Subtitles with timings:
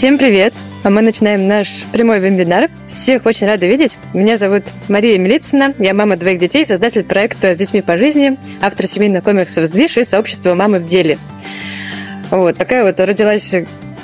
[0.00, 0.54] Всем привет!
[0.82, 2.70] А мы начинаем наш прямой вебинар.
[2.86, 3.98] Всех очень рада видеть.
[4.14, 5.74] Меня зовут Мария Милицына.
[5.78, 10.04] Я мама двоих детей, создатель проекта «С детьми по жизни», автор семейных комиксов «Сдвиж» и
[10.04, 11.18] сообщества «Мамы в деле».
[12.30, 13.54] Вот такая вот родилась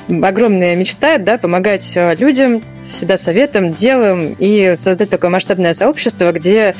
[0.08, 2.60] огромная мечта, да, помогать э, людям,
[2.90, 6.74] всегда советом, делом и создать такое масштабное сообщество, где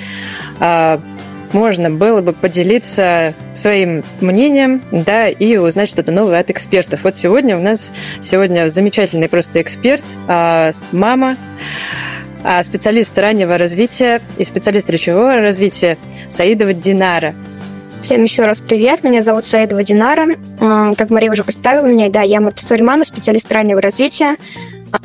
[0.61, 1.01] а,
[1.56, 7.02] можно было бы поделиться своим мнением, да, и узнать что-то новое от экспертов.
[7.02, 11.37] Вот сегодня у нас сегодня замечательный просто эксперт, а, мама,
[12.45, 15.97] а, специалист раннего развития и специалист речевого развития
[16.28, 17.34] Саидова Динара.
[18.02, 20.27] Всем еще раз привет, меня зовут Саидова Динара.
[20.95, 24.36] Как Мария уже представила меня, да, я Монтессори мама, специалист раннего развития.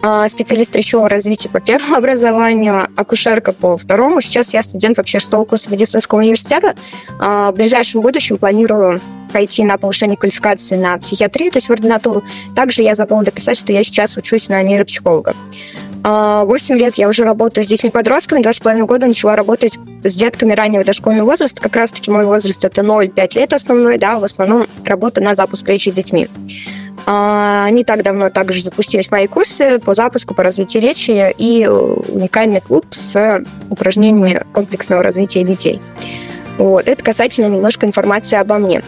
[0.02, 4.22] А, специалист речевого развития по первому образованию, акушерка по второму.
[4.22, 6.76] Сейчас я студент вообще шестого курса медицинского университета.
[7.20, 9.02] А, в ближайшем будущем планирую
[9.32, 12.24] пойти на повышение квалификации на психиатрию, то есть в ординатуру.
[12.56, 15.36] Также я забыла дописать, что я сейчас учусь на нейропсихолога.
[16.04, 20.16] А, восемь лет я уже работаю с детьми-подростками, два с половиной года начала работать с
[20.16, 21.62] детками раннего дошкольного возраста.
[21.62, 25.90] Как раз-таки мой возраст это 0-5 лет основной, да, в основном работа на запуск речи
[25.90, 26.28] с детьми.
[27.06, 32.62] А, не так давно также запустились мои курсы по запуску, по развитию речи и уникальный
[32.62, 35.82] клуб с упражнениями комплексного развития детей.
[36.58, 36.88] Вот.
[36.88, 38.84] Это касательно немножко информации обо мне.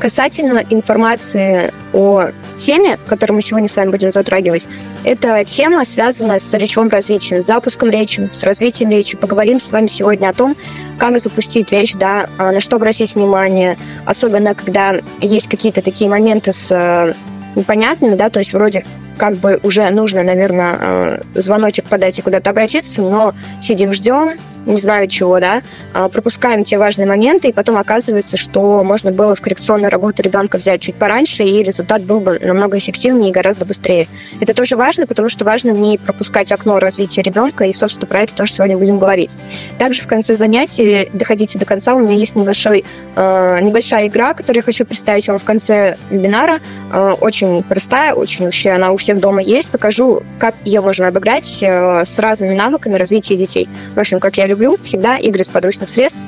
[0.00, 4.66] Касательно информации о теме, которую мы сегодня с вами будем затрагивать,
[5.04, 9.16] это тема, связанная с речевым развитием, с запуском речи, с развитием речи.
[9.16, 10.56] Поговорим с вами сегодня о том,
[10.98, 16.52] как запустить речь, да, а, на что обратить внимание, особенно когда есть какие-то такие моменты
[16.52, 17.14] с
[17.54, 18.84] непонятными, да, то есть вроде
[19.16, 24.76] как бы уже нужно, наверное, э, звоночек подать и куда-то обратиться, но сидим, ждем, не
[24.76, 25.62] знаю чего, да,
[25.92, 30.58] а, пропускаем те важные моменты, и потом оказывается, что можно было в коррекционную работу ребенка
[30.58, 34.08] взять чуть пораньше, и результат был бы намного эффективнее и гораздо быстрее.
[34.40, 38.34] Это тоже важно, потому что важно не пропускать окно развития ребенка, и, собственно, про это
[38.34, 39.36] тоже сегодня будем говорить.
[39.78, 42.84] Также в конце занятий, доходите до конца, у меня есть небольшой,
[43.16, 46.60] э, небольшая игра, которую я хочу представить вам в конце вебинара.
[46.92, 49.70] Э, очень простая, очень вообще она у всех дома есть.
[49.70, 53.68] Покажу, как ее можно обыграть э, с разными навыками развития детей.
[53.94, 56.20] В общем, как я люблю всегда игры с подручных средств.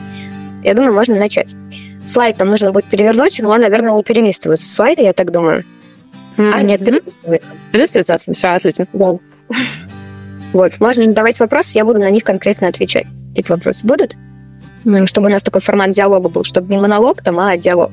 [0.63, 1.55] Я думаю, можно начать.
[2.07, 4.69] Слайд там нужно будет перевернуть, но он, наверное, не перелистывается.
[4.69, 5.65] Слайды, я так думаю.
[6.37, 6.81] А, нет,
[7.73, 8.15] перелистывается.
[8.15, 8.87] Отлично.
[8.93, 9.19] Да.
[10.53, 13.07] Вот, можно задавать вопросы, я буду на них конкретно отвечать.
[13.35, 14.15] Эти вопросы будут?
[15.07, 17.93] Чтобы у нас такой формат диалога был, чтобы не монолог там, а диалог.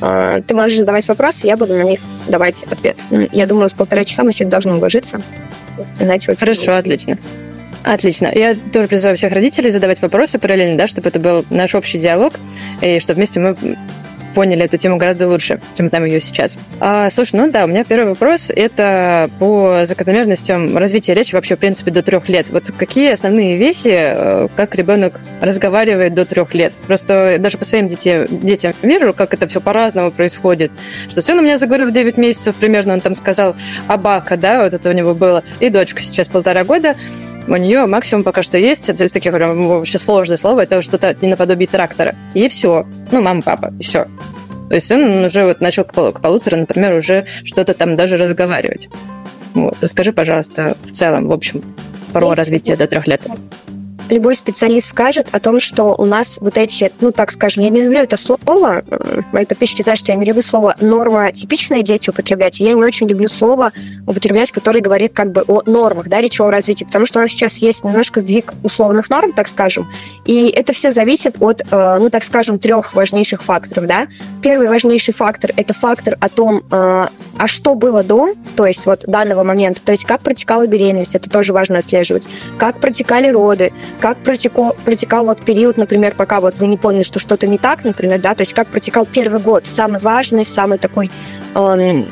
[0.00, 3.00] А, ты можешь задавать вопросы, я буду на них давать ответ.
[3.32, 5.22] Я думаю, с полтора часа мы все должны уложиться.
[6.00, 7.18] Иначе Хорошо, отлично.
[7.82, 8.30] Отлично.
[8.34, 12.34] Я тоже призываю всех родителей задавать вопросы параллельно, да, чтобы это был наш общий диалог,
[12.82, 13.56] и чтобы вместе мы
[14.36, 16.58] поняли эту тему гораздо лучше, чем там ее сейчас.
[16.78, 21.58] А, слушай, ну да, у меня первый вопрос– это по закономерностям развития речи вообще, в
[21.58, 22.50] принципе, до трех лет.
[22.50, 26.74] Вот какие основные вещи, э, как ребенок разговаривает до трех лет?
[26.86, 30.70] Просто даже по своим детям, детям вижу, как это все по-разному происходит.
[31.08, 33.56] Что сын у меня заговорил в 9 месяцев примерно, он там сказал
[33.88, 36.94] «абака», да, вот это у него было, и дочка сейчас полтора года,
[37.48, 41.16] у нее максимум пока что есть, это из таких прям вообще сложное слово, это что-то
[41.20, 42.14] не наподобие трактора.
[42.34, 42.86] И все.
[43.12, 44.06] Ну, мама, папа, и все.
[44.68, 48.16] То есть он уже вот начал к, пол, к полутора, например, уже что-то там даже
[48.16, 48.88] разговаривать.
[49.54, 49.76] Вот.
[49.80, 51.62] Расскажи, пожалуйста, в целом, в общем,
[52.12, 53.22] про Здесь развитие до трех лет
[54.12, 57.82] любой специалист скажет о том, что у нас вот эти, ну, так скажем, я не
[57.82, 58.84] люблю это слово,
[59.32, 63.08] мои подписчики знают, что я не люблю слово норма типичные дети употреблять, я не очень
[63.08, 63.72] люблю слово
[64.06, 67.56] употреблять, которое говорит как бы о нормах, да, речевого развития, потому что у нас сейчас
[67.58, 69.90] есть немножко сдвиг условных норм, так скажем,
[70.24, 74.06] и это все зависит от, э, ну, так скажем, трех важнейших факторов, да.
[74.42, 77.06] Первый важнейший фактор– это фактор о том, э,
[77.38, 81.28] а что было до, то есть вот данного момента, то есть как протекала беременность, это
[81.28, 82.28] тоже важно отслеживать,
[82.58, 87.18] как протекали роды, как протекал, протекал вот период, например, пока вот вы не поняли, что
[87.18, 91.10] что-то не так, например, да, то есть как протекал первый год, самый важный, самый такой
[91.54, 92.06] эм,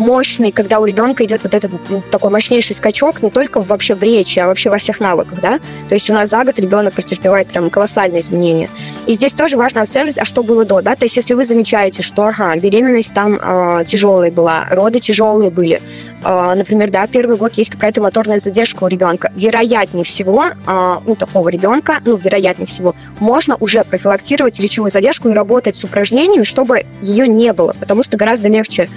[0.00, 4.02] мощный, когда у ребенка идет вот этот ну, такой мощнейший скачок не только вообще в
[4.02, 5.60] речи, а вообще во всех навыках, да.
[5.88, 8.68] То есть у нас за год ребенок претерпевает прям колоссальные изменения.
[9.06, 10.96] И здесь тоже важно отслеживать, а что было до, да.
[10.96, 15.80] То есть если вы замечаете, что, ага, беременность там э, тяжелая была, роды тяжелые были,
[16.24, 21.14] э, например, да, первый год есть какая-то моторная задержка у ребенка, вероятнее всего э, у
[21.14, 26.84] такого ребенка, ну, вероятнее всего, можно уже профилактировать речевую задержку и работать с упражнениями, чтобы
[27.02, 28.88] ее не было, потому что гораздо легче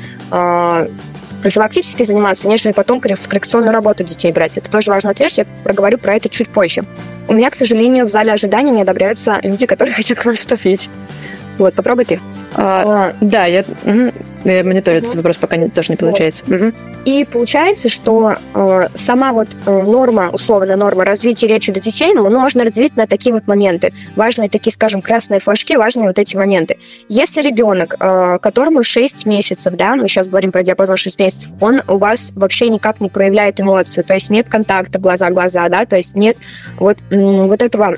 [1.41, 4.57] профилактически заниматься, нежели потом в коррекционную работу детей брать.
[4.57, 6.83] Это тоже важно ответить, я проговорю про это чуть позже.
[7.27, 10.89] У меня, к сожалению, в зале ожидания не одобряются люди, которые хотят к нам вступить.
[11.57, 12.19] Вот, попробуй ты.
[12.55, 13.61] А, да, я...
[13.61, 14.11] Угу.
[14.43, 16.43] Мне тоже этот вопрос пока не, тоже не получается.
[16.47, 16.61] Вот.
[16.61, 16.73] Угу.
[17.05, 22.29] И получается, что э, сама вот э, норма, условная норма развития речи до детей, ну,
[22.29, 23.93] можно разделить на такие вот моменты.
[24.15, 26.77] Важные такие, скажем, красные флажки, важные вот эти моменты.
[27.07, 31.81] Если ребенок, э, которому 6 месяцев, да, мы сейчас говорим про диапазон 6 месяцев, он
[31.87, 36.15] у вас вообще никак не проявляет эмоцию, то есть нет контакта глаза-глаза, да, то есть
[36.15, 36.37] нет
[36.77, 37.95] вот, вот этого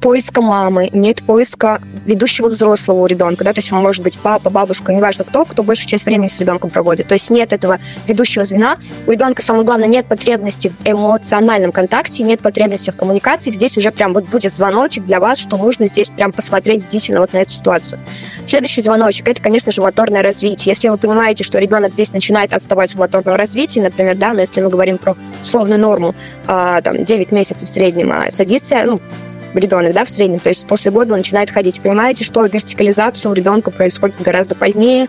[0.00, 4.50] поиска мамы, нет поиска ведущего взрослого у ребенка, да, то есть он может быть папа,
[4.50, 7.06] бабушка, неважно кто, кто большую часть времени с ребенком проводит.
[7.06, 8.76] То есть нет этого ведущего звена.
[9.06, 13.52] У ребенка, самое главное, нет потребности в эмоциональном контакте, нет потребности в коммуникации.
[13.52, 17.32] Здесь уже прям вот будет звоночек для вас, что нужно здесь прям посмотреть бдительно вот
[17.32, 18.00] на эту ситуацию.
[18.46, 20.72] Следующий звоночек– это, конечно же, моторное развитие.
[20.72, 24.60] Если вы понимаете, что ребенок здесь начинает отставать в моторном развитии, например, да, но если
[24.60, 26.14] мы говорим про условную норму,
[26.46, 29.00] э, там, 9 месяцев в среднем а садится, ну,
[29.54, 31.80] ребенок, да, в среднем, то есть после года он начинает ходить.
[31.80, 35.08] Понимаете, что вертикализация у ребенка происходит гораздо позднее,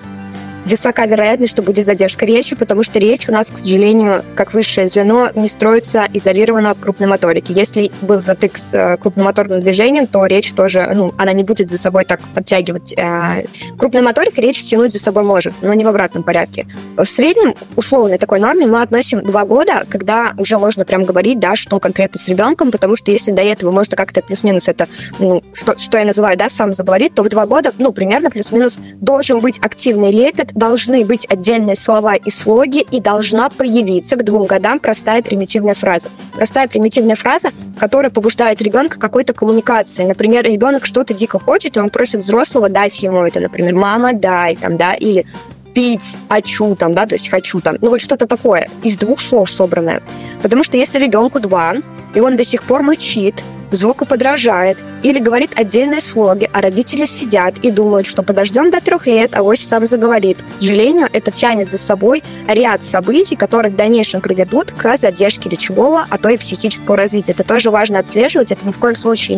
[0.72, 4.88] высока вероятность, что будет задержка речи, потому что речь у нас, к сожалению, как высшее
[4.88, 7.52] звено, не строится изолированно от крупной моторики.
[7.52, 11.78] Если был затык с э, крупномоторным движением, то речь тоже, ну, она не будет за
[11.78, 12.94] собой так подтягивать.
[12.98, 13.46] Э,
[13.78, 16.68] крупная моторика речь тянуть за собой может, но не в обратном порядке.
[16.96, 21.56] В среднем, условной такой норме, мы относим два года, когда уже можно прям говорить, да,
[21.56, 24.88] что конкретно с ребенком, потому что если до этого можно как-то плюс-минус это,
[25.20, 28.80] ну, что, что я называю, да, сам заговорить, то в два года, ну, примерно плюс-минус
[28.96, 34.46] должен быть активный лепет, должны быть отдельные слова и слоги, и должна появиться к двум
[34.46, 36.10] годам простая примитивная фраза.
[36.36, 37.50] Простая примитивная фраза,
[37.80, 40.04] которая побуждает ребенка какой-то коммуникации.
[40.04, 43.40] Например, ребенок что-то дико хочет, и он просит взрослого дать ему это.
[43.40, 45.26] Например, мама, дай, там, да, или
[45.74, 49.50] пить, хочу, там, да, то есть хочу, там, ну вот что-то такое, из двух слов
[49.50, 50.04] собранное.
[50.44, 51.74] Потому что если ребенку два,
[52.14, 57.58] и он до сих пор мычит, звуку подражает или говорит отдельные слоги, а родители сидят
[57.60, 60.38] и думают, что подождем до трех лет, а вось сам заговорит.
[60.42, 66.06] К сожалению, это тянет за собой ряд событий, которые в дальнейшем приведут к задержке речевого,
[66.10, 67.32] а то и психического развития.
[67.32, 68.52] Это тоже важно отслеживать.
[68.52, 69.38] Это ни в коем случае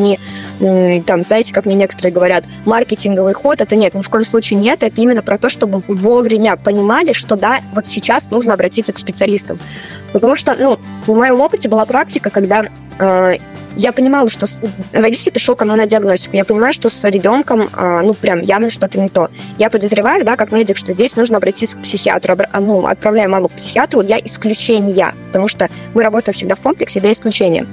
[0.59, 3.61] не, там, знаете, как мне некоторые говорят, маркетинговый ход.
[3.61, 4.83] Это нет, ни в коем случае нет.
[4.83, 9.59] Это именно про то, чтобы вовремя понимали, что да, вот сейчас нужно обратиться к специалистам.
[10.11, 12.65] Потому что, ну, в моем опыте была практика, когда
[12.99, 13.37] э,
[13.75, 14.45] я понимала, что
[14.91, 16.35] родитель пришел ко мне на диагностику.
[16.35, 19.29] Я понимаю, что с ребенком, а, ну, прям явно что-то не то.
[19.57, 22.37] Я подозреваю, да, как медик, что здесь нужно обратиться к психиатру.
[22.51, 26.99] А, ну, отправляю маму к психиатру для исключения, потому что мы работаем всегда в комплексе
[26.99, 27.65] для исключения.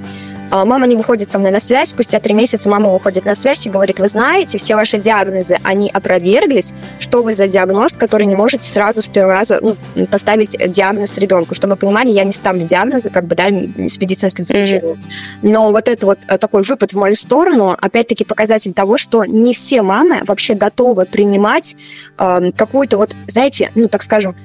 [0.51, 1.89] А, мама не выходит со мной на связь.
[1.89, 5.89] Спустя три месяца мама выходит на связь и говорит, вы знаете, все ваши диагнозы, они
[5.89, 6.73] опроверглись.
[6.99, 9.77] Что вы за диагноз, который не можете сразу с первого раза ну,
[10.07, 11.55] поставить диагноз ребенку?
[11.55, 14.97] Чтобы вы понимали, я не ставлю диагнозы, как бы, да, с медицинским заключением.
[14.97, 15.49] Mm-hmm.
[15.49, 19.53] Но вот это вот э, такой выпад в мою сторону, опять-таки показатель того, что не
[19.53, 21.77] все мамы вообще готовы принимать
[22.17, 24.35] э, какую-то вот, знаете, ну, так скажем,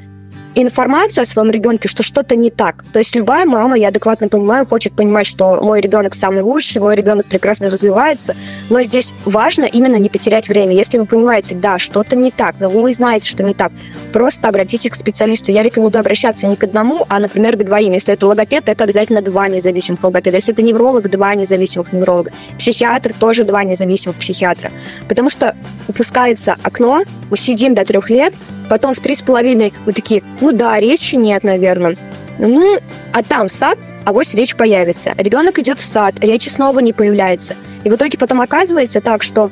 [0.63, 2.85] информацию о своем ребенке, что что-то не так.
[2.93, 6.97] То есть любая мама, я адекватно понимаю, хочет понимать, что мой ребенок самый лучший, мой
[6.97, 8.35] ребенок прекрасно развивается,
[8.71, 10.75] но здесь важно именно не потерять время.
[10.75, 13.71] Если вы понимаете, да, что-то не так, но вы знаете, что не так,
[14.13, 15.53] просто обратитесь к специалисту.
[15.53, 17.93] Я рекомендую обращаться не к одному, а, например, к двоим.
[17.93, 20.37] Если это логопед, это обязательно два независимых логопеда.
[20.37, 22.33] Если это невролог, два независимых невролога.
[22.59, 24.71] Психиатр тоже два независимых психиатра.
[25.07, 25.55] Потому что
[25.87, 28.33] упускается окно, мы сидим до трех лет,
[28.69, 31.97] Потом в три с половиной мы такие, ну да, речи нет, наверное.
[32.39, 32.79] Ну,
[33.13, 35.15] а там сад, а вот речь появится.
[35.17, 37.55] Ребенок идет в сад, речи снова не появляется.
[37.85, 39.51] И в итоге потом оказывается так, что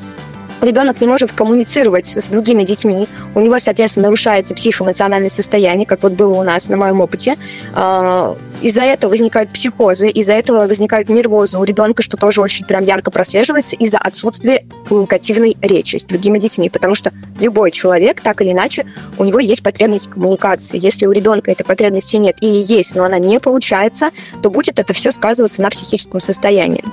[0.60, 6.12] ребенок не может коммуницировать с другими детьми, у него, соответственно, нарушается психоэмоциональное состояние, как вот
[6.12, 7.36] было у нас на моем опыте.
[7.74, 12.84] А, из-за этого возникают психозы, из-за этого возникают нервозы у ребенка, что тоже очень прям
[12.84, 18.52] ярко прослеживается из-за отсутствия коммуникативной речи с другими детьми, потому что любой человек, так или
[18.52, 18.86] иначе,
[19.18, 20.78] у него есть потребность коммуникации.
[20.80, 24.10] Если у ребенка этой потребности нет или есть, но она не получается,
[24.42, 26.84] то будет это все сказываться на психическом состоянии.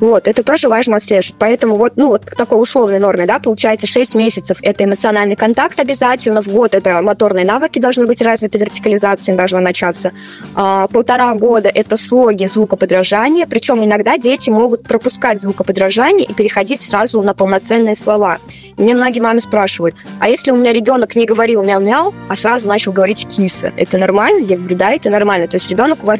[0.00, 1.36] Вот, это тоже важно отслеживать.
[1.38, 6.42] Поэтому вот, ну, вот такой условной норме, да, получается 6 месяцев– это эмоциональный контакт обязательно,
[6.42, 10.12] в год это моторные навыки должны быть развиты, вертикализация должна начаться.
[10.54, 17.22] А, полтора года– это слоги звукоподражания, причем иногда дети могут пропускать звукоподражание и переходить сразу
[17.22, 18.38] на полноценные слова.
[18.76, 22.92] Мне многие мамы спрашивают, а если у меня ребенок не говорил мяу-мяу, а сразу начал
[22.92, 24.44] говорить киса, это нормально?
[24.46, 25.46] Я говорю, да, это нормально.
[25.46, 26.18] То есть ребенок у вас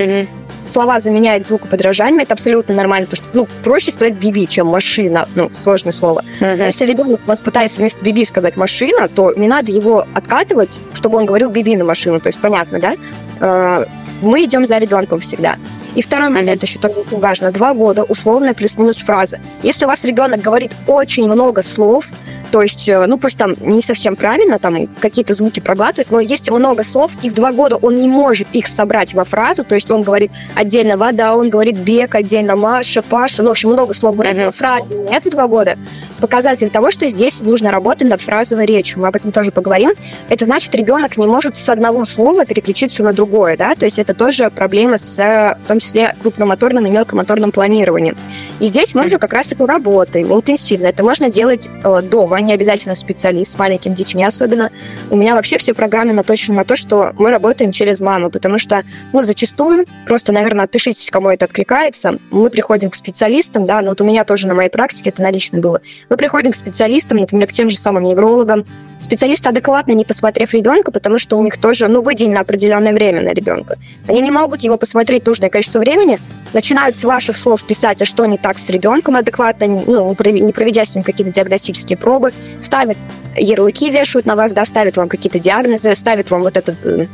[0.70, 5.50] слова заменяет звукоподражанием, это абсолютно нормально, потому что, ну, проще сказать биби, чем машина, ну,
[5.52, 6.24] сложное слово.
[6.40, 6.66] Uh-huh.
[6.66, 11.26] Если ребенок вас пытается вместо биби сказать машина, то не надо его откатывать, чтобы он
[11.26, 12.94] говорил биби на машину, то есть понятно, да?
[13.40, 13.84] А,
[14.22, 15.56] мы идем за ребенком всегда.
[15.94, 17.50] И второй момент еще тоже очень важно.
[17.50, 19.40] Два года, условная плюс-минус фраза.
[19.62, 22.06] Если у вас ребенок говорит очень много слов,
[22.50, 26.50] то есть, э, ну, просто там не совсем правильно, там какие-то звуки проглатывает, но есть
[26.50, 29.90] много слов, и в два года он не может их собрать во фразу, то есть
[29.90, 34.16] он говорит отдельно вода, он говорит бег, отдельно Маша, Паша, ну, в общем, много слов
[34.16, 35.76] говорит, но фразы нет в два года.
[36.20, 39.92] Показатель того, что здесь нужно работать над фразовой речью, мы об этом тоже поговорим.
[40.28, 44.12] Это значит, ребенок не может с одного слова переключиться на другое, да, то есть это
[44.12, 48.16] тоже проблема с, в том числе, крупномоторным и мелкомоторным планированием.
[48.58, 50.86] И здесь мы уже как раз-таки работаем интенсивно.
[50.86, 54.70] Это можно делать э, дома, не обязательно специалист, с маленькими детьми особенно.
[55.10, 58.82] У меня вообще все программы наточены на то, что мы работаем через маму, потому что,
[59.12, 64.00] ну, зачастую, просто, наверное, отпишитесь, кому это откликается, мы приходим к специалистам, да, но вот
[64.00, 65.80] у меня тоже на моей практике это налично было.
[66.08, 68.64] Мы приходим к специалистам, например, к тем же самым неврологам.
[68.98, 73.30] Специалисты адекватно не посмотрев ребенка, потому что у них тоже, ну, выделено определенное время на
[73.30, 73.78] ребенка.
[74.06, 76.18] Они не могут его посмотреть нужное количество времени,
[76.52, 80.84] начинают с ваших слов писать, а что не так с ребенком адекватно, ну, не проведя
[80.84, 82.29] с ним какие-то диагностические пробы,
[82.60, 82.96] ставят
[83.36, 87.06] ярлыки, вешают на вас, да, ставят вам какие-то диагнозы, ставят вам вот этот э,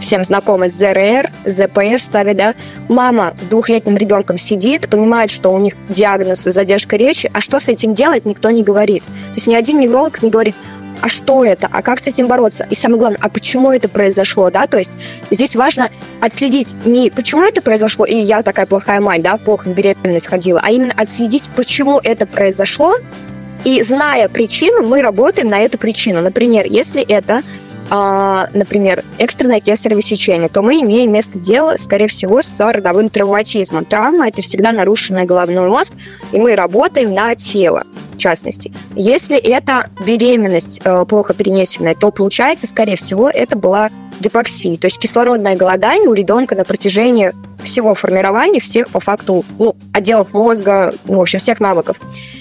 [0.00, 2.54] всем знакомый ЗРР, ЗПР ставят, да.
[2.88, 7.68] Мама с двухлетним ребенком сидит, понимает, что у них диагноз задержка речи, а что с
[7.68, 9.02] этим делать, никто не говорит.
[9.04, 10.54] То есть ни один невролог не говорит,
[11.00, 14.50] а что это, а как с этим бороться, и самое главное, а почему это произошло,
[14.50, 14.98] да, то есть
[15.30, 19.74] здесь важно отследить не почему это произошло, и я такая плохая мать, да, плохо в
[19.74, 22.94] беременность ходила, а именно отследить, почему это произошло,
[23.64, 26.20] и зная причину, мы работаем на эту причину.
[26.20, 27.42] Например, если это
[27.90, 33.84] а, например, экстренное кесарево сечение, то мы имеем место дела, скорее всего, с родовым травматизмом.
[33.84, 35.92] Травма– это всегда нарушенный головной мозг,
[36.32, 38.72] и мы работаем на тело, в частности.
[38.94, 43.90] Если это беременность э, плохо перенесенная, то, получается, скорее всего, это была
[44.20, 47.32] гипоксия, то есть кислородное голодание у ребенка на протяжении
[47.64, 52.00] всего формирования, всех по факту ну, отделов мозга, ну, в общем, всех навыков.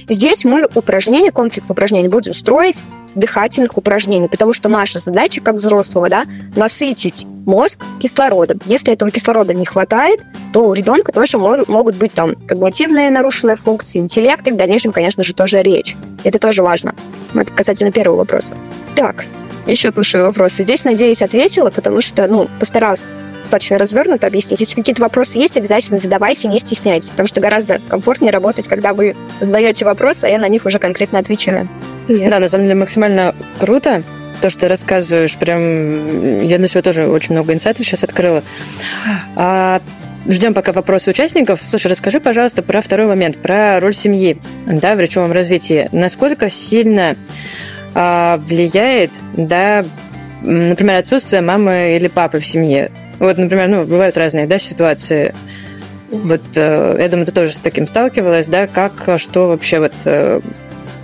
[0.09, 5.55] Здесь мы упражнения, комплекс упражнений будем строить с дыхательных упражнений, потому что наша задача как
[5.55, 6.25] взрослого, да,
[6.55, 8.59] насытить мозг кислородом.
[8.65, 10.21] Если этого кислорода не хватает,
[10.53, 15.23] то у ребенка тоже могут быть там когнитивные нарушенные функции, интеллект и в дальнейшем, конечно
[15.23, 15.95] же, тоже речь.
[16.23, 16.95] Это тоже важно.
[17.33, 18.55] Это касательно первого вопроса.
[18.95, 19.25] Так,
[19.67, 20.63] еще слушаю вопросы.
[20.63, 23.05] Здесь, надеюсь, ответила, потому что, ну, постаралась
[23.37, 24.59] достаточно развернуто объяснить.
[24.61, 29.15] Если какие-то вопросы есть, обязательно задавайте, не стесняйтесь, потому что гораздо комфортнее работать, когда вы
[29.41, 31.67] задаете вопросы, а я на них уже конкретно отвечаю.
[32.07, 34.03] Да, на самом деле максимально круто,
[34.41, 38.43] то, что ты рассказываешь, прям я для себя тоже очень много инсайтов сейчас открыла.
[39.35, 39.81] А,
[40.27, 41.61] ждем пока вопросы участников.
[41.61, 45.87] Слушай, расскажи, пожалуйста, про второй момент, про роль семьи да, в речевом развитии.
[45.91, 47.15] Насколько сильно
[47.93, 49.85] влияет, да,
[50.41, 52.91] например, отсутствие мамы или папы в семье?
[53.19, 55.33] Вот, например, ну, бывают разные, да, ситуации.
[56.09, 60.41] Вот, э, я думаю, ты тоже с таким сталкивалась, да, как, что вообще вот э,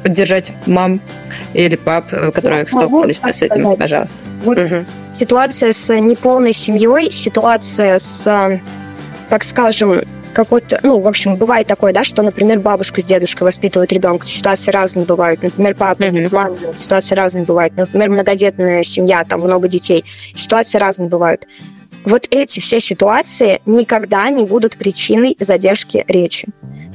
[0.03, 1.00] поддержать мам
[1.53, 3.79] или пап, э, которые да, столкнулись с этим, сказать.
[3.79, 4.15] пожалуйста.
[4.43, 4.86] Вот угу.
[5.13, 8.62] ситуация с неполной семьей, ситуация с,
[9.29, 10.01] так скажем,
[10.33, 14.71] какой-то, ну, в общем, бывает такое, да, что, например, бабушка с дедушкой воспитывают ребенка, ситуации
[14.71, 16.29] разные бывают, например, папа, mm-hmm.
[16.31, 20.05] мама, ситуации разные бывают, например, многодетная семья, там много детей,
[20.36, 21.48] ситуации разные бывают.
[22.05, 26.48] Вот эти все ситуации никогда не будут причиной задержки речи.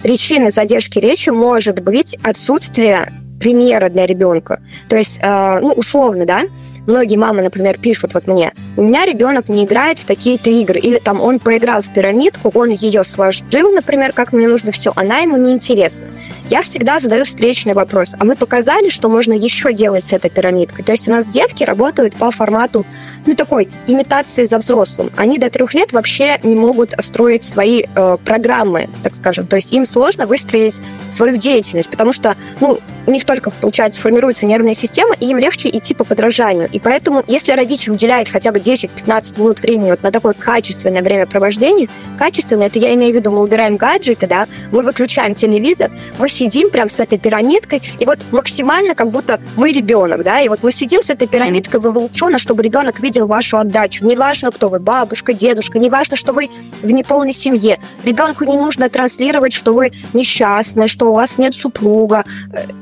[0.02, 4.62] Причиной задержки речи может быть отсутствие примера для ребенка.
[4.88, 6.42] То есть, э, ну, условно, да,
[6.86, 10.98] многие мамы, например, пишут вот мне, у меня ребенок не играет в такие-то игры, или
[10.98, 15.36] там он поиграл в пирамидку, он ее сложил, например, как мне нужно все, она ему
[15.36, 16.06] не интересна.
[16.50, 20.84] Я всегда задаю встречный вопрос, а мы показали, что можно еще делать с этой пирамидкой?
[20.84, 22.84] То есть у нас детки работают по формату,
[23.26, 25.10] ну, такой имитации за взрослым.
[25.16, 29.46] Они до трех лет вообще не могут строить свои э, программы, так скажем.
[29.46, 34.46] То есть им сложно выстроить свою деятельность, потому что, ну, у них только, получается, формируется
[34.46, 36.68] нервная система, и им легче идти по подражанию.
[36.74, 41.88] И поэтому, если родитель уделяет хотя бы 10-15 минут времени вот на такое качественное времяпровождение,
[42.18, 46.70] качественное, это я имею в виду, мы убираем гаджеты, да, мы выключаем телевизор, мы сидим
[46.70, 50.72] прям с этой пирамидкой, и вот максимально как будто мы ребенок, да, и вот мы
[50.72, 54.04] сидим с этой пирамидкой вовлеченно, чтобы ребенок видел вашу отдачу.
[54.04, 56.48] Неважно, кто вы, бабушка, дедушка, неважно, что вы
[56.82, 57.78] в неполной семье.
[58.02, 62.24] Ребенку не нужно транслировать, что вы несчастны, что у вас нет супруга.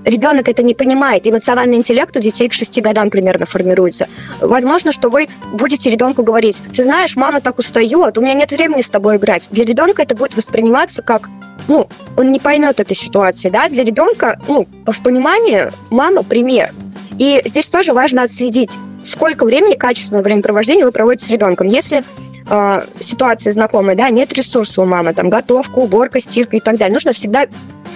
[0.06, 1.26] Ребенок это не понимает.
[1.26, 4.08] Эмоциональный интеллект у детей к шести годам примерно формируется формируется.
[4.40, 8.82] Возможно, что вы будете ребенку говорить, ты знаешь, мама так устает, у меня нет времени
[8.82, 9.48] с тобой играть.
[9.50, 11.28] Для ребенка это будет восприниматься как
[11.68, 16.72] ну, он не поймет этой ситуации, да, для ребенка, ну, в понимании мама пример.
[17.18, 18.72] И здесь тоже важно отследить,
[19.04, 21.68] сколько времени, качественного времяпровождения вы проводите с ребенком.
[21.68, 22.02] Если
[22.50, 26.94] э, ситуация знакомая, да, нет ресурса у мамы, там, готовка, уборка, стирка и так далее,
[26.94, 27.46] нужно всегда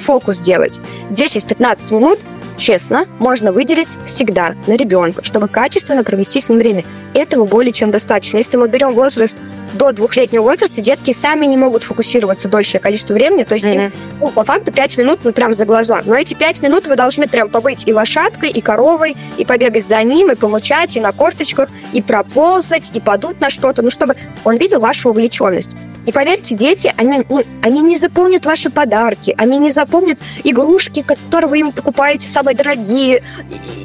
[0.05, 0.78] фокус делать.
[1.11, 2.21] 10-15 минут
[2.57, 6.85] честно, можно выделить всегда на ребенка, чтобы качественно провести с ним время.
[7.15, 8.39] Этого более чем достаточно.
[8.39, 9.39] Если мы берем возраст
[9.75, 13.87] до двухлетнего возраста, детки сами не могут фокусироваться дольшее количество времени, то есть mm-hmm.
[13.87, 16.03] им, ну, по факту 5 минут ну, прям за глаза.
[16.05, 20.03] Но эти 5 минут вы должны прям побыть и лошадкой, и коровой, и побегать за
[20.03, 24.57] ним, и помучать, и на корточках, и проползать, и подуть на что-то, ну, чтобы он
[24.57, 25.77] видел вашу увлеченность.
[26.07, 31.51] И поверьте, дети, они, ну, они не запомнят ваши подарки, они не запомнят игрушки, которые
[31.51, 33.23] вы им покупаете, самые дорогие,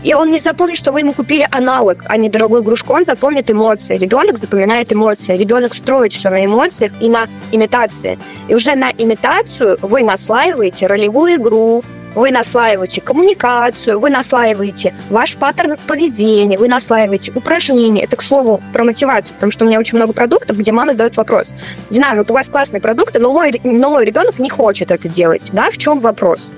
[0.04, 3.50] и он не запомнит, что вы ему купили аналог, а не дорогую игрушку, он запомнит
[3.50, 3.98] эмоции.
[3.98, 8.20] Ребенок запоминает эмоции, ребенок строит все на эмоциях и на имитации.
[8.48, 11.84] И уже на имитацию вы наслаиваете ролевую игру,
[12.16, 18.04] вы наслаиваете коммуникацию, вы наслаиваете ваш паттерн поведения, вы наслаиваете упражнения.
[18.04, 21.18] Это, к слову, про мотивацию, потому что у меня очень много продуктов, где мама задает
[21.18, 21.56] вопрос.
[21.90, 25.50] Дина, вот у вас классные продукты, но мой, но мой ребенок не хочет это делать.
[25.54, 26.52] Да, в чем вопрос?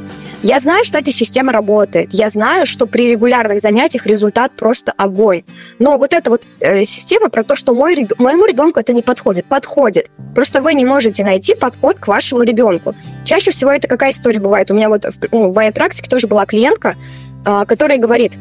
[0.43, 2.09] Я знаю, что эта система работает.
[2.11, 5.43] Я знаю, что при регулярных занятиях результат просто огонь.
[5.79, 9.45] Но вот эта вот э, система про то, что мой, моему ребенку это не подходит,
[9.45, 10.11] подходит.
[10.35, 12.93] Просто вы не можете найти подход к вашему ребенку.
[13.23, 14.69] Чаще всего это какая история бывает?
[14.69, 16.95] У меня вот в, ну, в моей практике тоже была клиентка,
[17.45, 18.33] э, которая говорит,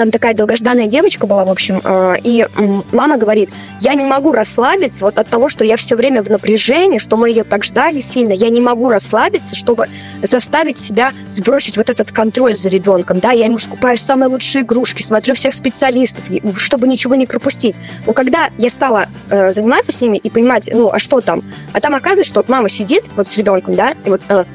[0.00, 2.46] там такая долгожданная девочка была, в общем, э, и
[2.90, 6.96] мама говорит, я не могу расслабиться вот от того, что я все время в напряжении,
[6.96, 9.88] что мы ее так ждали сильно, я не могу расслабиться, чтобы
[10.22, 15.02] заставить себя сбросить вот этот контроль за ребенком, да, я ему скупаю самые лучшие игрушки,
[15.02, 17.76] смотрю всех специалистов, чтобы ничего не пропустить.
[18.06, 21.42] Но когда я стала э, заниматься с ними и понимать, ну, а что там,
[21.74, 24.46] а там оказывается, что мама сидит вот с ребенком, да, и вот э,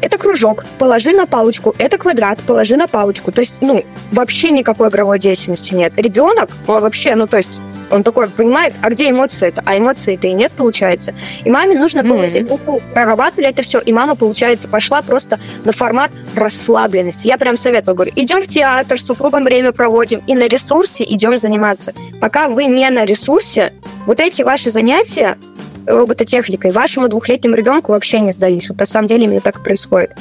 [0.00, 3.32] это кружок, положи на палочку, это квадрат, положи на палочку.
[3.32, 5.92] То есть, ну, вообще никакой игровой деятельности нет.
[5.96, 7.60] Ребенок, вообще, ну, то есть,
[7.90, 9.62] он такой понимает, а где эмоции это?
[9.64, 11.14] А эмоций-то и нет, получается.
[11.44, 12.24] И маме нужно было, mm-hmm.
[12.24, 17.26] естественно, прорабатывали это все, и мама, получается, пошла просто на формат расслабленности.
[17.26, 21.36] Я прям советую, говорю, идем в театр, с супругом время проводим, и на ресурсе идем
[21.38, 21.92] заниматься.
[22.20, 23.72] Пока вы не на ресурсе,
[24.06, 25.38] вот эти ваши занятия,
[25.86, 28.68] робототехникой, вашему двухлетнему ребенку вообще не сдались.
[28.68, 30.12] Вот на самом деле именно так и происходит.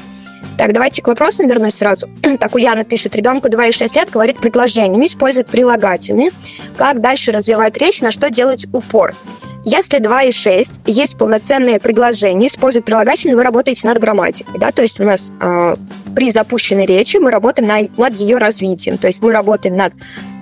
[0.57, 2.07] Так, давайте к вопросам вернусь сразу.
[2.39, 6.31] Так, Ульяна пишет, ребенку 2,6 лет говорит предложениями, использует прилагательные.
[6.77, 9.13] Как дальше развивать речь, на что делать упор?
[9.67, 14.59] Если 2,6 есть полноценные предложения, используют прилагательные, вы работаете над грамматикой.
[14.59, 14.71] Да?
[14.71, 15.75] То есть у нас э,
[16.15, 18.99] при запущенной речи мы работаем на, над ее развитием.
[18.99, 19.93] То есть мы работаем над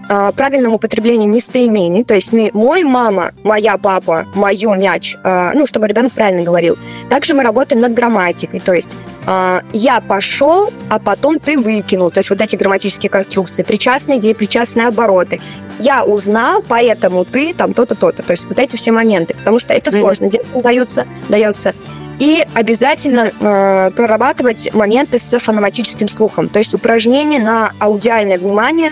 [0.09, 5.65] э, правильном употреблении местоимений, то есть не мой мама, моя папа, мое мяч, э, ну,
[5.65, 6.77] чтобы ребенок правильно говорил.
[7.09, 12.19] Также мы работаем над грамматикой, то есть э, я пошел, а потом ты выкинул, то
[12.19, 15.41] есть вот эти грамматические конструкции, причастные идеи, причастные обороты.
[15.79, 18.21] Я узнал, поэтому ты там то-то, то-то.
[18.21, 20.29] То есть вот эти все моменты, потому что это сложно.
[20.29, 21.73] Детям дается, дается
[22.19, 26.49] и обязательно э, прорабатывать моменты с фонематическим слухом.
[26.49, 28.91] То есть упражнения на аудиальное внимание,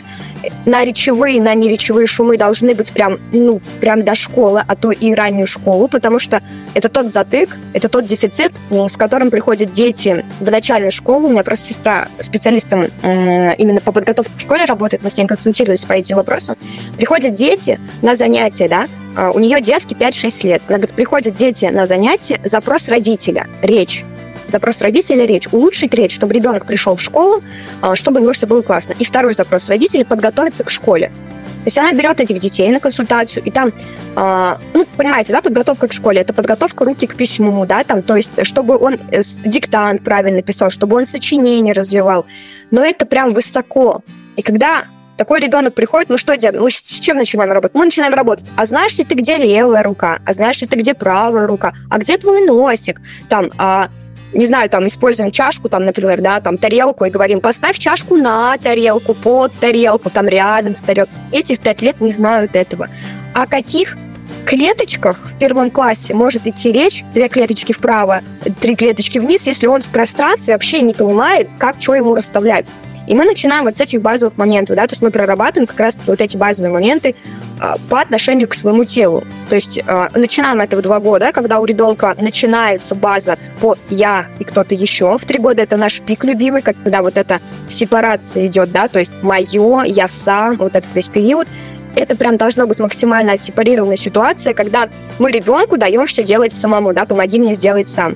[0.66, 5.14] на речевые, на неречевые шумы должны быть прям, ну, прям до школы, а то и
[5.14, 6.42] раннюю школу, потому что
[6.74, 11.28] это тот затык, это тот дефицит, с которым приходят дети в начальную школу.
[11.28, 15.28] У меня просто сестра специалистом э, именно по подготовке к школе работает, мы с ней
[15.28, 16.56] консультировались по этим вопросам.
[16.98, 18.88] Приходят дети на занятия, да,
[19.34, 20.62] у нее девки 5-6 лет.
[20.68, 24.06] Она говорит, приходят дети на занятия, запрос родителя, речь.
[24.52, 25.48] Запрос родителя– речь.
[25.54, 27.42] Улучшить речь, чтобы ребенок пришел в школу,
[27.82, 28.94] а, чтобы у него все было классно.
[29.00, 31.08] И второй запрос родителей– подготовиться к школе.
[31.08, 33.72] То есть она берет этих детей на консультацию, и там,
[34.16, 38.16] э, ну, понимаете, да, подготовка к школе, это подготовка руки к письму, да, там, то
[38.16, 42.26] есть, чтобы он э, диктант правильно писал, чтобы он сочинение развивал.
[42.72, 44.02] Но это прям высоко.
[44.38, 44.86] И когда
[45.18, 46.60] такой ребенок приходит, ну что делать?
[46.60, 47.76] Мы с чем начинаем работать?
[47.76, 48.50] Мы начинаем работать.
[48.56, 50.20] А знаешь ли ты, где левая рука?
[50.26, 51.74] А знаешь ли ты, где правая рука?
[51.90, 53.02] А где твой носик?
[53.30, 53.90] Там, а,
[54.34, 58.58] не знаю, там, используем чашку, там, например, да, там, тарелку, и говорим, поставь чашку на
[58.58, 61.14] тарелку, под тарелку, там, рядом с тарелкой.
[61.32, 62.88] Эти в пять лет не знают этого.
[63.34, 63.98] О каких
[64.46, 68.22] клеточках в первом классе может идти речь, две клеточки вправо,
[68.60, 72.72] три клеточки вниз, если он в пространстве вообще не понимает, как что ему расставлять.
[73.12, 76.00] И мы начинаем вот с этих базовых моментов, да, то есть мы прорабатываем как раз
[76.08, 77.14] вот эти базовые моменты
[77.60, 79.26] а, по отношению к своему телу.
[79.50, 84.28] То есть а, начинаем это в два года, когда у ребенка начинается база по «я»
[84.40, 85.18] и кто-то еще.
[85.18, 89.22] В три года это наш пик любимый, когда вот эта сепарация идет, да, то есть
[89.22, 91.50] «моё», «я сам», вот этот весь период
[91.98, 94.88] это прям должно быть максимально отсепарированная ситуация, когда
[95.20, 98.16] мы ребенку даем все делать самому, да, помоги мне сделать сам.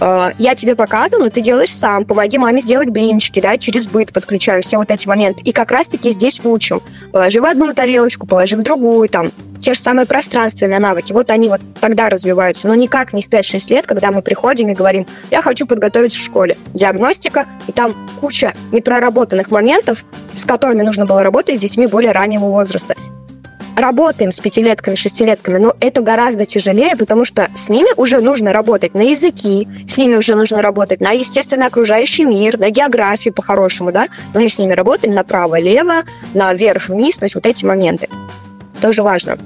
[0.00, 4.62] Э, я тебе показываю, ты делаешь сам, помоги маме сделать блинчики, да, через быт подключаю
[4.62, 5.42] все вот эти моменты.
[5.44, 6.80] И как раз-таки здесь учим.
[7.12, 11.48] Положи в одну тарелочку, положи в другую, там, те же самые пространственные навыки, вот они
[11.48, 15.42] вот тогда развиваются, но никак не в 5-6 лет, когда мы приходим и говорим, я
[15.42, 16.56] хочу подготовить в школе.
[16.72, 22.46] Диагностика, и там куча непроработанных моментов, с которыми нужно было работать с детьми более раннего
[22.46, 22.94] возраста
[23.80, 28.94] работаем с пятилетками, шестилетками, но это гораздо тяжелее, потому что с ними уже нужно работать
[28.94, 34.08] на языки, с ними уже нужно работать на, естественно, окружающий мир, на географию по-хорошему, да,
[34.34, 38.08] но мы с ними работаем направо-лево, на вверх-вниз, то есть вот эти моменты.
[38.80, 39.38] Тоже важно.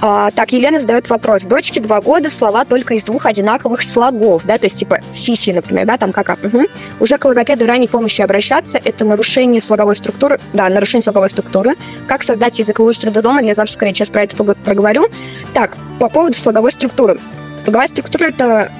[0.00, 1.42] А, так, Елена задает вопрос.
[1.42, 5.86] Дочке два года, слова только из двух одинаковых слогов, да, то есть типа сиси, например,
[5.86, 6.62] да, там как угу.
[7.00, 11.76] Уже к логопеду ранней помощи обращаться, это нарушение слоговой структуры, да, нарушение слоговой структуры.
[12.06, 13.98] Как создать языковую среду дома для речи?
[13.98, 15.06] Сейчас про это проговорю.
[15.52, 17.20] Так, по поводу слоговой структуры.
[17.58, 18.70] Слоговая структура– это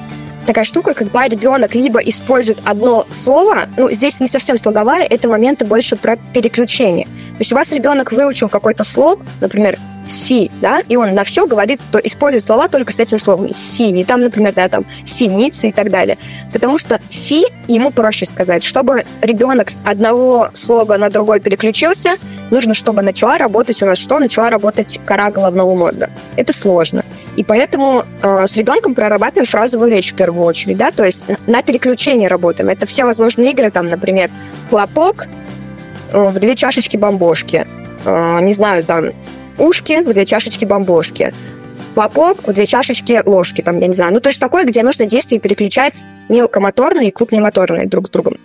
[0.46, 5.64] такая штука, когда ребенок либо использует одно слово, ну, здесь не совсем слоговая, это моменты
[5.64, 7.06] больше про переключение.
[7.06, 11.46] То есть у вас ребенок выучил какой-то слог, например, си, да, и он на все
[11.46, 15.68] говорит, то использует слова только с этим словом си, не там, например, да, там синицы
[15.68, 16.18] и так далее.
[16.52, 18.62] Потому что си ему проще сказать.
[18.62, 22.16] Чтобы ребенок с одного слога на другой переключился,
[22.50, 24.18] нужно, чтобы начала работать у нас что?
[24.18, 26.10] Начала работать кора головного мозга.
[26.36, 27.04] Это сложно.
[27.36, 31.62] И поэтому э, с ребенком прорабатываем фразовую речь в первую очередь, да, то есть на
[31.62, 32.68] переключение работаем.
[32.68, 34.30] Это все возможные игры, там, например,
[34.70, 35.26] хлопок
[36.12, 37.66] э, в две чашечки бомбошки,
[38.04, 39.06] э, не знаю, там,
[39.58, 41.32] ушки в две чашечки бомбошки,
[41.94, 44.12] хлопок в две чашечки ложки, там, я не знаю.
[44.12, 48.38] Ну, то есть такое, где нужно действие переключать мелкомоторные и крупномоторные друг с другом.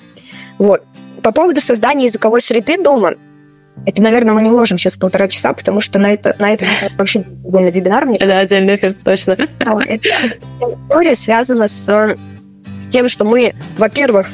[0.58, 0.84] Вот.
[1.24, 3.16] По поводу создания языковой среды дома,
[3.86, 6.66] это, наверное, мы не уложим сейчас полтора часа, потому что на это, на это
[6.98, 8.20] вообще на вебинар мне.
[8.20, 9.32] Да, отдельный эфир, точно.
[9.60, 10.10] Эта
[10.60, 12.18] история связана с,
[12.78, 14.28] с тем, что мы, во-первых,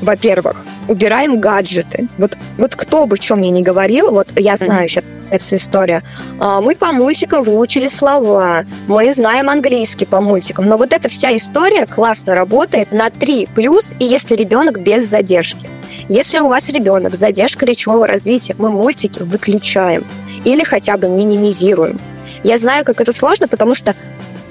[0.00, 0.56] во-первых,
[0.88, 2.08] убираем гаджеты.
[2.18, 6.02] Вот, вот кто бы что мне не говорил, вот я знаю сейчас эта история.
[6.38, 11.34] А, мы по мультикам выучили слова, мы знаем английский по мультикам, но вот эта вся
[11.36, 15.68] история классно работает на 3 плюс, и если ребенок без задержки.
[16.08, 20.04] Если у вас ребенок с задержкой речевого развития, мы мультики выключаем
[20.44, 22.00] или хотя бы минимизируем.
[22.42, 23.94] Я знаю, как это сложно, потому что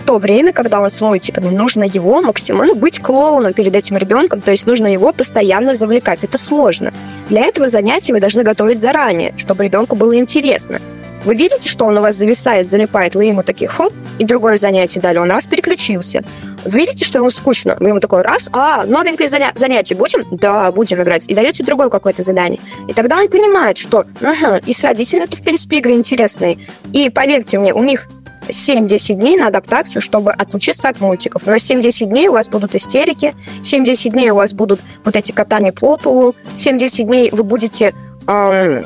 [0.10, 4.50] то время, когда он с мультиками, нужно его максимально быть клоуном перед этим ребенком, то
[4.50, 6.24] есть нужно его постоянно завлекать.
[6.24, 6.92] Это сложно.
[7.30, 10.80] Для этого занятия вы должны готовить заранее, чтобы ребенку было интересно.
[11.26, 15.00] Вы видите, что он у вас зависает, залипает, вы ему такие хоп, и другое занятие
[15.00, 16.24] дали, он раз переключился.
[16.66, 20.26] Видите, что ему скучно, вы ему такой раз, а, новенькое заня- занятие будем?
[20.32, 21.28] Да, будем играть.
[21.28, 22.60] И даете другое какое-то задание.
[22.88, 26.58] И тогда он понимает, что ага, и с родителями в принципе, игры интересные.
[26.94, 28.08] И поверьте мне, у них
[28.50, 31.46] 7-10 дней на адаптацию, чтобы отучиться от мультиков.
[31.46, 35.72] Но 7-10 дней у вас будут истерики, 7-10 дней у вас будут вот эти катания
[35.72, 37.94] по полу, 7-10 дней вы будете
[38.28, 38.86] эм,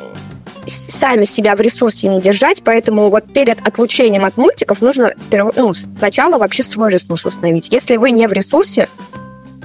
[0.66, 5.54] сами себя в ресурсе не держать, поэтому вот перед отлучением от мультиков нужно вперв...
[5.56, 7.72] ну, сначала вообще свой ресурс установить.
[7.72, 8.88] Если вы не в ресурсе,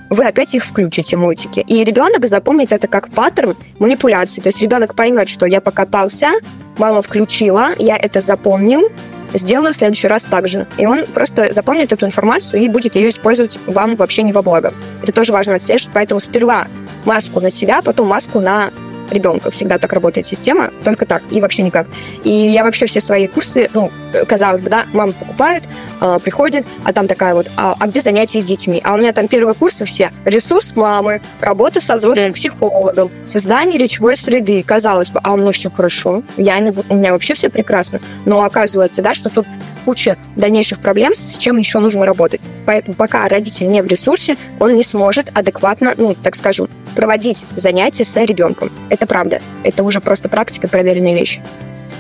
[0.10, 1.60] вы опять их включите, мультики.
[1.60, 4.42] И ребенок запомнит это как паттерн манипуляции.
[4.42, 6.32] То есть ребенок поймет, что я покатался,
[6.78, 8.90] мама включила, я это запомнил,
[9.34, 10.68] сделаю в следующий раз так же.
[10.78, 14.74] И он просто запомнит эту информацию и будет ее использовать вам вообще не во благо.
[15.02, 16.68] Это тоже важно отслеживать, поэтому сперва
[17.06, 18.72] маску на себя, потом маску на
[19.12, 19.52] ребенка.
[19.52, 21.88] Всегда так работает система, только так и вообще никак.
[22.24, 23.92] И я вообще все свои курсы, ну,
[24.28, 25.64] казалось бы, да, мама покупает,
[26.02, 28.82] э, приходит, а там такая вот, а, а где занятия с детьми?
[28.84, 30.12] А у меня там первые курсы все.
[30.26, 34.64] Ресурс мамы, работа со взрослым психологом, создание речевой среды.
[34.64, 36.58] Казалось бы, а у меня все хорошо, я,
[36.90, 38.00] у меня вообще все прекрасно.
[38.26, 39.46] Но оказывается, да, что тут
[39.86, 42.42] куча дальнейших проблем, с чем еще нужно работать.
[42.66, 48.04] Поэтому пока родитель не в ресурсе, он не сможет адекватно, ну, так скажем, проводить занятия
[48.04, 48.70] с ребенком.
[48.90, 49.40] Это правда.
[49.64, 51.40] Это уже просто практика, проверенная вещь.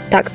[0.10, 0.30] Так,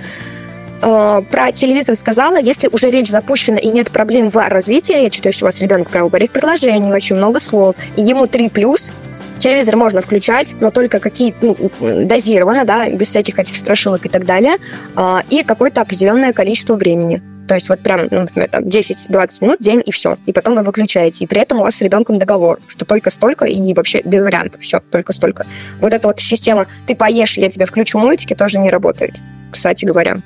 [0.81, 5.29] э, про телевизор сказала, если уже речь запущена и нет проблем в развитии речи, то
[5.29, 8.93] есть у вас ребенок право говорит предложение, очень много слов, и ему 3 плюс,
[9.37, 14.25] телевизор можно включать, но только какие ну, дозированно, да, без всяких этих страшилок и так
[14.25, 14.57] далее,
[14.97, 17.21] э, и какое-то определенное количество времени.
[17.49, 20.17] То есть вот прям, ну, например, 10-20 минут день и все.
[20.27, 21.25] И потом вы выключаете.
[21.25, 24.63] И при этом у вас с ребенком договор, что только столько и вообще без вариантов.
[24.63, 25.47] Все, только столько.
[25.81, 29.15] Вот эта вот система «ты поешь, я тебе включу мультики» тоже не работает,
[29.51, 30.19] кстати говоря.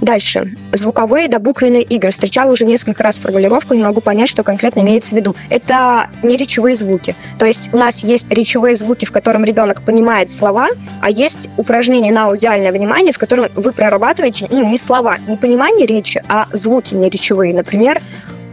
[0.00, 0.54] Дальше.
[0.72, 2.10] Звуковые да буквенные игры.
[2.10, 5.36] Встречала уже несколько раз формулировку, не могу понять, что конкретно имеется в виду.
[5.50, 7.14] Это не речевые звуки.
[7.38, 10.68] То есть у нас есть речевые звуки, в котором ребенок понимает слова,
[11.02, 15.86] а есть упражнение на аудиальное внимание, в котором вы прорабатываете, ну, не слова, не понимание
[15.86, 17.52] речи, а звуки не речевые.
[17.54, 18.00] Например,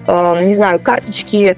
[0.07, 1.57] э, не знаю, карточки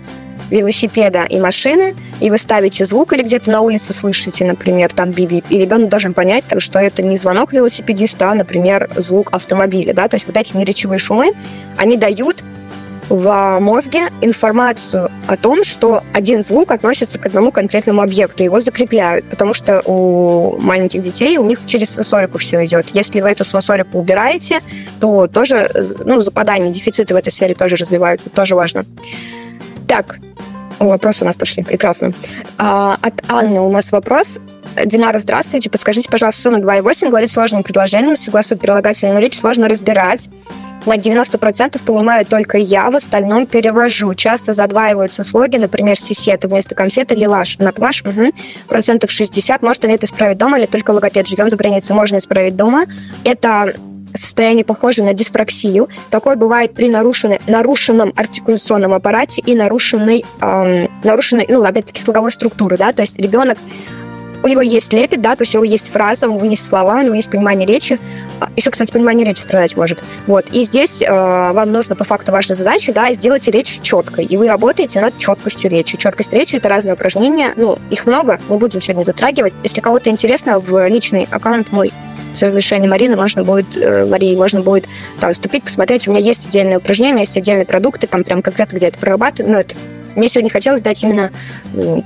[0.49, 5.43] велосипеда и машины, и вы ставите звук или где-то на улице слышите, например, там биби,
[5.49, 10.07] и ребенок должен понять, так, что это не звонок велосипедиста, а, например, звук автомобиля, да,
[10.07, 11.33] то есть вот эти неречевые шумы,
[11.77, 12.43] они дают
[13.09, 19.25] в мозге информацию о том, что один звук относится к одному конкретному объекту, его закрепляют,
[19.25, 22.87] потому что у маленьких детей у них через сенсорику все идет.
[22.93, 24.61] Если вы эту сенсорику убираете,
[24.99, 25.69] то тоже
[26.05, 28.85] ну, западание, дефициты в этой сфере тоже развиваются, тоже важно.
[29.89, 30.19] Так,
[30.77, 32.13] вопросы у нас пошли, прекрасно.
[32.59, 34.39] А, от Анны у нас вопрос.
[34.85, 35.71] Динара, здравствуйте.
[35.71, 40.29] Подскажите, пожалуйста, сумма 2,8 говорит сложным предложением, согласно прилагательную речь сложно разбирать
[40.85, 44.13] на 90% понимаю только я, в остальном перевожу.
[44.13, 47.57] Часто задваиваются слоги, например, сисета вместо конфеты или лаш.
[47.59, 48.31] На плаш, угу.
[48.67, 49.61] процентов 60.
[49.61, 51.27] Можно ли это исправить дома или только логопед?
[51.27, 52.85] Живем за границей, можно исправить дома.
[53.23, 53.73] Это
[54.13, 55.89] состояние похоже на диспраксию.
[56.09, 62.77] Такое бывает при нарушенной, нарушенном артикуляционном аппарате и нарушенной, эм, нарушенной, ну, опять-таки, слоговой структуры,
[62.77, 63.57] да, то есть ребенок
[64.43, 66.95] у него есть лепет, да, то есть у него есть фраза, у него есть слова,
[66.95, 67.99] у него есть понимание речи.
[68.39, 70.01] А, Еще, кстати, понимание речи страдать может.
[70.27, 70.45] Вот.
[70.51, 74.25] И здесь э, вам нужно по факту ваша задача, да, сделать речь четкой.
[74.25, 75.97] И вы работаете над четкостью речи.
[75.97, 77.53] Четкость речи— это разные упражнения.
[77.55, 79.53] Ну, их много, мы будем сегодня затрагивать.
[79.63, 81.91] Если кого-то интересно, в личный аккаунт мой
[82.33, 84.85] с разрешения Марины можно будет, э, Марии, можно будет
[85.19, 86.07] там вступить, посмотреть.
[86.07, 89.51] У меня есть отдельные упражнения, есть отдельные продукты, там прям конкретно где это прорабатываю.
[89.51, 89.75] Но это
[90.15, 91.31] мне сегодня хотелось дать именно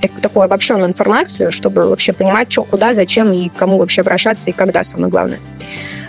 [0.00, 4.52] так, такую обобщенную информацию, чтобы вообще понимать, что, куда, зачем и кому вообще обращаться и
[4.52, 5.38] когда, самое главное.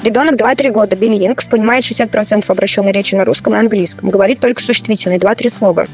[0.03, 5.19] Ребенок 2-3 года, билингв, понимает 60% обращенной речи на русском и английском, говорит только существительные,
[5.19, 5.87] 2-3 слова.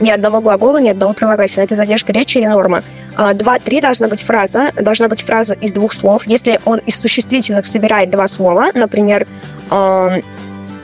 [0.00, 1.66] Ни одного глагола, ни одного прилагательного.
[1.66, 2.82] Это задержка речи или норма.
[3.16, 4.70] А, два-три должна быть фраза.
[4.80, 6.26] Должна быть фраза из двух слов.
[6.26, 9.26] Если он из существительных собирает два слова, например,
[9.70, 10.20] э,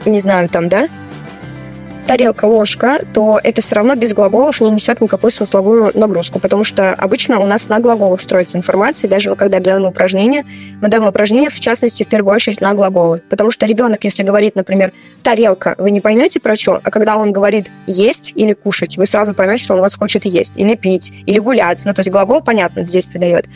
[0.04, 0.88] не знаю, там, да,
[2.06, 6.92] тарелка, ложка, то это все равно без глаголов не несет никакую смысловую нагрузку, потому что
[6.92, 10.44] обычно у нас на глаголах строится информация, даже когда даем упражнение,
[10.80, 13.22] мы даем упражнение, в частности, в первую очередь на глаголы.
[13.30, 17.32] Потому что ребенок, если говорит, например, тарелка, вы не поймете про что, а когда он
[17.32, 21.38] говорит есть или кушать, вы сразу поймете, что он вас хочет есть, или пить, или
[21.38, 21.82] гулять.
[21.84, 23.46] Ну, то есть глагол, понятно, здесь дает.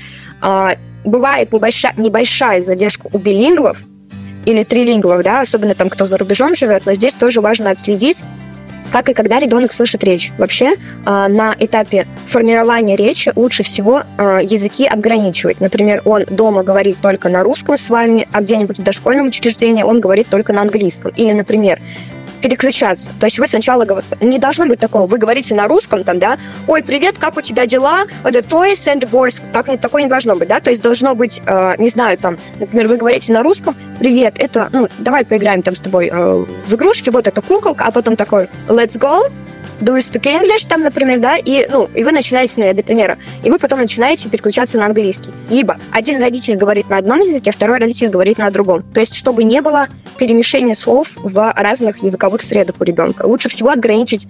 [0.40, 3.78] А, бывает небольшая, небольшая задержка у билингвов,
[4.44, 8.22] или трилингвов, да, особенно там, кто за рубежом живет, но здесь тоже важно отследить,
[8.94, 10.30] как и когда ребенок слышит речь.
[10.38, 15.61] Вообще а, на этапе формирования речи лучше всего а, языки ограничивать.
[15.61, 20.00] Например, он дома говорит только на русском с вами, а где-нибудь в дошкольном учреждении он
[20.00, 21.12] говорит только на английском.
[21.16, 21.80] Или, например,
[22.44, 23.11] переключаться.
[23.18, 23.87] То есть вы сначала
[24.20, 25.07] не должно быть такого.
[25.07, 28.04] Вы говорите на русском там, да, ой, привет, как у тебя дела?
[28.22, 29.40] The toys and boys.
[29.54, 30.61] Так, такое не должно быть, да?
[30.61, 34.68] То есть должно быть, э, не знаю, там, например, вы говорите на русском, привет, это,
[34.72, 38.48] ну, давай поиграем там с тобой э, в игрушки, вот эта куколка, а потом такой,
[38.68, 39.33] let's go,
[39.84, 43.18] do you speak English, там, например, да, и, ну, и вы начинаете, ну, для примера,
[43.42, 45.30] и вы потом начинаете переключаться на английский.
[45.50, 48.82] Либо один родитель говорит на одном языке, а второй родитель говорит на другом.
[48.82, 53.26] То есть, чтобы не было перемешения слов в разных языковых средах у ребенка.
[53.26, 54.26] Лучше всего ограничить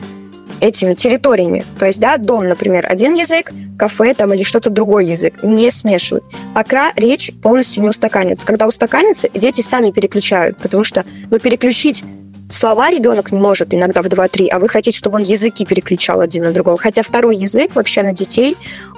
[0.60, 1.64] этими территориями.
[1.78, 5.42] То есть, да, дом, например, один язык, кафе там или что-то другой язык.
[5.42, 6.24] Не смешивать.
[6.54, 8.46] Пока речь полностью не устаканится.
[8.46, 12.02] Когда устаканится, дети сами переключают, потому что, ну, переключить
[12.48, 16.44] слова ребенок не может иногда в 2-3, а вы хотите, чтобы он языки переключал один
[16.44, 16.78] на другого.
[16.78, 18.56] Хотя второй язык вообще на детей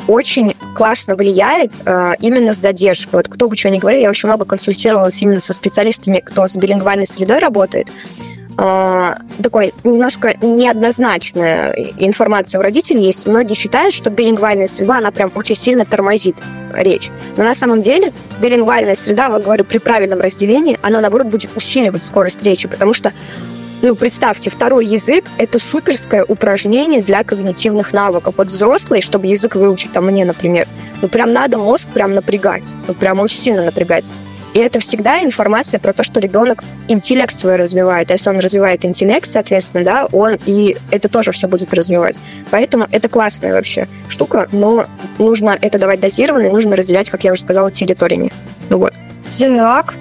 [0.09, 3.19] очень классно влияет э, именно с задержкой.
[3.19, 6.57] Вот кто бы что ни говорил, я очень много консультировалась именно со специалистами, кто с
[6.57, 7.89] билингвальной средой работает.
[8.59, 13.27] Э, такой немножко неоднозначная информация у родителей есть.
[13.27, 16.37] Многие считают, что билингвальная среда, она прям очень сильно тормозит
[16.73, 17.11] речь.
[17.37, 22.05] Но на самом деле билингвальная среда, вот говорю, при правильном разделении, она, наоборот, будет усиливать
[22.05, 23.13] скорость речи, потому что
[23.83, 28.35] ну, представьте, второй язык– это суперское упражнение для когнитивных навыков.
[28.39, 30.67] Вот взрослые, чтобы язык выучить, там мне, например,
[31.03, 34.11] ну, прям надо мозг прям напрягать, ну, прям очень сильно напрягать.
[34.57, 38.11] И это всегда информация про то, что ребенок интеллект свой развивает.
[38.11, 42.19] А если он развивает интеллект, соответственно, да, он и это тоже все будет развивать.
[42.51, 44.87] Поэтому это классная вообще штука, но
[45.19, 48.33] нужно это давать дозированно, и нужно разделять, как я уже сказала, территориями.
[48.71, 48.95] Ну вот.
[49.39, 49.93] Так,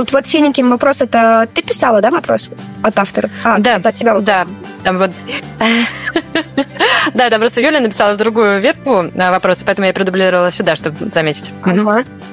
[0.00, 2.48] Тут вот синенький вопрос, это ты писала, да, вопрос
[2.82, 3.28] от автора?
[3.44, 4.18] А, да, от тебя.
[4.20, 4.46] Да,
[4.82, 5.10] там вот...
[7.12, 11.50] Да, там просто Юля написала другую ветку вопроса, поэтому я продублировала сюда, чтобы заметить.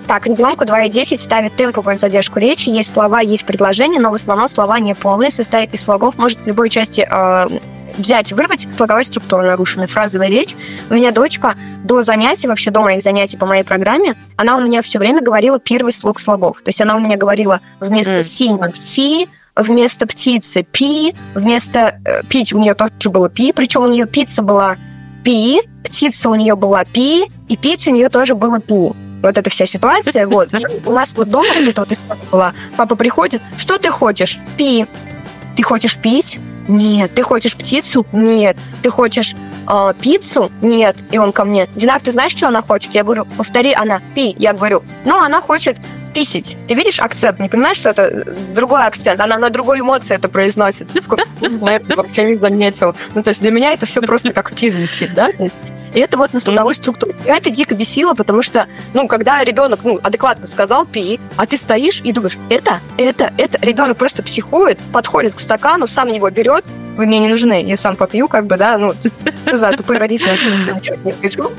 [0.07, 2.69] Так, ребенку 2.10 ставит темповую задержку речи.
[2.69, 6.47] Есть слова, есть предложения, но в основном слова не полные, состоит из слогов, может в
[6.47, 7.05] любой части
[7.97, 10.55] взять, вырвать слоговая структура нарушенная, фразовая речь.
[10.89, 14.81] У меня дочка до занятий, вообще до моих занятий по моей программе, она у меня
[14.81, 16.61] все время говорила первый слог слогов.
[16.61, 18.23] То есть она у меня говорила вместо mm.
[18.23, 23.87] синего си, вместо птицы пи, вместо э, пить у нее тоже было пи, причем у
[23.87, 24.77] нее пицца была
[25.23, 28.95] пи, птица у нее была пи, и пить у нее тоже было пу.
[29.21, 30.53] Вот эта вся ситуация, вот.
[30.53, 32.53] И у нас вот дома эта вот история была.
[32.75, 34.39] Папа приходит, что ты хочешь?
[34.57, 34.85] Пи.
[35.55, 36.39] Ты хочешь пить?
[36.67, 37.13] Нет.
[37.13, 38.05] Ты хочешь птицу?
[38.11, 38.57] Нет.
[38.81, 39.35] Ты хочешь
[39.67, 40.51] э, пиццу?
[40.61, 40.95] Нет.
[41.11, 42.93] И он ко мне, Динар, ты знаешь, что она хочет?
[42.93, 44.35] Я говорю, повтори, она, пи.
[44.37, 45.77] Я говорю, ну, она хочет
[46.13, 46.57] писить.
[46.67, 47.39] Ты видишь акцент?
[47.39, 48.25] Не понимаешь, что это
[48.55, 49.19] другой акцент?
[49.19, 50.87] Она на другой эмоции это произносит.
[51.95, 52.95] Вообще не заметил.
[53.13, 54.71] Ну, то есть для меня это все просто как пи
[55.15, 55.29] да?
[55.93, 57.15] И это вот на столовой структуре.
[57.25, 61.57] И это дико бесило, потому что, ну, когда ребенок, ну, адекватно сказал пи, а ты
[61.57, 66.65] стоишь и думаешь, это, это, это, ребенок просто психует, подходит к стакану, сам его берет,
[66.97, 70.31] вы мне не нужны, я сам попью, как бы, да, ну, что за тупые родители,
[70.31, 71.51] ничего не хочу.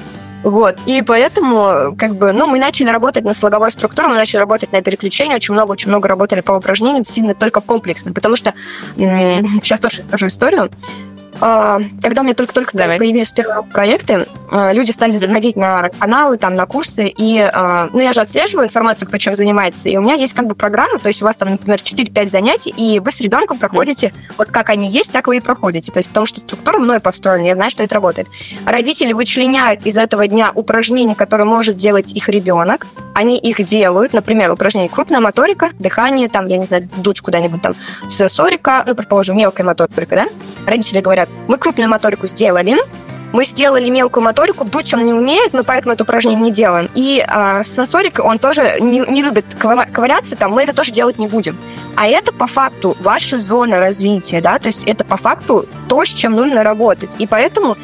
[0.42, 0.76] Вот.
[0.86, 4.82] И поэтому, как бы, ну, мы начали работать на слоговой структуре, мы начали работать на
[4.82, 8.54] переключение, очень много, очень много работали по упражнениям, сильно только комплексно, потому что
[8.96, 10.70] сейчас тоже скажу историю.
[11.40, 16.54] А, когда у меня только-только появились первые проекты, а, люди стали заходить на каналы, там,
[16.54, 20.14] на курсы, и, а, ну, я же отслеживаю информацию, кто чем занимается, и у меня
[20.14, 23.20] есть как бы программа, то есть у вас там, например, 4-5 занятий, и вы с
[23.20, 26.78] ребенком проходите, вот как они есть, так вы и проходите, то есть потому что структура
[26.78, 28.28] мной построена, я знаю, что это работает.
[28.64, 34.50] Родители вычленяют из этого дня упражнения, которые может делать их ребенок, они их делают, например,
[34.52, 37.74] упражнение крупная моторика, дыхание, там, я не знаю, дуть куда-нибудь там,
[38.08, 40.26] сенсорика, ну, предположим, мелкая моторика, да?
[40.66, 42.76] Родители говорят, мы крупную моторику сделали,
[43.32, 46.88] мы сделали мелкую моторику, дуть он не умеет, мы поэтому это упражнение не делаем.
[46.94, 51.26] И а, сенсорик, он тоже не, не любит ковыряться, там, мы это тоже делать не
[51.26, 51.58] будем.
[51.94, 56.08] А это по факту ваша зона развития, да, то есть это по факту то, с
[56.08, 57.16] чем нужно работать.
[57.18, 57.76] И поэтому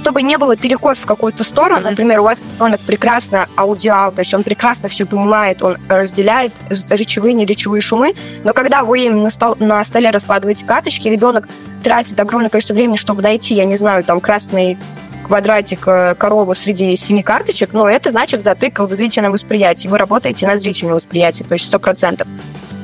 [0.00, 1.90] чтобы не было перекос в какую-то сторону.
[1.90, 6.52] Например, у вас ребенок прекрасно аудиал, то есть он прекрасно все понимает, он разделяет
[6.88, 11.48] речевые, неречевые шумы, но когда вы им на, стол, на столе раскладываете карточки, ребенок
[11.84, 14.78] тратит огромное количество времени, чтобы найти, я не знаю, там красный
[15.26, 19.86] квадратик э, корову среди семи карточек, ну, это значит затык в зрительном восприятии.
[19.86, 22.26] Вы работаете на зрительном восприятии, то есть сто процентов.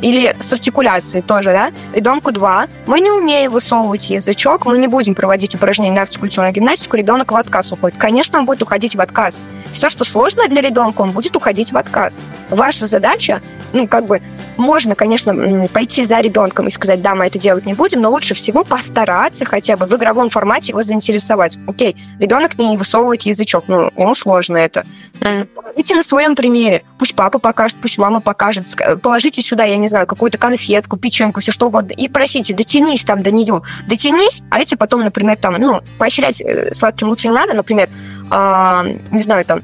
[0.02, 1.72] Или с артикуляцией тоже, да?
[1.94, 2.66] Ребенку 2.
[2.86, 7.36] Мы не умеем высовывать язычок, мы не будем проводить упражнения на артикуляционную гимнастику, ребенок в
[7.36, 7.98] отказ уходит.
[7.98, 9.42] Конечно, он будет уходить в отказ.
[9.72, 12.18] Все, что сложно для ребенка, он будет уходить в отказ.
[12.50, 13.40] Ваша задача,
[13.72, 14.22] ну, как бы,
[14.56, 18.34] можно, конечно, пойти за ребенком и сказать, да, мы это делать не будем, но лучше
[18.34, 21.58] всего постараться хотя бы в игровом формате его заинтересовать.
[21.66, 24.86] Окей, ребенок не высовывает язычок, ну, ему сложно это.
[25.74, 26.84] Идите на своем примере.
[26.98, 28.66] Пусть папа покажет, пусть мама покажет.
[29.02, 33.22] Положите сюда, я не знаю, какую-то конфетку, печеньку, все что угодно, и просите, дотянись там
[33.22, 33.62] до нее.
[33.88, 37.88] Дотянись, а эти потом, например, там, ну, поощрять э, сладким лучше не надо, например,
[38.30, 39.62] э, не знаю, там,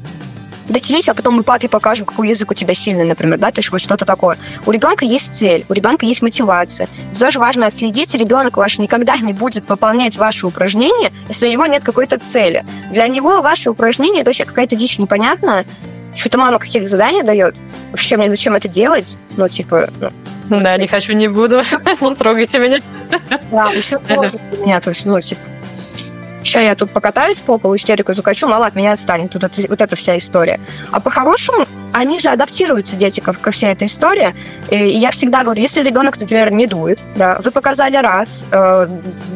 [0.69, 3.71] дотянись, а потом мы папе покажем, какой язык у тебя сильный, например, да, то есть
[3.71, 4.39] вот что-то такое.
[4.67, 6.89] У ребенка есть цель, у ребенка есть мотивация.
[7.11, 11.67] Здесь тоже важно отследить, ребенок ваш никогда не будет выполнять ваши упражнения, если у него
[11.67, 12.65] нет какой-то цели.
[12.91, 15.65] Для него ваши упражнения это вообще какая-то дичь непонятная,
[16.14, 17.55] что-то мама какие-то задания дает.
[17.90, 19.16] Вообще, мне зачем это делать?
[19.37, 20.11] Ну, типа, ну,
[20.48, 21.62] ну да, не хочу, не буду.
[22.01, 22.81] Не трогайте меня.
[23.51, 23.98] Да, все
[24.61, 25.40] меня, то есть, ну, типа,
[26.42, 29.31] сейчас я тут покатаюсь по полу, истерику закачу, мало от меня отстанет.
[29.31, 30.61] Тут вот эта вся история.
[30.90, 34.35] А по-хорошему, они же адаптируются, дети, ко, всей этой истории.
[34.70, 38.87] И я всегда говорю, если ребенок, например, не дует, да, вы показали раз, э,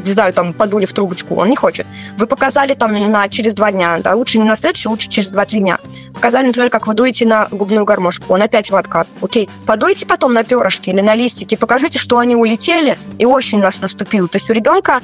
[0.05, 1.87] не знаю, там, подули в трубочку, он не хочет.
[2.17, 5.61] Вы показали там на через два дня, да, лучше не на следующий, лучше через два-три
[5.61, 5.79] дня.
[6.15, 9.07] Показали, например, как вы дуете на губную гармошку, он опять в откат.
[9.21, 13.63] Окей, подуйте потом на перышки или на листики, покажите, что они улетели, и очень у
[13.63, 14.29] нас наступил.
[14.29, 15.01] То есть у ребенка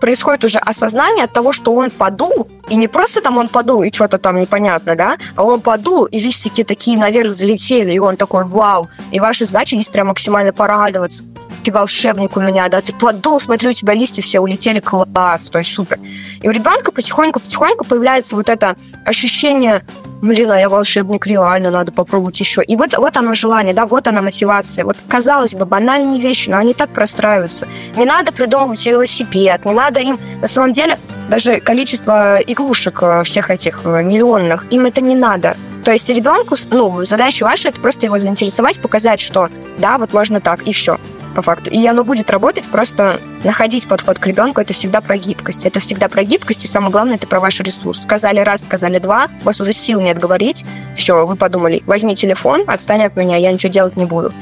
[0.00, 3.92] происходит уже осознание от того, что он подул, и не просто там он подул, и
[3.92, 8.44] что-то там непонятно, да, а он подул, и листики такие наверх залетели, и он такой,
[8.44, 8.88] вау.
[9.10, 11.24] И ваша задача есть прям максимально порадоваться.
[11.62, 15.58] Ты волшебник у меня, да, ты подул, смотрю, у тебя листья все улетели, класс, то
[15.58, 15.98] есть супер.
[16.42, 19.82] И у ребенка потихоньку-потихоньку появляется вот это ощущение
[20.24, 22.62] блин, а я волшебник, реально, надо попробовать еще.
[22.62, 24.84] И вот, вот оно желание, да, вот она мотивация.
[24.84, 27.68] Вот, казалось бы, банальные вещи, но они так простраиваются.
[27.96, 33.50] Не надо придумывать велосипед, не надо им, на самом деле, даже количество игрушек э, всех
[33.50, 35.56] этих э, миллионных, им это не надо.
[35.84, 40.40] То есть ребенку, ну, задача ваша, это просто его заинтересовать, показать, что да, вот можно
[40.40, 40.98] так, и все
[41.34, 41.70] по факту.
[41.70, 45.64] И оно будет работать, просто находить подход к ребенку, это всегда про гибкость.
[45.64, 48.02] Это всегда про гибкость, и самое главное, это про ваш ресурс.
[48.02, 50.64] Сказали раз, сказали два, у вас уже сил нет говорить,
[50.96, 54.32] все, вы подумали, возьми телефон, отстань от меня, я ничего делать не буду.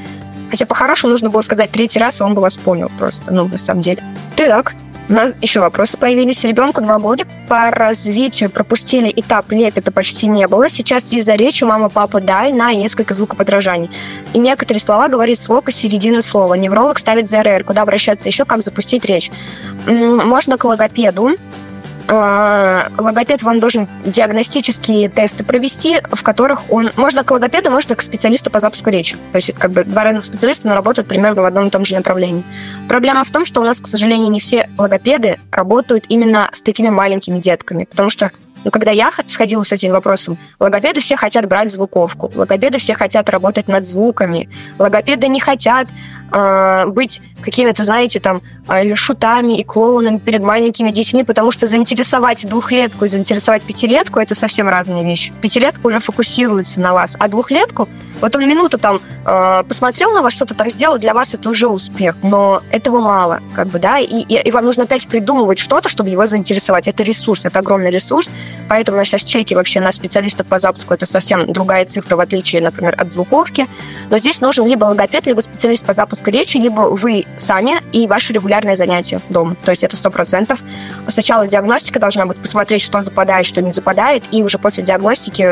[0.49, 3.57] Хотя по-хорошему нужно было сказать третий раз, и он бы вас понял просто, ну, на
[3.57, 4.03] самом деле.
[4.35, 4.75] Так,
[5.09, 6.43] у нас еще вопросы появились.
[6.43, 10.69] Ребенку два года по развитию пропустили этап лепета почти не было.
[10.69, 13.89] Сейчас из-за речи мама, папа, дай на несколько звукоподражаний.
[14.33, 16.53] И некоторые слова говорит слог и середина слова.
[16.53, 19.31] Невролог ставит ЗРР, куда обращаться еще, как запустить речь.
[19.85, 21.31] Можно к логопеду,
[22.07, 26.91] логопед вам должен диагностические тесты провести, в которых он...
[26.95, 29.15] Можно к логопеду, можно к специалисту по запуску речи.
[29.31, 31.95] То есть как бы два разных специалиста, но работают примерно в одном и том же
[31.95, 32.43] направлении.
[32.87, 36.89] Проблема в том, что у нас, к сожалению, не все логопеды работают именно с такими
[36.89, 38.31] маленькими детками, потому что
[38.63, 43.29] но когда я сходила с этим вопросом, логопеды все хотят брать звуковку, логопеды все хотят
[43.29, 44.49] работать над звуками,
[44.79, 45.87] логопеды не хотят
[46.33, 52.47] э, быть какими-то, знаете, там, э, шутами и клоунами перед маленькими детьми, потому что заинтересовать
[52.47, 55.31] двухлетку и заинтересовать пятилетку– это совсем разные вещи.
[55.41, 57.87] Пятилетка уже фокусируется на вас, а двухлетку
[58.23, 61.67] вот он минуту там э, посмотрел на вас, что-то там сделал, для вас это уже
[61.67, 62.15] успех.
[62.23, 66.09] Но этого мало, как бы, да, и, и, и вам нужно опять придумывать что-то, чтобы
[66.09, 66.87] его заинтересовать.
[66.87, 68.31] Это ресурс, это огромный ресурс.
[68.69, 72.61] Поэтому у сейчас чеки вообще на специалистов по запуску это совсем другая цифра, в отличие,
[72.61, 73.67] например, от звуковки.
[74.09, 78.33] Но здесь нужен либо логопед, либо специалист по запуску речи, либо вы сами и ваши
[78.33, 79.55] регулярные занятия дома.
[79.63, 80.59] То есть это сто процентов.
[81.07, 85.47] Сначала диагностика должна быть, посмотреть, что западает, что не западает, и уже после диагностики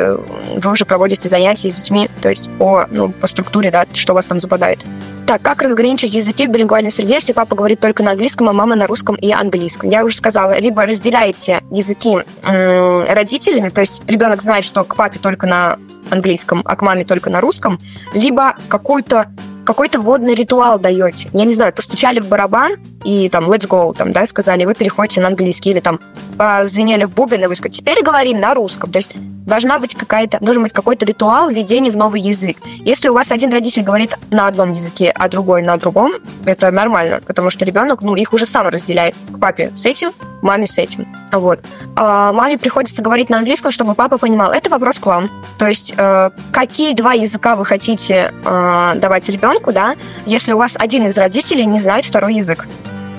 [0.59, 2.09] вы уже проводите занятия с детьми.
[2.21, 4.79] То есть по, ну, по структуре, да, что у вас там западает.
[5.27, 8.75] Так, как разграничить языки в билингвальной среде, если папа говорит только на английском, а мама
[8.75, 9.89] на русском и английском?
[9.89, 15.19] Я уже сказала, либо разделяете языки м- родителями, то есть ребенок знает, что к папе
[15.19, 15.77] только на
[16.09, 17.79] английском, а к маме только на русском,
[18.13, 19.31] либо какую-то
[19.65, 21.29] какой-то водный ритуал даете.
[21.33, 25.21] Я не знаю, постучали в барабан и там let's go, там, да, сказали, вы переходите
[25.21, 25.99] на английский, или там
[26.37, 28.91] позвенели в бубен, и вы сказали, теперь говорим на русском.
[28.91, 29.15] То есть
[29.45, 32.57] должна быть какая-то, должен быть какой-то ритуал введения в новый язык.
[32.79, 36.13] Если у вас один родитель говорит на одном языке, а другой на другом,
[36.45, 40.11] это нормально, потому что ребенок, ну, их уже сам разделяет к папе с этим,
[40.41, 41.07] маме с этим.
[41.31, 41.59] Вот.
[41.95, 44.51] А маме приходится говорить на английском, чтобы папа понимал.
[44.51, 45.29] Это вопрос к вам.
[45.57, 50.75] То есть, э, какие два языка вы хотите э, давать ребенку, да, если у вас
[50.77, 52.67] один из родителей не знает второй язык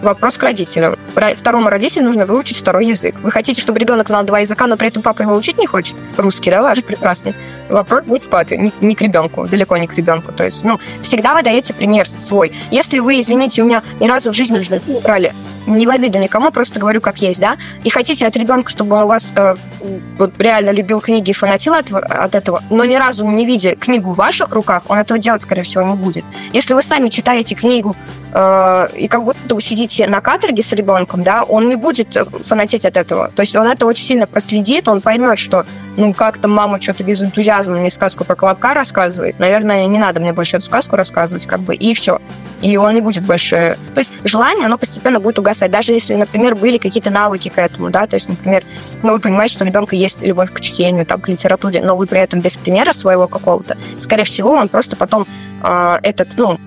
[0.02, 0.96] вопрос к родителям.
[1.36, 3.14] Второму родителю нужно выучить второй язык.
[3.22, 5.96] Вы хотите, чтобы ребенок знал два языка, но при этом папа его учить не хочет?
[6.16, 7.34] Русский, да, ваш прекрасный.
[7.68, 10.32] Вопрос будет папе, не, не к ребенку, далеко не к ребенку.
[10.32, 12.52] То есть, ну, всегда вы даете пример свой.
[12.70, 15.32] Если вы, извините, у меня ни разу в жизни не брали
[15.66, 19.04] не в обиду никому, просто говорю как есть, да, и хотите от ребенка, чтобы он
[19.04, 19.54] у вас э,
[20.18, 24.12] вот реально любил книги и фанатил от, от этого, но ни разу не видя книгу
[24.12, 26.24] в ваших руках, он этого делать, скорее всего, не будет.
[26.52, 27.96] Если вы сами читаете книгу
[28.32, 32.84] э, и как будто вы сидите на каторге с ребенком, да, он не будет фанатеть
[32.84, 33.30] от этого.
[33.34, 35.64] То есть он это очень сильно проследит, он поймет, что
[35.96, 39.38] ну, как-то мама что-то без энтузиазма мне сказку про колобка рассказывает.
[39.38, 42.20] Наверное, не надо мне больше эту сказку рассказывать, как бы, и все.
[42.60, 43.76] И он не будет больше...
[43.94, 45.70] То есть желание, оно постепенно будет угасать.
[45.70, 48.62] Даже если, например, были какие-то навыки к этому, да, то есть, например,
[49.02, 52.06] ну, вы понимаете, что у ребенка есть любовь к чтению, там, к литературе, но вы
[52.06, 55.26] при этом без примера своего какого-то, скорее всего, он просто потом
[55.62, 56.58] э, этот, ну,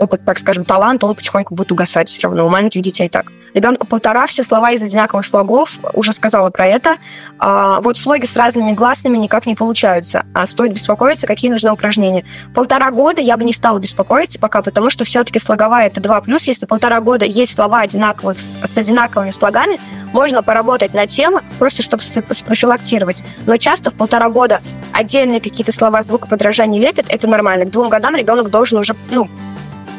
[0.00, 2.46] опыт, так скажем, талант, он потихоньку будет угасать все равно.
[2.46, 3.26] У маленьких детей так.
[3.52, 6.96] Ребенку полтора, все слова из одинаковых слогов, уже сказала про это.
[7.38, 10.24] А, вот слоги с разными гласными никак не получаются.
[10.34, 12.24] А стоит беспокоиться, какие нужны упражнения.
[12.54, 16.44] Полтора года я бы не стала беспокоиться пока, потому что все-таки слоговая это 2 плюс.
[16.44, 19.80] Если полтора года есть слова одинаковых, с одинаковыми слогами,
[20.12, 23.22] можно поработать над тем, просто чтобы спрофилактировать.
[23.46, 24.60] Но часто в полтора года
[24.92, 27.64] отдельные какие-то слова звукоподражания лепят, это нормально.
[27.64, 29.28] К двум годам ребенок должен уже ну,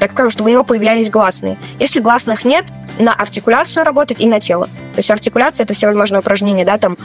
[0.01, 1.59] так скажем, чтобы у него появлялись гласные.
[1.77, 2.65] Если гласных нет,
[2.97, 4.65] на артикуляцию работать и на тело.
[4.65, 6.97] То есть артикуляция– это всевозможные упражнения, да, там,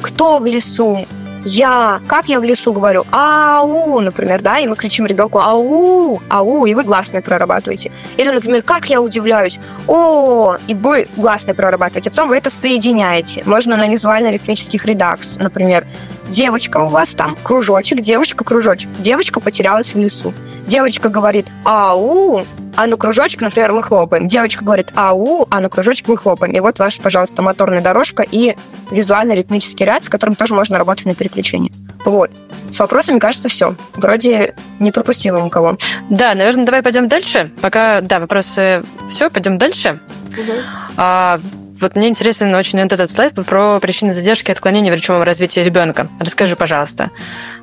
[0.00, 1.04] кто в лесу,
[1.44, 6.66] я, как я в лесу говорю, ау, например, да, и мы кричим ребенку ау, ау,
[6.66, 7.92] и вы гласные прорабатываете.
[8.16, 13.42] Или, например, как я удивляюсь, о, и вы гласные прорабатываете, а потом вы это соединяете.
[13.46, 15.86] Можно на визуально-ритмических редакс, например,
[16.28, 20.32] девочка у вас там, кружочек, девочка, кружочек, девочка потерялась в лесу.
[20.66, 22.44] Девочка говорит ау,
[22.76, 24.26] а на кружочек, например, мы хлопаем.
[24.26, 26.52] Девочка говорит ау, а на кружочек мы хлопаем.
[26.52, 28.56] И вот ваша, пожалуйста, моторная дорожка и
[28.90, 31.72] визуально-ритмический ряд, с которым тоже можно работать на переключении.
[32.04, 32.30] Вот.
[32.70, 33.74] С вопросами, кажется, все.
[33.94, 35.78] Вроде не пропустила никого.
[36.10, 37.50] Да, наверное, давай пойдем дальше.
[37.60, 40.00] Пока, да, вопросы все, пойдем дальше.
[40.32, 40.52] Угу.
[40.96, 41.40] А,
[41.80, 45.60] вот мне интересен очень вот этот слайд про причины задержки и отклонения в речевом развитии
[45.60, 46.08] ребенка.
[46.20, 47.10] Расскажи, пожалуйста,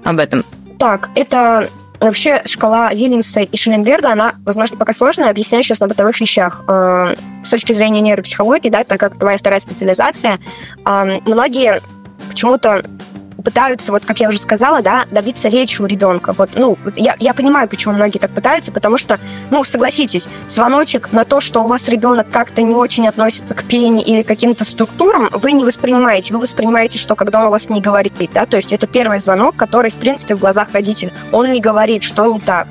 [0.04, 0.44] об этом.
[0.80, 1.70] Так, это
[2.02, 6.64] Вообще, шкала Вильямса и Шелленберга, она, возможно, пока сложная, объясняю сейчас на бытовых вещах.
[6.68, 10.40] Э, с точки зрения нейропсихологии, да, так как твоя вторая специализация,
[10.84, 11.80] э, многие
[12.28, 12.84] почему-то
[13.42, 16.34] пытаются, вот как я уже сказала, да, добиться речи у ребенка.
[16.38, 19.20] Вот, ну, я, я понимаю, почему многие так пытаются, потому что,
[19.50, 24.04] ну, согласитесь, звоночек на то, что у вас ребенок как-то не очень относится к пении
[24.04, 26.34] или каким-то структурам, вы не воспринимаете.
[26.34, 29.56] Вы воспринимаете, что когда он у вас не говорит, да, то есть это первый звонок,
[29.56, 32.68] который, в принципе, в глазах родителя, он не говорит, что не так.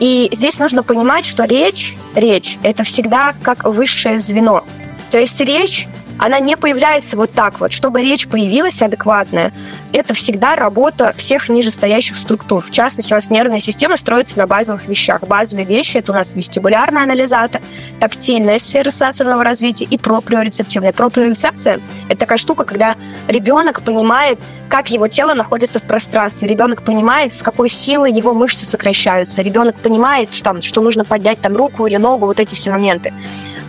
[0.00, 4.64] И здесь нужно понимать, что речь, речь, это всегда как высшее звено.
[5.10, 5.86] То есть речь
[6.18, 7.72] она не появляется вот так вот.
[7.72, 9.52] Чтобы речь появилась адекватная,
[9.92, 12.64] это всегда работа всех нижестоящих структур.
[12.64, 15.22] В частности, у нас нервная система строится на базовых вещах.
[15.22, 17.60] Базовые вещи– это у нас вестибулярный анализатор,
[18.00, 20.92] тактильная сфера сенсорного развития и проприорецептивная.
[20.92, 22.96] Проприорецепция– это такая штука, когда
[23.28, 24.38] ребенок понимает,
[24.68, 26.48] как его тело находится в пространстве.
[26.48, 29.42] Ребенок понимает, с какой силой его мышцы сокращаются.
[29.42, 33.12] Ребенок понимает, что, там, что нужно поднять там руку или ногу, вот эти все моменты.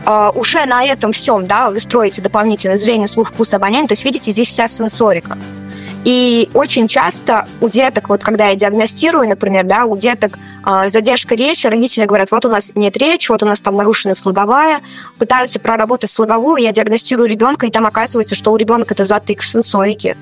[0.05, 4.05] Uh, уже на этом всем, да, вы строите дополнительное зрение, слух, вкус, обоняние, то есть
[4.05, 5.35] видите, здесь вся сенсорика.
[6.05, 11.33] И очень часто у деток, вот когда я диагностирую, например, да, у деток э, задержка
[11.33, 14.81] речи, родители говорят, вот у нас нет речи, вот у нас там нарушена слуговая,
[15.17, 20.15] пытаются проработать слуговую, я диагностирую ребенка, и там оказывается, что у ребенка это затык сенсорики.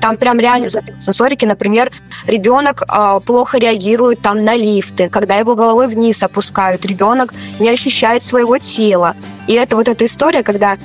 [0.00, 1.90] Там прям реально затык сенсорики, например,
[2.26, 8.22] ребенок э, плохо реагирует там на лифты, когда его головой вниз опускают, ребенок не ощущает
[8.22, 9.14] своего тела.
[9.46, 10.78] И это вот эта история, когда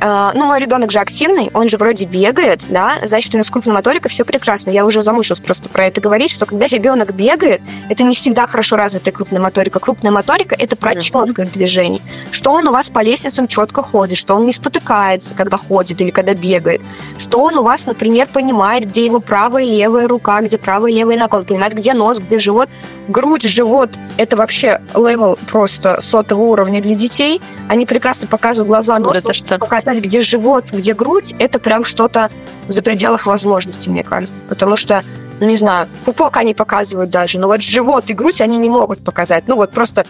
[0.00, 4.08] ну, мой ребенок же активный, он же вроде бегает, да, значит, у нас крупная моторика,
[4.08, 4.70] все прекрасно.
[4.70, 8.76] Я уже замышлилась просто про это говорить, что когда ребенок бегает, это не всегда хорошо
[8.76, 9.80] развитая крупная моторика.
[9.80, 12.02] Крупная моторика– это про четкость движений.
[12.30, 16.10] Что он у вас по лестницам четко ходит, что он не спотыкается, когда ходит или
[16.10, 16.82] когда бегает,
[17.18, 20.94] что он у вас, например, понимает, где его правая и левая рука, где правая и
[20.94, 22.68] левая нога, он понимает, где нос, где живот.
[23.08, 27.40] Грудь, живот– это вообще level просто сотого уровня для детей.
[27.68, 29.08] Они прекрасно показывают глаза, нос.
[29.08, 29.58] Вот это что?
[29.84, 32.30] Сказать, где живот, где грудь, это прям что-то
[32.68, 34.42] за пределах возможностей, мне кажется.
[34.48, 35.04] Потому что,
[35.40, 39.04] ну, не знаю, пупок они показывают даже, но вот живот и грудь они не могут
[39.04, 39.46] показать.
[39.46, 40.06] Ну, вот просто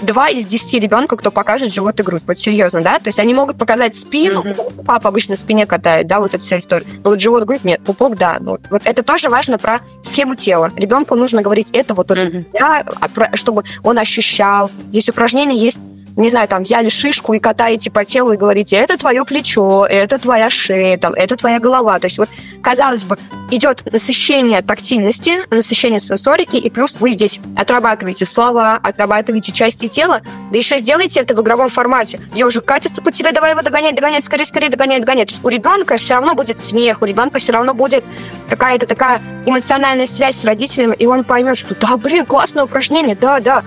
[0.00, 2.22] два из десяти ребенка, кто покажет живот и грудь.
[2.26, 2.98] Вот серьезно, да?
[3.00, 4.84] То есть они могут показать спину, mm-hmm.
[4.86, 6.86] папа обычно в спине катает, да, вот эта вся история.
[7.04, 8.38] Но вот живот, грудь нет, пупок, да.
[8.40, 10.72] Вот, вот это тоже важно про схему тела.
[10.74, 12.46] Ребенку нужно говорить это вот, mm-hmm.
[12.58, 14.70] да, чтобы он ощущал.
[14.88, 15.80] Здесь упражнение есть
[16.22, 20.18] не знаю, там, взяли шишку и катаете по телу и говорите, это твое плечо, это
[20.18, 21.98] твоя шея, там, это твоя голова.
[22.00, 22.28] То есть вот,
[22.60, 23.16] казалось бы,
[23.50, 30.58] идет насыщение тактильности, насыщение сенсорики, и плюс вы здесь отрабатываете слова, отрабатываете части тела, да
[30.58, 32.20] еще сделайте это в игровом формате.
[32.34, 35.28] Я уже катится по тебе, давай его догонять, догонять, скорее, скорее, догонять, догонять.
[35.28, 38.04] То есть у ребенка все равно будет смех, у ребенка все равно будет
[38.48, 43.38] какая-то такая эмоциональная связь с родителями, и он поймет, что да, блин, классное упражнение, да,
[43.38, 43.62] да.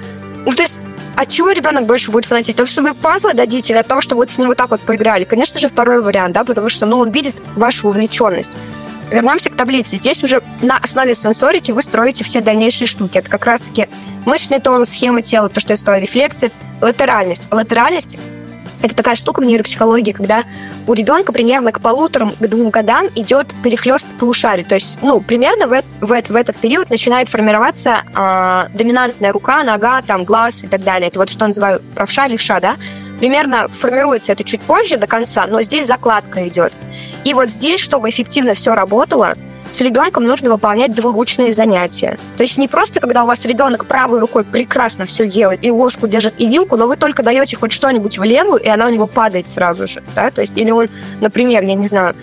[0.46, 0.80] Ну, то есть
[1.16, 2.60] от чего ребенок больше будет фанатеть?
[2.60, 4.82] От что вы пазлы дадите, или от того, что вот с ним вот так вот
[4.82, 5.24] поиграли?
[5.24, 8.54] Конечно же, второй вариант, да, потому что, ну, он видит вашу увлеченность.
[9.12, 9.98] Вернемся к таблице.
[9.98, 13.18] Здесь уже на основе сенсорики вы строите все дальнейшие штуки.
[13.18, 13.90] Это как раз-таки
[14.26, 16.50] мышечный тонус, схема тела, то, что я сказала, рефлексы,
[16.80, 17.52] латеральность.
[17.52, 18.18] Латеральность
[18.82, 20.44] это такая штука в нейропсихологии, когда
[20.88, 24.64] у ребенка примерно к полуторам, к двум годам идет перехлест полушарий.
[24.64, 30.02] То есть, ну, примерно в, в, в этот период начинает формироваться э, доминантная рука, нога,
[30.02, 31.10] там, глаз и так далее.
[31.10, 32.76] Это вот что называю правша, левша, да?
[33.20, 36.74] Примерно формируется это чуть позже, до конца, но здесь закладка идет.
[37.24, 39.36] И вот здесь, чтобы эффективно все работало,
[39.72, 42.18] с ребенком нужно выполнять двуручные занятия.
[42.38, 46.08] То есть не просто, когда у вас ребенок правой рукой прекрасно все делает, и ложку
[46.08, 49.08] держит, и вилку, но вы только даете хоть что-нибудь в левую, и она у него
[49.08, 50.04] падает сразу же.
[50.14, 50.30] Да?
[50.30, 50.90] То есть, или он,
[51.22, 52.16] например, я не знаю,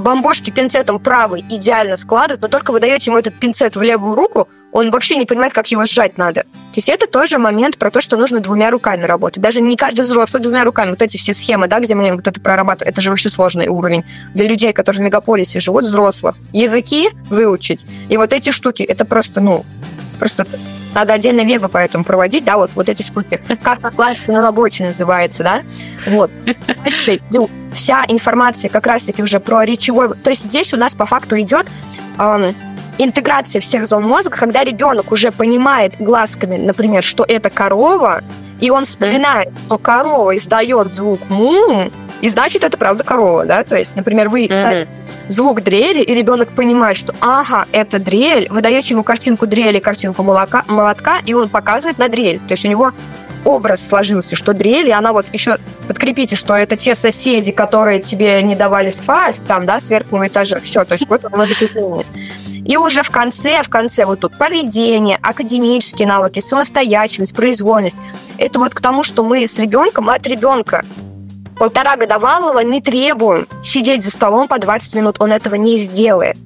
[0.00, 4.48] бомбошки пинцетом правый идеально складывает, но только вы даете ему этот пинцет в левую руку,
[4.72, 6.42] он вообще не понимает, как его сжать надо.
[6.42, 9.42] То есть это тоже момент про то, что нужно двумя руками работать.
[9.42, 10.90] Даже не каждый взрослый двумя руками.
[10.90, 14.04] Вот эти все схемы, да, где мы кто-то прорабатывает, это же вообще сложный уровень
[14.34, 16.36] для людей, которые в мегаполисе живут, взрослых.
[16.52, 17.84] Языки выучить.
[18.08, 19.64] И вот эти штуки, это просто, ну,
[20.18, 20.46] просто
[20.94, 23.40] надо отдельно вебы по этому проводить, да, вот, вот эти штуки.
[23.62, 25.62] Как класс на работе называется, да?
[26.06, 26.30] Вот.
[26.84, 27.20] Дальше
[27.72, 30.14] вся информация как раз-таки уже про речевой...
[30.16, 31.66] То есть здесь у нас по факту идет
[32.18, 32.54] эм,
[32.98, 38.22] интеграция всех зон мозга, когда ребенок уже понимает глазками, например, что это корова,
[38.60, 43.64] и он вспоминает, что корова издает звук му, и значит, это правда корова, да?
[43.64, 44.88] То есть, например, вы mm-hmm.
[45.30, 50.22] Звук дрели, и ребенок понимает, что ага, это дрель, вы даете ему картинку дрели, картинку
[50.22, 52.38] молока, молотка, и он показывает на дрель.
[52.48, 52.92] То есть у него
[53.44, 55.56] образ сложился, что дрель, и она вот еще
[55.86, 60.60] подкрепите, что это те соседи, которые тебе не давали спать, там, да, с верхнего этажа,
[60.60, 62.04] все, то есть вот оно закрепление.
[62.66, 67.96] И уже в конце, в конце вот тут поведение, академические навыки, самостоятельность, произвольность.
[68.36, 70.84] Это вот к тому, что мы с ребенком от ребенка
[71.60, 75.16] полтора годовалого не требуем сидеть за столом по 20 минут.
[75.18, 76.38] Он этого не сделает.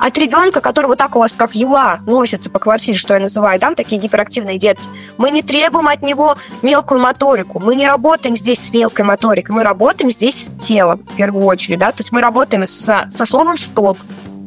[0.00, 3.60] От ребенка, который вот так у вас, как юла, носится по квартире, что я называю,
[3.60, 4.82] да, такие гиперактивные детки,
[5.18, 7.60] мы не требуем от него мелкую моторику.
[7.60, 11.78] Мы не работаем здесь с мелкой моторикой, мы работаем здесь с телом, в первую очередь,
[11.78, 13.96] да, то есть мы работаем со, со словом «стоп»,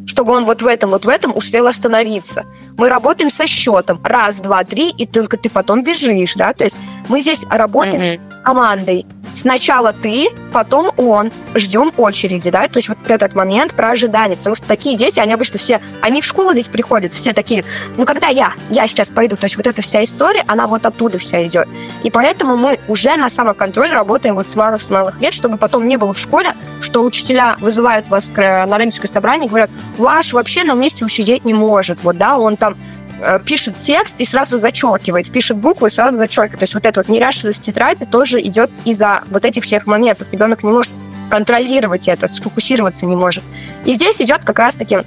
[0.06, 2.46] чтобы он вот в этом, вот в этом успел остановиться.
[2.78, 4.02] Мы работаем со счетом.
[4.04, 6.52] Раз, два, три, и только ты потом бежишь, да?
[6.52, 8.42] То есть мы здесь работаем mm-hmm.
[8.42, 9.06] с командой.
[9.34, 14.56] Сначала ты, потом он, ждем очереди, да, то есть вот этот момент про ожидание, потому
[14.56, 17.64] что такие дети, они обычно все, они в школу здесь приходят, все такие,
[17.98, 21.20] ну когда я, я сейчас пойду, то есть вот эта вся история, она вот оттуда
[21.20, 21.68] вся идет.
[22.04, 25.88] И поэтому мы уже на самоконтроль работаем вот с малых, с малых лет, чтобы потом
[25.88, 30.64] не было в школе, что учителя вызывают вас на родительское собрание и говорят, ваш вообще
[30.64, 32.99] на месте усидеть не может, вот, да, он там Э,
[33.46, 36.60] пишет текст и сразу зачеркивает, пишет буквы и сразу зачеркивает.
[36.60, 40.32] То есть вот эта вот неряшливость тетради тоже идет из-за вот этих всех моментов.
[40.32, 40.92] Ребенок не может
[41.30, 43.44] контролировать это, сфокусироваться не может.
[43.86, 45.00] И здесь идет как раз-таки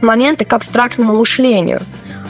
[0.00, 1.80] моменты к абстрактному мышлению.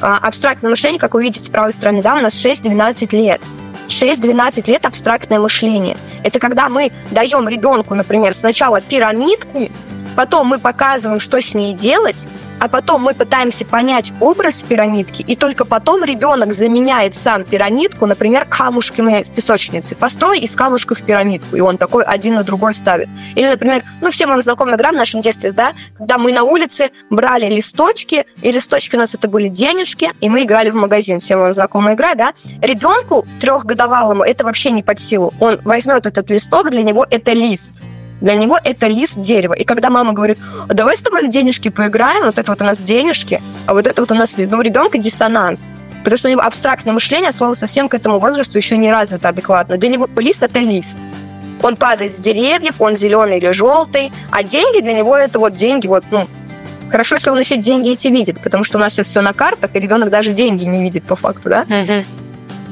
[0.02, 3.40] А, абстрактное мышление, как вы видите с правой стороны, да, у нас 6-12 лет.
[3.88, 5.96] 6-12 лет абстрактное мышление.
[6.22, 9.68] Это когда мы даем ребенку, например, сначала пирамидку,
[10.16, 12.26] потом мы показываем, что с ней делать,
[12.60, 18.44] а потом мы пытаемся понять образ пирамидки, и только потом ребенок заменяет сам пирамидку, например,
[18.44, 19.94] камушками с песочницы.
[19.94, 23.08] Построй из камушков пирамидку, и он такой один на другой ставит.
[23.34, 26.90] Или, например, ну, всем вам знакомая игра в нашем детстве, да, когда мы на улице
[27.08, 31.18] брали листочки, и листочки у нас это были денежки, и мы играли в магазин.
[31.18, 32.34] Всем вам знакомая игра, да?
[32.60, 35.32] Ребенку трехгодовалому это вообще не под силу.
[35.40, 37.82] Он возьмет этот листок, для него это лист.
[38.20, 39.54] Для него это лист дерева.
[39.54, 43.40] И когда мама говорит, давай с тобой денежки поиграем, вот это вот у нас денежки,
[43.66, 44.50] а вот это вот у нас лист.
[44.50, 45.68] Ну, у ребенка диссонанс.
[46.04, 49.76] Потому что у него абстрактное мышление, слово совсем к этому возрасту еще не развито адекватно.
[49.76, 50.96] Для него лист– это лист.
[51.62, 55.86] Он падает с деревьев, он зеленый или желтый, а деньги для него это вот деньги,
[55.86, 56.26] вот, ну,
[56.90, 59.70] Хорошо, если он еще деньги эти видит, потому что у нас сейчас все на картах,
[59.74, 61.62] и ребенок даже деньги не видит по факту, да?
[61.62, 62.04] Uh-huh.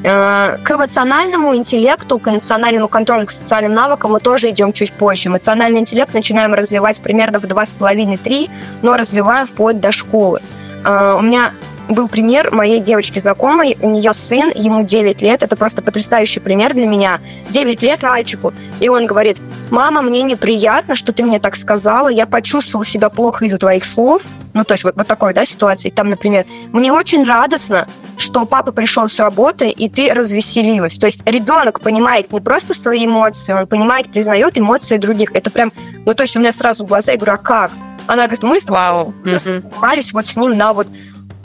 [0.04, 5.28] Э, к эмоциональному интеллекту, к эмоциональному контролю, к социальным навыкам мы тоже идем чуть позже.
[5.28, 8.48] Эмоциональный интеллект начинаем развивать примерно в 2,5-3,
[8.82, 10.40] но развиваем вплоть до школы.
[10.84, 11.52] Э, у меня
[11.88, 16.74] был пример моей девочки знакомой, у нее сын, ему 9 лет, это просто потрясающий пример
[16.74, 17.18] для меня.
[17.50, 19.38] 9 лет мальчику, и он говорит,
[19.70, 24.22] мама, мне неприятно, что ты мне так сказала, я почувствовал себя плохо из-за твоих слов,
[24.58, 25.88] ну, то есть вот, вот такой, да, ситуации.
[25.88, 27.86] Там, например, мне очень радостно,
[28.16, 30.98] что папа пришел с работы, и ты развеселилась.
[30.98, 35.30] То есть ребенок понимает не просто свои эмоции, он понимает, признает эмоции других.
[35.32, 35.70] Это прям,
[36.04, 37.70] ну, то есть у меня сразу глаза, я говорю, а как?
[38.08, 39.14] Она говорит, мы с Вау.
[39.24, 40.88] занимались вот с ним на вот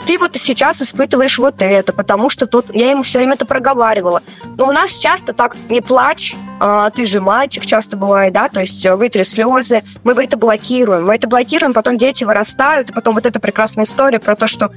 [0.06, 4.22] ты вот сейчас испытываешь вот это, потому что тут я ему все время это проговаривала.
[4.58, 8.60] Но у нас часто так не плачь, а, ты же мальчик, часто бывает, да, то
[8.60, 13.16] есть э, вытри слезы, мы это блокируем, мы это блокируем, потом дети вырастают, и потом
[13.16, 14.72] вот эта прекрасная история про то, что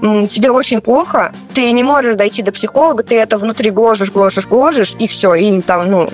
[0.00, 4.96] тебе очень плохо, ты не можешь дойти до психолога, ты это внутри гложешь, гложешь, гложешь,
[4.98, 6.08] и все, и там, ну,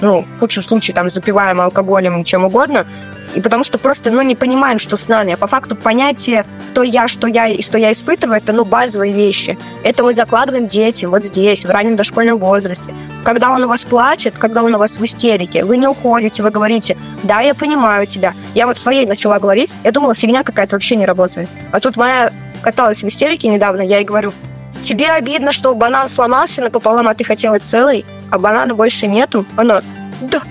[0.00, 2.86] ну, в худшем случае, там, запиваем алкоголем, чем угодно,
[3.34, 5.32] и потому что просто, ну, не понимаем, что с нами.
[5.32, 9.12] А по факту понятие, кто я, что я и что я испытываю, это, ну, базовые
[9.12, 9.58] вещи.
[9.82, 12.94] Это мы закладываем детям вот здесь, в раннем дошкольном возрасте.
[13.24, 16.50] Когда он у вас плачет, когда он у вас в истерике, вы не уходите, вы
[16.50, 18.34] говорите, да, я понимаю тебя.
[18.54, 21.48] Я вот своей начала говорить, я думала, фигня какая-то вообще не работает.
[21.72, 24.32] А тут моя каталась в истерике недавно, я ей говорю,
[24.82, 29.44] тебе обидно, что банан сломался напополам, а ты хотела целый, а банана больше нету?
[29.56, 29.82] Она,
[30.20, 30.42] да,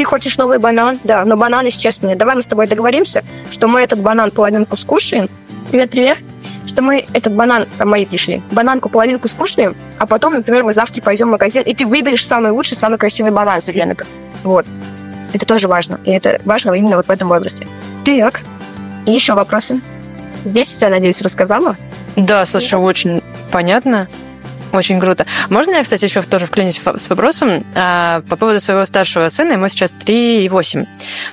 [0.00, 0.98] ты хочешь новый банан?
[1.04, 2.16] Да, но бананы сейчас нет.
[2.16, 5.28] Давай мы с тобой договоримся, что мы этот банан половинку скушаем.
[5.70, 6.16] Привет, привет.
[6.66, 11.02] Что мы этот банан, там мои пришли, бананку половинку скушаем, а потом, например, мы завтра
[11.02, 14.06] пойдем в магазин, и ты выберешь самый лучший, самый красивый банан с рынка.
[14.42, 14.64] Вот.
[15.34, 16.00] Это тоже важно.
[16.06, 17.66] И это важно именно вот в этом возрасте.
[18.06, 18.40] Так.
[19.04, 19.82] Еще вопросы?
[20.46, 21.76] Здесь я, надеюсь, рассказала?
[22.16, 23.20] Да, слушай, очень
[23.52, 24.08] понятно.
[24.72, 25.26] Очень круто.
[25.48, 29.68] Можно я, кстати, еще тоже вклинюсь с вопросом а, по поводу своего старшего сына, ему
[29.68, 30.86] сейчас 3 и 8,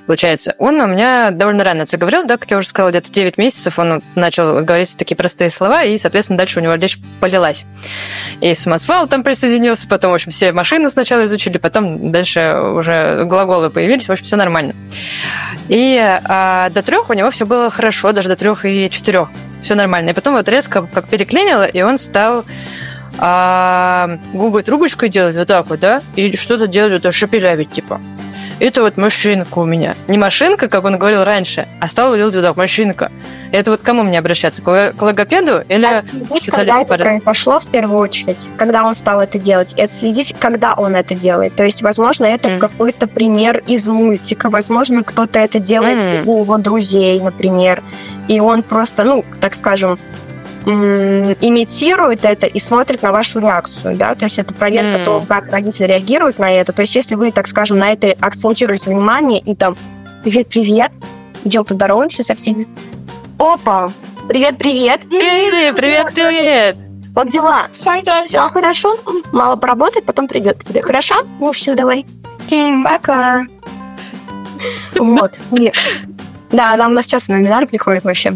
[0.07, 0.55] получается.
[0.57, 4.01] Он у меня довольно рано заговорил, да, как я уже сказала, где-то 9 месяцев он
[4.15, 7.65] начал говорить такие простые слова, и, соответственно, дальше у него речь полилась.
[8.41, 13.69] И самосвал там присоединился, потом, в общем, все машины сначала изучили, потом дальше уже глаголы
[13.69, 14.73] появились, в общем, все нормально.
[15.67, 19.29] И а, до трех у него все было хорошо, даже до трех и четырех
[19.61, 20.11] все нормально.
[20.11, 22.45] И потом вот резко как переклинило, и он стал
[23.17, 28.01] а, губы трубочкой делать вот так вот, да, и что-то делать, это шепелявить, типа.
[28.59, 29.95] Это вот машинка у меня.
[30.07, 33.11] Не машинка, как он говорил раньше, а стал делать вот так, машинка.
[33.51, 34.61] Это вот кому мне обращаться?
[34.63, 36.03] К логопеду или а,
[36.51, 40.95] когда это произошло в первую очередь, когда он стал это делать, это следить, когда он
[40.95, 41.55] это делает.
[41.55, 42.57] То есть, возможно, это mm.
[42.57, 46.23] какой-то пример из мультика, возможно, кто-то это делает mm.
[46.25, 47.83] у его друзей, например,
[48.27, 49.99] и он просто, ну, так скажем,
[50.67, 55.05] имитирует это и смотрит на вашу реакцию, да, то есть это проверка mm.
[55.05, 56.73] того, как родители реагируют на это.
[56.73, 59.75] То есть если вы, так скажем, на это акцентируете внимание и там
[60.23, 60.91] «Привет-привет»,
[61.43, 62.67] идем поздороваемся со всеми.
[63.39, 63.91] Опа!
[64.27, 65.01] Привет-привет!
[65.09, 66.75] Привет-привет!
[67.15, 67.67] Как дела?
[67.73, 68.95] Все, все, все хорошо.
[69.31, 70.81] Мало поработает, потом придет к тебе.
[70.81, 71.15] Хорошо?
[71.39, 72.05] Ну все, давай.
[72.83, 73.45] Пока.
[74.95, 75.39] Вот.
[76.57, 78.33] Да, нам у нас сейчас на вебинар приходит вообще.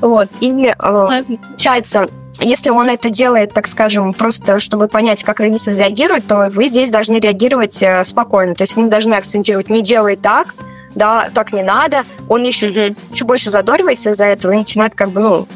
[0.00, 0.28] Вот.
[0.40, 2.08] И э, получается,
[2.38, 6.90] если он это делает, так скажем, просто чтобы понять, как родитель реагирует, то вы здесь
[6.90, 8.54] должны реагировать э, спокойно.
[8.54, 10.54] То есть вы не должны акцентировать «не делай так»,
[10.94, 12.04] да, так не надо.
[12.28, 12.68] Он еще,
[13.10, 15.48] еще больше задоривается из-за этого и начинает как бы, ну,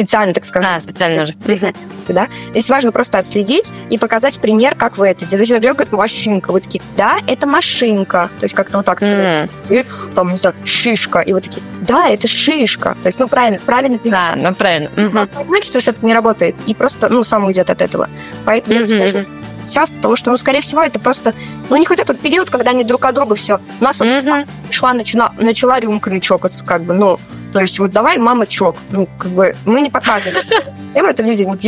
[0.00, 0.68] специально, так сказать.
[0.76, 1.34] А, специально же.
[2.08, 2.26] Да?
[2.50, 5.54] Здесь важно просто отследить и показать пример, как вы это делаете.
[5.54, 6.50] Например, говорит, машинка.
[6.50, 8.28] Вы такие, да, это машинка.
[8.40, 9.48] То есть как-то вот так сказать.
[9.68, 9.80] Mm.
[9.80, 9.84] И
[10.16, 11.20] там, не знаю, шишка.
[11.20, 12.96] И вы такие, да, это шишка.
[13.02, 14.00] То есть, ну, правильно, правильно.
[14.02, 14.88] Да, ну, правильно.
[14.96, 15.26] Mm-hmm.
[15.28, 16.56] Понимаете, что это не работает.
[16.66, 18.08] И просто, ну, сам уйдет от этого.
[18.44, 19.26] Поэтому mm-hmm.
[19.68, 21.32] сейчас, потому что, ну, скорее всего, это просто,
[21.68, 23.60] ну, не хотят тот период, когда они друг от друга все.
[23.80, 24.46] У нас mm-hmm.
[24.68, 27.20] вот шла, начала, начала рюмками чокаться, как бы, ну,
[27.52, 28.76] то есть вот давай, мама, чок.
[28.90, 30.46] Ну, как бы мы не показываем.
[30.94, 31.60] Это люди вот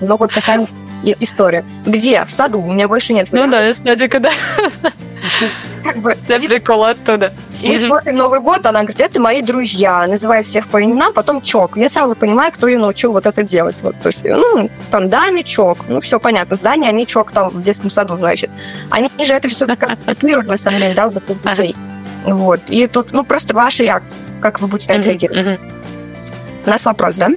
[0.00, 0.66] но вот такая
[1.20, 1.64] история.
[1.86, 2.24] Где?
[2.24, 2.60] В саду.
[2.60, 3.28] У меня больше нет.
[3.32, 4.30] Ну да, я садика, да.
[5.84, 6.16] Как бы...
[6.28, 7.32] Я прикол оттуда.
[7.62, 11.76] Мы смотрим Новый год, она говорит, это мои друзья, называет всех по именам, потом чок.
[11.76, 13.82] Я сразу понимаю, кто ее научил вот это делать.
[13.82, 15.78] Вот, то есть, ну, там, Даня, чок.
[15.88, 16.56] Ну, все понятно.
[16.56, 18.50] С Даней они чок там в детском саду, значит.
[18.90, 19.96] Они же это все как
[20.46, 21.74] на самом деле, да, вот детей.
[22.24, 22.60] Вот.
[22.68, 25.60] И тут, ну, просто ваша реакция, как вы будете реагировать.
[26.66, 27.30] У нас вопрос, да?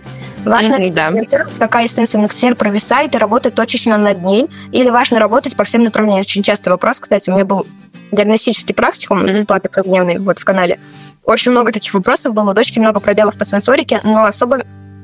[0.46, 1.12] Важно ли, да.
[1.60, 5.84] какая из сенсорных сфер провисает и работать точечно над ней, или важно работать по всем
[5.84, 6.22] направлениям?
[6.22, 7.68] Очень частый вопрос, кстати, у меня был
[8.12, 9.46] диагностический практикум, mm-hmm.
[9.46, 10.80] платы каждодневный вот в канале.
[11.24, 14.64] Очень много таких вопросов было, у дочки много пробелов по сенсорике, но особо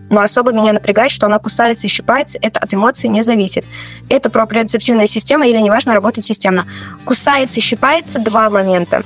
[0.10, 3.66] но особо меня напрягает, что она кусается и щипается, это от эмоций не зависит.
[4.08, 6.66] Это про проприоцептивная система или неважно работать системно.
[7.04, 9.04] Кусается и щипается два момента.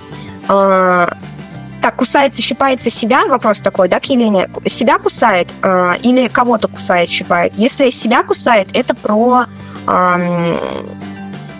[1.81, 7.09] Так, кусается, щипается себя, вопрос такой, да, к Елене, себя кусает э, или кого-то кусает,
[7.09, 7.53] щипает?
[7.55, 9.45] Если себя кусает, это про
[9.87, 10.57] э,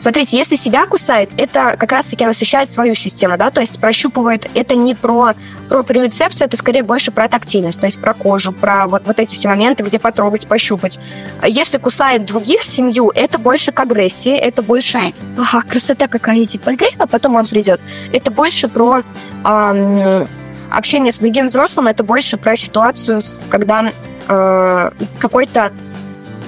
[0.02, 4.74] Смотрите, если себя кусает, это как раз-таки насыщает свою систему, да, то есть прощупывает, это
[4.74, 5.36] не про,
[5.70, 9.36] про рецепцию, это скорее больше про тактильность, то есть про кожу, про вот, вот эти
[9.36, 10.99] все моменты, где потрогать, пощупать.
[11.45, 16.97] Если кусает других семью, это больше к агрессии, это больше, ага, красота какая, типа, агрессия,
[16.97, 17.80] а потом он придет.
[18.12, 19.04] Это больше про
[19.45, 20.28] эм,
[20.72, 23.91] общение с другим взрослым, это больше про ситуацию, когда
[24.28, 25.72] э, какой-то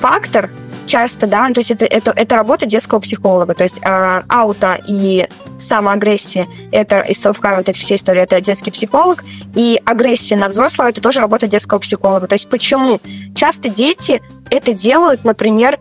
[0.01, 0.49] фактор
[0.93, 5.27] часто, да, то есть это, это, это работа детского психолога, то есть э, ауто и
[5.57, 9.23] самоагрессия, это и self вот эти все истории, это детский психолог,
[9.55, 12.27] и агрессия на взрослого, это тоже работа детского психолога.
[12.27, 12.99] То есть почему?
[13.33, 14.21] Часто дети
[14.51, 15.79] это делают, например,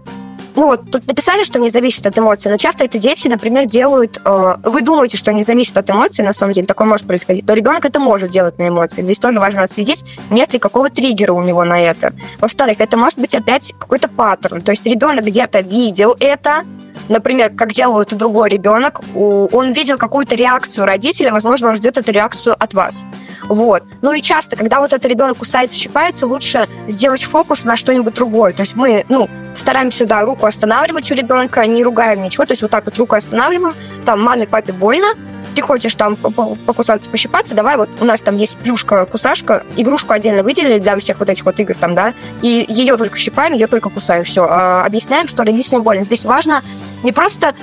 [0.54, 4.20] ну вот, тут написали, что не зависит от эмоций, но часто это дети, например, делают...
[4.24, 7.54] Э, вы думаете, что не зависит от эмоций, на самом деле такое может происходить, но
[7.54, 9.06] ребенок это может делать на эмоциях.
[9.06, 12.12] Здесь тоже важно отследить, нет ли какого триггера у него на это.
[12.38, 14.60] Во-вторых, это может быть опять какой-то паттерн.
[14.60, 16.64] То есть ребенок где-то видел это,
[17.08, 22.12] например, как делал это другой ребенок, он видел какую-то реакцию родителя, возможно, он ждет эту
[22.12, 23.04] реакцию от вас.
[23.48, 23.82] Вот.
[24.02, 28.52] Ну и часто, когда вот этот ребенок кусается, щипается, лучше сделать фокус на что-нибудь другое.
[28.52, 32.62] То есть мы, ну, стараемся, да, руку останавливать у ребенка, не ругаем ничего, то есть
[32.62, 33.74] вот так вот руку останавливаем,
[34.04, 35.08] там маме, папе больно,
[35.54, 40.78] ты хочешь там покусаться, пощипаться, давай вот у нас там есть плюшка-кусашка, игрушку отдельно выделили
[40.78, 44.24] для всех вот этих вот игр там, да, и ее только щипаем, ее только кусаю,
[44.24, 44.46] все.
[44.48, 46.04] А, объясняем, что родителям больно.
[46.04, 46.62] Здесь важно
[47.02, 47.54] не просто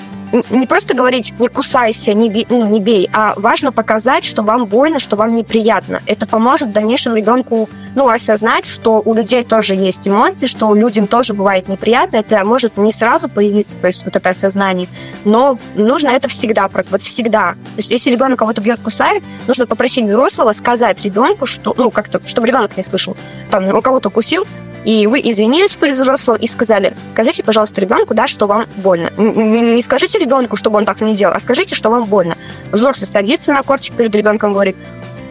[0.49, 4.65] не просто говорить «не кусайся, не бей, ну, не бей», а важно показать, что вам
[4.65, 6.01] больно, что вам неприятно.
[6.05, 11.07] Это поможет в дальнейшем ребенку ну, осознать, что у людей тоже есть эмоции, что людям
[11.07, 12.17] тоже бывает неприятно.
[12.17, 14.88] Это может не сразу появиться, то есть вот это осознание,
[15.25, 17.53] но нужно это всегда, вот всегда.
[17.53, 22.21] То есть если ребенок кого-то бьет, кусает, нужно попросить взрослого сказать ребенку, что, ну, как-то,
[22.25, 23.17] чтобы ребенок не слышал,
[23.49, 24.45] там, у кого-то кусил,
[24.86, 29.09] и вы извинились перед взрослым и сказали, скажите, пожалуйста, ребенку, да, что вам больно.
[29.17, 32.36] Не скажите ребенку, чтобы он так не делал, а скажите, что вам больно.
[32.71, 34.75] Взрослый садится на корчик перед ребенком, говорит,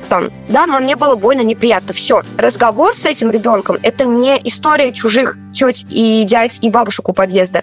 [0.09, 1.92] там, да, но мне было больно, неприятно.
[1.92, 2.22] Все.
[2.36, 7.62] Разговор с этим ребенком– это не история чужих теть и дядь и бабушек у подъезда.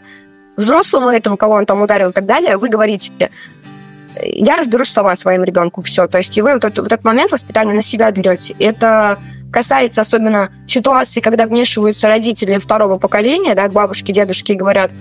[0.56, 3.12] Взрослому этому, кого он там ударил и так далее, вы говорите,
[4.24, 6.08] я разберусь сама своим ребенком, все.
[6.08, 8.56] То есть и вы вот этот, вот этот момент воспитания на себя берете.
[8.60, 9.18] Это
[9.52, 14.92] касается особенно ситуации, когда вмешиваются родители второго поколения, да, бабушки, дедушки, и говорят,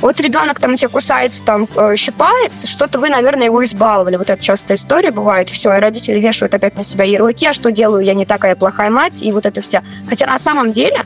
[0.00, 4.16] вот ребенок там тебя кусается, там э, щипается, что-то вы, наверное, его избаловали.
[4.16, 5.48] Вот это частая история бывает.
[5.48, 8.90] Все, и родители вешают опять на себя ярлыки, а что делаю, я не такая плохая
[8.90, 9.82] мать, и вот это все.
[10.08, 11.02] Хотя на самом деле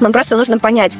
[0.00, 0.98] нам просто нужно понять,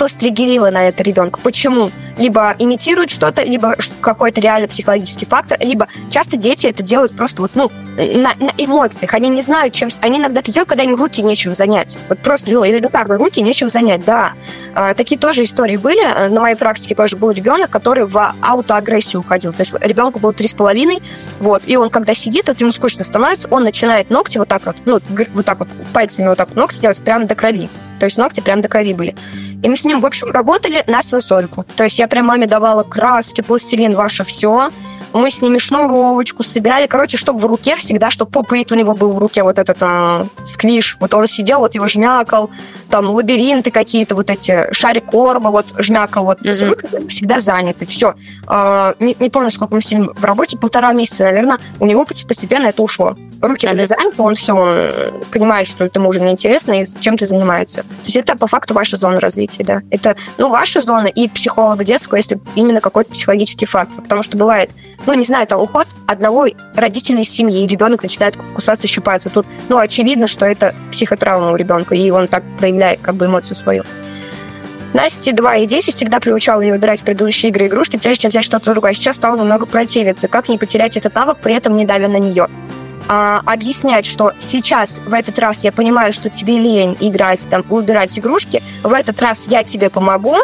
[0.00, 1.40] что стригерило на это ребенка.
[1.42, 1.90] Почему?
[2.16, 7.50] Либо имитируют что-то, либо какой-то реально психологический фактор, либо часто дети это делают просто вот,
[7.54, 9.12] ну, на, на эмоциях.
[9.12, 9.90] Они не знают, чем...
[10.00, 11.98] Они иногда это делают, когда им руки нечем занять.
[12.08, 14.32] Вот просто, ну, элементарно, руки нечем занять, да.
[14.74, 16.30] А, такие тоже истории были.
[16.30, 19.52] На моей практике тоже был ребенок, который в аутоагрессию уходил.
[19.52, 21.02] То есть ребенку было три с половиной,
[21.40, 24.76] вот, и он, когда сидит, это ему скучно становится, он начинает ногти вот так вот,
[24.86, 24.98] ну,
[25.34, 27.68] вот так вот, пальцами вот так вот ногти делать прямо до крови.
[28.00, 29.14] То есть ногти прям до крови были.
[29.62, 31.64] И мы с ним, в общем, работали на сенсорику.
[31.76, 34.70] То есть я прям маме давала краски, пластилин, ваше все.
[35.12, 36.86] Мы с ними шнуровочку собирали.
[36.86, 40.26] Короче, чтобы в руке всегда, чтобы попыт у него был в руке вот этот а,
[40.46, 40.96] сквиш.
[41.00, 42.50] Вот он сидел, вот его жмякал.
[42.88, 46.24] Там лабиринты какие-то, вот эти шарик корма, вот жмякал.
[46.24, 47.08] Вот mm-hmm.
[47.08, 47.86] всегда заняты.
[47.86, 48.14] Все.
[48.46, 51.58] А, не, не помню, сколько мы с ним в работе, полтора месяца, наверное.
[51.80, 56.82] У него постепенно это ушло руки налезают, он все э, понимает, что этому уже неинтересно
[56.82, 57.82] и чем ты занимается.
[57.82, 59.82] То есть это по факту ваша зона развития, да.
[59.90, 64.02] Это, ну, ваша зона и психолога детского, если именно какой-то психологический фактор.
[64.02, 64.70] Потому что бывает,
[65.06, 69.30] ну, не знаю, там уход одного родителя из семьи, и ребенок начинает кусаться, щипаться.
[69.30, 73.56] Тут, ну, очевидно, что это психотравма у ребенка, и он так проявляет как бы эмоцию
[73.56, 73.84] свою.
[74.92, 78.44] Насте 2 и 10 всегда приучала ее выбирать предыдущие игры и игрушки, прежде чем взять
[78.44, 78.92] что-то другое.
[78.92, 80.26] Сейчас стала немного противиться.
[80.26, 82.48] Как не потерять этот навык, при этом не давя на нее?
[83.12, 88.16] А, объяснять, что сейчас, в этот раз я понимаю, что тебе лень играть, там, убирать
[88.16, 90.36] игрушки, в этот раз я тебе помогу,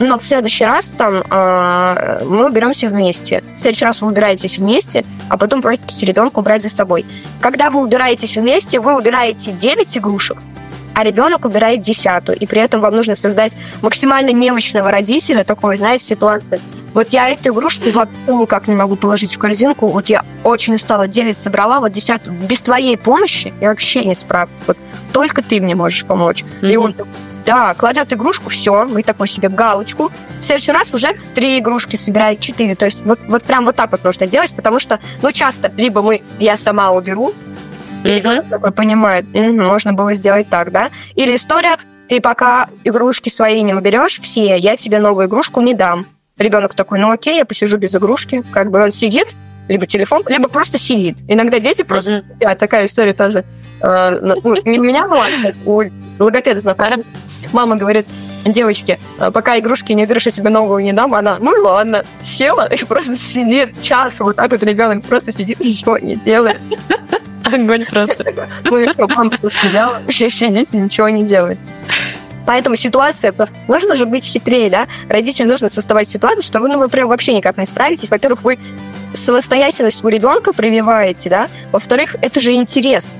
[0.00, 3.44] но в следующий раз там э, мы уберемся вместе.
[3.56, 7.06] В следующий раз вы убираетесь вместе, а потом просите ребенка убрать за собой.
[7.40, 10.38] Когда вы убираетесь вместе, вы убираете 9 игрушек,
[10.94, 12.36] а ребенок убирает десятую.
[12.36, 16.60] И при этом вам нужно создать максимально немощного родителя, такой, знаете, ситуации.
[16.94, 19.88] Вот я эту игрушку вообще никак не могу положить в корзинку.
[19.88, 22.36] Вот я очень устала, 9 собрала, вот десятую.
[22.36, 24.54] Без твоей помощи я вообще не справлюсь.
[24.66, 24.78] Вот
[25.12, 26.44] только ты мне можешь помочь.
[26.62, 26.72] Mm-hmm.
[26.72, 26.94] И он
[27.46, 30.12] да, кладет игрушку, все, вы такой себе галочку.
[30.40, 32.74] В следующий раз уже три игрушки собирает, четыре.
[32.74, 36.02] То есть вот, вот прям вот так вот нужно делать, потому что, ну, часто либо
[36.02, 37.32] мы, я сама уберу,
[38.04, 40.90] и ребенок такой понимает, можно было сделать так, да?
[41.14, 41.78] Или история,
[42.08, 46.06] ты пока игрушки свои не уберешь все, я тебе новую игрушку не дам.
[46.38, 48.42] Ребенок такой, ну окей, я посижу без игрушки.
[48.52, 49.28] Как бы он сидит,
[49.68, 51.16] либо телефон, либо просто сидит.
[51.28, 52.12] Иногда дети просто...
[52.12, 52.56] Mm-hmm.
[52.56, 53.44] такая история тоже.
[53.80, 55.26] Э, ну, не у меня была,
[55.66, 55.82] у
[56.18, 57.02] логопеда знакомая.
[57.52, 58.06] Мама говорит,
[58.44, 62.84] девочки, э, пока игрушки не я себе новую не дам, она, ну ладно, села и
[62.84, 66.60] просто сидит час, вот так вот ребенок просто сидит, ничего не делает.
[67.44, 68.24] Огонь просто.
[68.64, 71.58] Ну и что, мама взяла, сидит, ничего не делает.
[72.48, 73.34] Поэтому ситуация,
[73.68, 74.86] нужно же быть хитрее, да?
[75.10, 78.08] Родителям нужно создавать ситуацию, что вы, ну, вы прям вообще никак не справитесь.
[78.08, 78.58] Во-первых, вы
[79.12, 81.48] самостоятельность у ребенка прививаете, да?
[81.72, 83.12] Во-вторых, это же интерес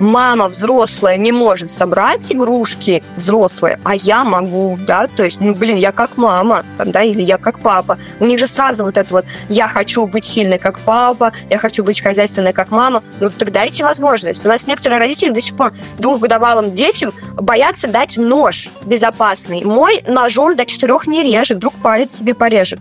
[0.00, 5.76] мама взрослая не может собрать игрушки взрослые, а я могу, да, то есть, ну, блин,
[5.76, 7.98] я как мама, там, да, или я как папа.
[8.20, 11.84] У них же сразу вот это вот, я хочу быть сильной как папа, я хочу
[11.84, 14.44] быть хозяйственной как мама, ну, тогда дайте возможность.
[14.44, 19.64] У нас некоторые родители до сих пор двухгодовалым детям боятся дать нож безопасный.
[19.64, 22.78] Мой ножом до четырех не режет, вдруг палец себе порежет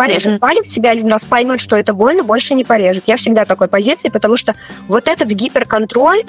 [0.00, 0.38] порежет mm-hmm.
[0.38, 3.04] палец себя один раз, поймет, что это больно, больше не порежет.
[3.06, 4.54] Я всегда такой позиции, потому что
[4.88, 6.22] вот этот гиперконтроль,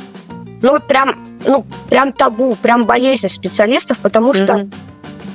[0.61, 4.73] ну, прям, ну, прям табу, прям болезнь специалистов, потому что mm-hmm.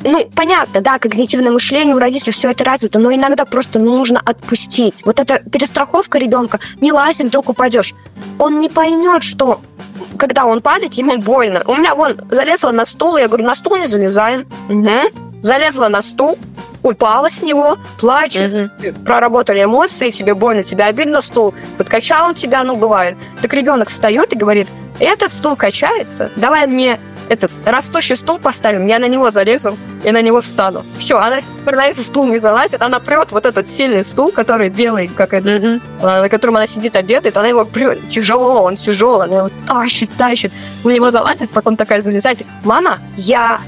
[0.05, 5.05] Ну, понятно, да, когнитивное мышление у родителей все это развито, но иногда просто нужно отпустить.
[5.05, 7.93] Вот эта перестраховка ребенка, не лазь, вдруг упадешь.
[8.39, 9.61] Он не поймет, что
[10.17, 11.63] когда он падает, ему больно.
[11.67, 14.47] У меня вон залезла на стул, я говорю, на стул не залезаем.
[14.69, 15.43] Угу.
[15.43, 16.39] Залезла на стул,
[16.87, 19.05] упала с него, плачет, угу.
[19.05, 23.17] проработали эмоции, тебе больно, тебе обидно, стул подкачал тебя, ну, бывает.
[23.43, 24.69] Так ребенок встает и говорит,
[25.01, 30.23] этот стул качается, давай мне этот растущий стул поставим, я на него залезу и на
[30.23, 30.85] него встану.
[30.99, 35.09] Все, она на этот стул не залазит, она прет вот этот сильный стул, который белый,
[35.09, 36.21] как это, mm-hmm.
[36.23, 40.53] на котором она сидит, обедает, она его прет тяжело, он тяжелый, она его тащит, тащит,
[40.85, 43.61] на него залазит, потом такая залезает, мама, я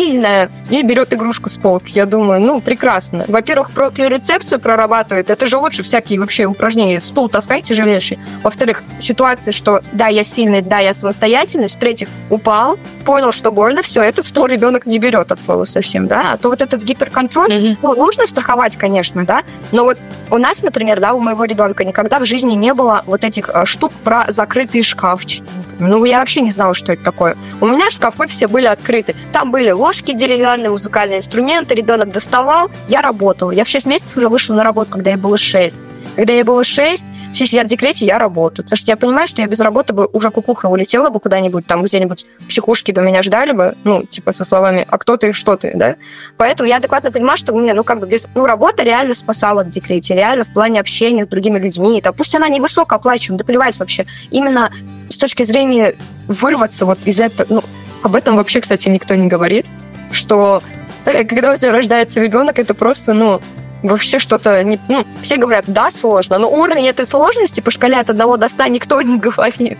[0.00, 1.92] сильная, и берет игрушку с полки.
[1.92, 3.24] Я думаю, ну, прекрасно.
[3.28, 5.28] Во-первых, про рецепцию прорабатывает.
[5.28, 7.00] Это же лучше всякие вообще упражнения.
[7.00, 8.18] Стул таскай тяжелейший.
[8.42, 11.76] Во-вторых, ситуация, что да, я сильный, да, я самостоятельность.
[11.76, 16.32] В-третьих, упал, понял, что больно, все, этот стул ребенок не берет от слова совсем, да.
[16.32, 17.76] А то вот этот гиперконтроль, mm-hmm.
[17.82, 19.42] ну, нужно страховать, конечно, да,
[19.72, 19.98] но вот
[20.30, 23.64] у нас, например, да, у моего ребенка никогда в жизни не было вот этих э,
[23.64, 25.44] штук про закрытые шкафчики.
[25.80, 27.36] Ну, я вообще не знала, что это такое.
[27.60, 29.16] У меня шкафы все были открыты.
[29.32, 33.50] Там были ложки деревянные, музыкальные инструменты, ребенок доставал, я работала.
[33.50, 35.80] Я в 6 месяцев уже вышла на работу, когда ей было 6.
[36.16, 37.04] Когда ей было 6,
[37.40, 38.64] все сидят в декрете, я работаю.
[38.66, 41.82] Потому что я понимаю, что я без работы бы уже кукуха улетела бы куда-нибудь, там
[41.82, 45.72] где-нибудь психушки бы меня ждали бы, ну, типа со словами «а кто ты, что ты?»,
[45.74, 45.96] да?
[46.36, 48.28] Поэтому я адекватно понимаю, что у меня, ну, как бы без...
[48.34, 52.02] Ну, работа реально спасала в декрете, реально в плане общения с другими людьми.
[52.02, 54.04] Там, пусть она не высокооплачиваемая, да плевать вообще.
[54.30, 54.70] Именно
[55.08, 55.94] с точки зрения
[56.28, 57.46] вырваться вот из этого...
[57.48, 57.64] Ну,
[58.02, 59.64] об этом вообще, кстати, никто не говорит,
[60.12, 60.62] что
[61.06, 63.40] э, когда у тебя рождается ребенок, это просто, ну,
[63.82, 64.62] вообще что-то...
[64.62, 68.48] Не, ну, все говорят, да, сложно, но уровень этой сложности по шкале от 1 до
[68.48, 69.78] 100 никто не говорит.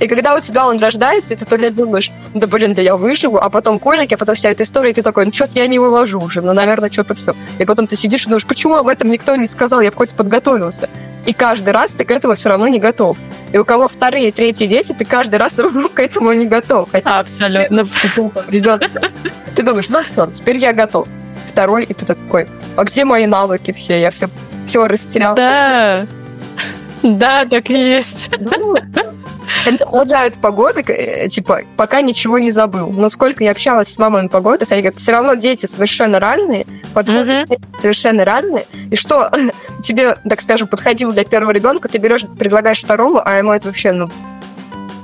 [0.00, 3.38] И когда у тебя он рождается, ты то ли думаешь, да блин, да я выживу,
[3.38, 5.78] а потом колики, а потом вся эта история, и ты такой, ну что-то я не
[5.78, 7.34] вывожу уже, ну, наверное, что-то все.
[7.58, 10.10] И потом ты сидишь и думаешь, почему об этом никто не сказал, я бы хоть
[10.10, 10.88] подготовился.
[11.26, 13.18] И каждый раз ты к этому все равно не готов.
[13.52, 15.60] И у кого вторые и третьи дети, ты каждый раз
[15.94, 16.88] к этому не готов.
[16.90, 17.86] Хотя Абсолютно.
[18.48, 18.88] Ребят,
[19.54, 21.06] ты думаешь, ну все, теперь я готов.
[21.58, 22.46] Второй, и ты такой,
[22.76, 24.00] а где мои навыки все?
[24.00, 24.30] Я все,
[24.68, 25.34] все растерял.
[25.34, 26.06] Да,
[27.02, 28.30] да, так и есть.
[29.64, 32.92] Продолжают погоды, э, типа, пока ничего не забыл.
[32.92, 36.64] Но сколько я общалась с мамой по году, они говорят, все равно дети совершенно разные,
[36.94, 37.44] подходы
[37.80, 38.64] совершенно разные.
[38.92, 39.28] И что
[39.82, 43.90] тебе, так скажем, подходил для первого ребенка, ты берешь, предлагаешь второму, а ему это вообще,
[43.90, 44.08] ну,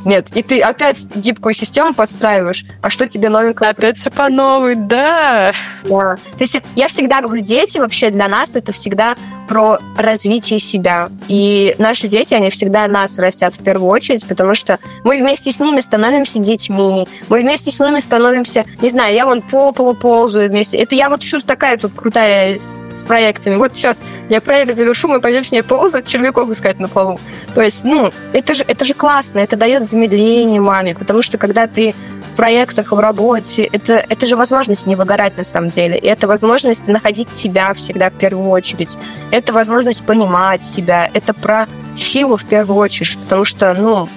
[0.04, 3.70] нет, и ты опять гибкую систему подстраиваешь, а что тебе новенькое?
[3.70, 5.52] Опять все по новой, да.
[5.84, 6.16] Да.
[6.36, 9.16] То есть я всегда говорю, дети вообще для нас это всегда
[9.48, 11.08] про развитие себя.
[11.28, 15.60] И наши дети, они всегда нас растят в первую очередь, потому что мы вместе с
[15.60, 20.48] ними становимся детьми, мы вместе с ними становимся, не знаю, я вон по полу ползаю
[20.50, 20.76] вместе.
[20.78, 22.58] Это я вот что такая тут крутая
[22.96, 23.56] с проектами.
[23.56, 27.18] Вот сейчас я проект завершу, мы пойдем с ней ползать, червяков искать на полу.
[27.54, 31.66] То есть, ну, это же, это же классно, это дает замедление маме, потому что когда
[31.66, 31.94] ты
[32.34, 35.96] в проектах, в работе, это, это же возможность не выгорать на самом деле.
[35.96, 38.98] И это возможность находить себя всегда в первую очередь.
[39.30, 41.08] Это возможность понимать себя.
[41.14, 44.08] Это про силу в первую очередь, потому что, ну,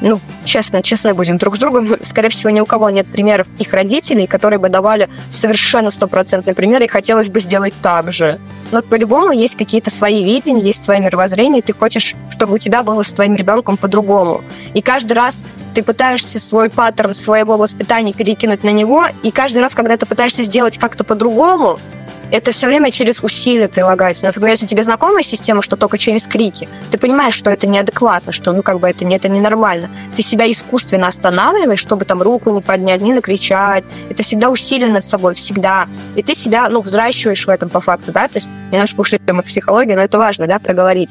[0.00, 3.72] ну, честно, честно будем друг с другом, скорее всего, ни у кого нет примеров их
[3.72, 8.40] родителей, которые бы давали совершенно стопроцентный пример, и хотелось бы сделать так же.
[8.72, 12.82] Но по-любому есть какие-то свои видения, есть свои мировоззрения, и ты хочешь, чтобы у тебя
[12.82, 14.42] было с твоим ребенком по-другому.
[14.74, 15.44] И каждый раз
[15.74, 20.42] ты пытаешься свой паттерн своего воспитания перекинуть на него, и каждый раз, когда ты пытаешься
[20.42, 21.78] сделать как-то по-другому,
[22.32, 24.24] это все время через усилия прилагается.
[24.24, 28.54] Например, если тебе знакомая система, что только через крики, ты понимаешь, что это неадекватно, что
[28.54, 29.90] ну как бы это, это ненормально.
[30.16, 33.84] Ты себя искусственно останавливаешь, чтобы там руку не поднять, не накричать.
[34.08, 35.86] Это всегда усилие над собой, всегда.
[36.16, 39.42] И ты себя, ну, взращиваешь в этом по факту, да, то есть немножко ушли мы
[39.42, 41.10] в психологию, но это важно, да, проговорить.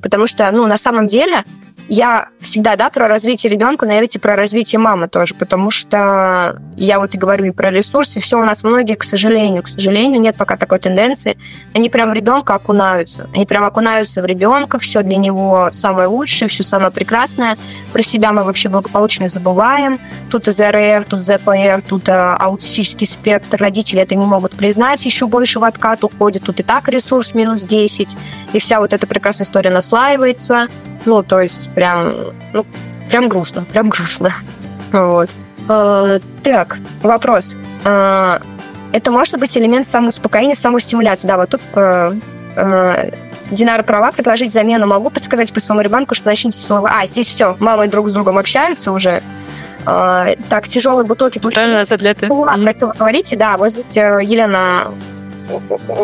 [0.00, 1.44] Потому что, ну, на самом деле
[1.88, 7.14] я всегда, да, про развитие ребенка, наверное, про развитие мамы тоже, потому что я вот
[7.14, 10.56] и говорю и про ресурсы, все у нас многие, к сожалению, к сожалению, нет пока
[10.56, 11.36] такой тенденции,
[11.74, 16.48] они прям в ребенка окунаются, они прям окунаются в ребенка, все для него самое лучшее,
[16.48, 17.56] все самое прекрасное,
[17.92, 19.98] про себя мы вообще благополучно забываем,
[20.30, 25.58] тут ЗРР, тут ЗПР, тут э, аутистический спектр, родители это не могут признать, еще больше
[25.58, 28.16] в откат уходит, тут и так ресурс минус 10,
[28.52, 30.68] и вся вот эта прекрасная история наслаивается,
[31.04, 32.12] ну, то есть прям,
[32.52, 32.66] ну,
[33.08, 34.32] прям грустно, прям грустно.
[34.92, 35.30] Вот.
[35.68, 37.56] Э, так, вопрос.
[37.84, 38.38] Э,
[38.92, 41.26] это может быть элемент самоуспокоения, самостимуляции.
[41.26, 42.14] Да, вот тут э,
[42.56, 43.10] э,
[43.50, 46.90] Динара права, предложить замену могу подсказать по своему ребенку, что начните слово.
[46.90, 49.22] А, здесь все, мамы друг с другом общаются уже.
[49.86, 51.40] Э, так, тяжелые бутылки.
[52.28, 54.88] Ну, ладно, про что вы говорите, да, вот Елена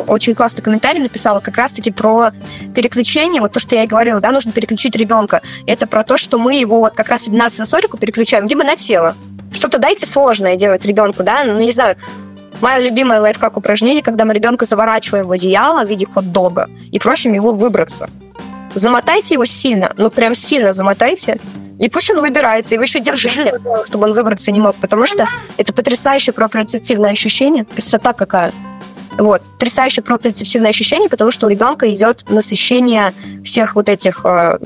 [0.07, 2.31] очень классный комментарий написала как раз-таки про
[2.75, 5.43] переключение, вот то, что я и говорила, да, нужно переключить ребенка.
[5.67, 9.15] Это про то, что мы его вот как раз на сенсорику переключаем, либо на тело.
[9.53, 11.97] Что-то дайте сложное делать ребенку, да, ну, не знаю,
[12.61, 17.33] Мое любимое лайфхак упражнение, когда мы ребенка заворачиваем в одеяло в виде хот-дога и просим
[17.33, 18.11] его выбраться.
[18.75, 21.39] Замотайте его сильно, ну прям сильно замотайте,
[21.79, 23.55] и пусть он выбирается, и вы еще держите,
[23.87, 28.53] чтобы он выбраться не мог, потому что это потрясающее проприоцептивное ощущение, красота какая.
[29.19, 29.43] Вот.
[29.43, 33.13] Потрясающее проприоцептивное ощущение, потому что у ребенка идет насыщение
[33.45, 34.59] всех вот этих э,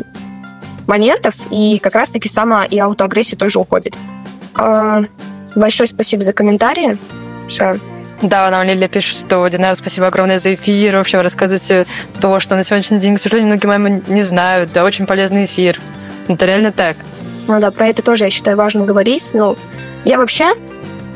[0.87, 3.97] моментов, и как раз-таки сама и аутоагрессия тоже уходит.
[4.59, 5.05] Э,
[5.57, 6.99] большое спасибо за комментарии.
[7.49, 7.79] Все.
[8.21, 10.97] Да, нам Лилия пишет, что Динара, спасибо огромное за эфир.
[10.97, 11.87] Вообще вы рассказываете
[12.21, 14.71] то, что на сегодняшний день, к сожалению, многие мамы не знают.
[14.73, 15.81] Да, очень полезный эфир.
[16.29, 16.97] Это реально так.
[17.49, 19.31] Ну да, про это тоже, я считаю, важно говорить.
[19.33, 19.57] Ну,
[20.05, 20.53] я вообще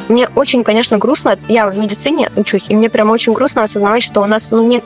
[0.09, 1.39] мне очень, конечно, грустно.
[1.49, 4.85] Я в медицине учусь, и мне прям очень грустно осознавать, что у нас ну, нет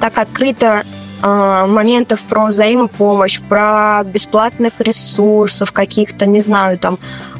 [0.00, 0.84] так открыто
[1.22, 6.98] э, моментов про взаимопомощь, про бесплатных ресурсов каких-то, не знаю, там,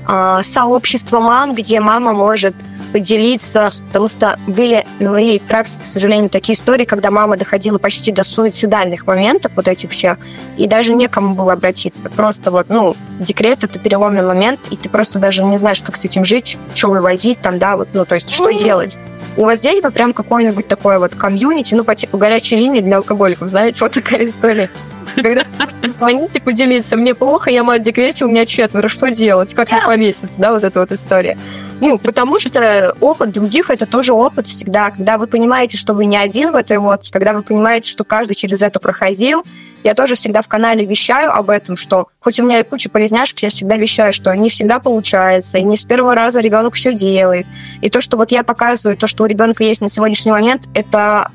[0.09, 2.55] э, сообщество мам, где мама может
[2.95, 8.13] поделиться, потому что были на моей практике, к сожалению, такие истории, когда мама доходила почти
[8.13, 10.17] до суицидальных моментов вот этих всех,
[10.57, 12.09] и даже некому было обратиться.
[12.09, 16.05] Просто вот, ну, декрет— это переломный момент, и ты просто даже не знаешь, как с
[16.05, 18.97] этим жить, что вывозить там, да, вот, ну, то есть что делать.
[19.37, 22.99] И вот здесь бы прям какой-нибудь такой вот комьюнити, ну, по типу горячей линии для
[22.99, 24.71] алкоголиков, знаете, вот такая история.
[25.17, 25.45] Когда
[25.99, 29.55] звоните поделиться, мне плохо, я мать декрете, у меня четверо, что делать?
[29.55, 31.37] Как не повеситься, да, вот эта вот история.
[31.81, 34.91] Ну, потому что опыт других– это тоже опыт всегда.
[34.91, 38.35] Когда вы понимаете, что вы не один в этой лодке, когда вы понимаете, что каждый
[38.35, 39.45] через это проходил,
[39.83, 43.41] я тоже всегда в канале вещаю об этом, что хоть у меня и куча полезняшек,
[43.41, 47.47] я всегда вещаю, что не всегда получается, и не с первого раза ребенок все делает.
[47.83, 51.31] И то, что вот я показываю, то, что у ребенка есть на сегодняшний момент, это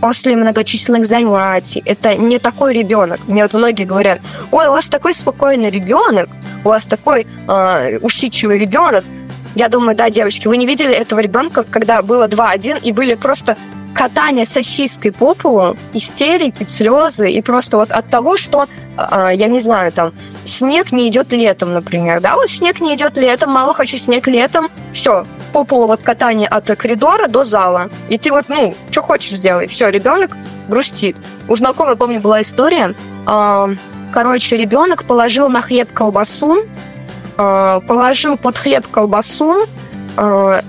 [0.00, 1.82] после многочисленных занятий.
[1.84, 3.20] Это не такой ребенок.
[3.26, 4.20] Мне вот многие говорят,
[4.50, 6.28] ой, у вас такой спокойный ребенок,
[6.64, 9.04] у вас такой э, усидчивый ребенок.
[9.54, 13.56] Я думаю, да, девочки, вы не видели этого ребенка, когда было 2-1, и были просто
[13.94, 19.60] катание сосиской по полу, истерики, слезы, и просто вот от того, что, э, я не
[19.60, 20.12] знаю, там,
[20.48, 24.68] снег не идет летом, например, да, вот снег не идет летом, мало хочу снег летом,
[24.92, 27.88] все, по полу вот катание от коридора до зала.
[28.08, 29.70] И ты вот, ну, что хочешь сделать.
[29.70, 30.36] Все, ребенок
[30.68, 31.16] грустит.
[31.48, 32.94] У знакомой, помню, была история.
[33.26, 33.70] А,
[34.12, 36.58] короче, ребенок положил на хлеб колбасу,
[37.36, 39.66] а, положил под хлеб колбасу,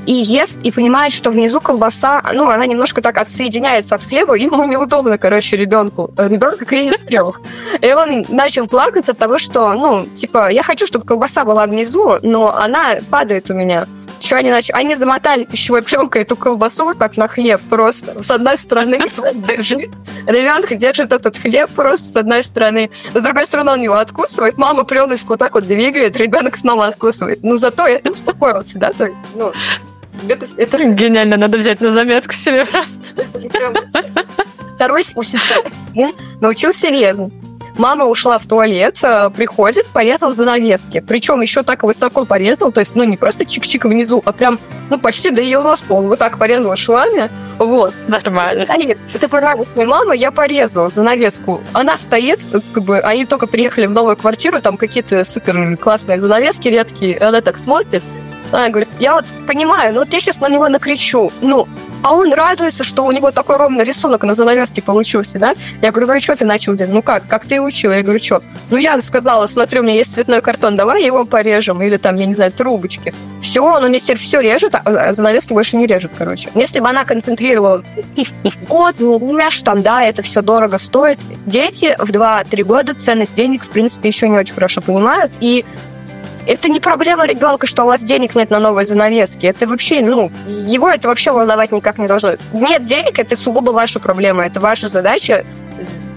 [0.05, 4.63] и ест, и понимает, что внизу колбаса, ну, она немножко так отсоединяется от хлеба, ему
[4.65, 6.11] неудобно, короче, ребенку.
[6.17, 7.41] Ребенка кризис трех.
[7.81, 12.17] И он начал плакать от того, что, ну, типа, я хочу, чтобы колбаса была внизу,
[12.21, 13.87] но она падает у меня.
[14.19, 14.75] Что они начали?
[14.75, 18.21] Они замотали пищевой пленкой эту колбасу, как на хлеб просто.
[18.21, 18.99] С одной стороны
[19.33, 19.89] держит,
[20.27, 22.89] ребенок держит этот хлеб просто с одной стороны.
[22.93, 27.39] С другой стороны он его откусывает, мама пленочку вот так вот двигает, ребенок снова откусывает.
[27.43, 29.51] Ну, зато я успокоился, да, то есть, ну,
[30.27, 33.23] это, это гениально, надо взять на заметку себе просто.
[34.75, 35.63] Второй у сестры
[36.41, 37.33] научился резать.
[37.79, 40.99] Мама ушла в туалет, э, приходит, порезал занавески.
[40.99, 44.59] Причем еще так высоко порезал, то есть, ну, не просто чик-чик внизу, а прям,
[44.89, 45.93] ну, почти до ее роста.
[45.93, 47.29] Он вот так порезал швами.
[47.57, 47.93] Вот.
[48.09, 48.65] Нормально.
[48.67, 51.61] Они, это моей маме, я порезала занавеску.
[51.71, 52.41] Она стоит,
[52.73, 57.17] как бы, они только приехали в новую квартиру, там какие-то супер классные занавески редкие.
[57.19, 58.03] Она так смотрит,
[58.51, 61.31] она говорит, я вот понимаю, ну вот я сейчас на него накричу.
[61.39, 61.65] Ну,
[62.03, 65.55] а он радуется, что у него такой ровный рисунок на занавеске получился, да?
[65.81, 66.93] Я говорю, ну что ты начал делать?
[66.93, 67.91] Ну как, как ты учил?
[67.91, 68.41] Я говорю, что?
[68.69, 72.25] Ну я сказала, смотри, у меня есть цветной картон, давай его порежем, или там, я
[72.25, 73.13] не знаю, трубочки.
[73.41, 76.49] Все, он у меня теперь все режет, а занавески больше не режет, короче.
[76.55, 77.83] Если бы она концентрировала,
[78.67, 81.19] вот, у меня ж там, да, это все дорого стоит.
[81.45, 85.65] Дети в 2-3 года ценность денег, в принципе, еще не очень хорошо понимают, и
[86.49, 89.45] это не проблема ребенка, что у вас денег нет на новые занавески.
[89.45, 92.33] Это вообще, ну, его это вообще волновать никак не должно.
[92.53, 94.45] Нет денег, это сугубо ваша проблема.
[94.45, 95.45] Это ваша задача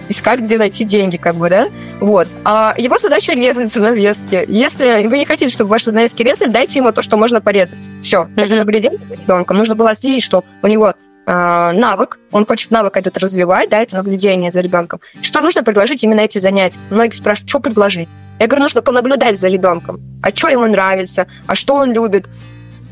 [0.08, 1.68] искать, где найти деньги, как бы, да?
[2.00, 2.28] Вот.
[2.44, 4.44] А его задача резать занавески.
[4.48, 7.78] Если вы не хотите, чтобы ваши занавески резали, дайте ему то, что можно порезать.
[8.02, 8.28] Все.
[8.36, 9.58] Это наблюдение ребенком.
[9.58, 10.94] Нужно было следить, что у него
[11.26, 15.00] навык, он хочет навык этот развивать, да, это наблюдение за ребенком.
[15.20, 16.78] Что нужно предложить именно эти занятия?
[16.90, 18.08] Многие спрашивают, что предложить?
[18.40, 20.00] Я говорю, нужно понаблюдать за ребенком.
[20.22, 22.26] А что ему нравится, а что он любит.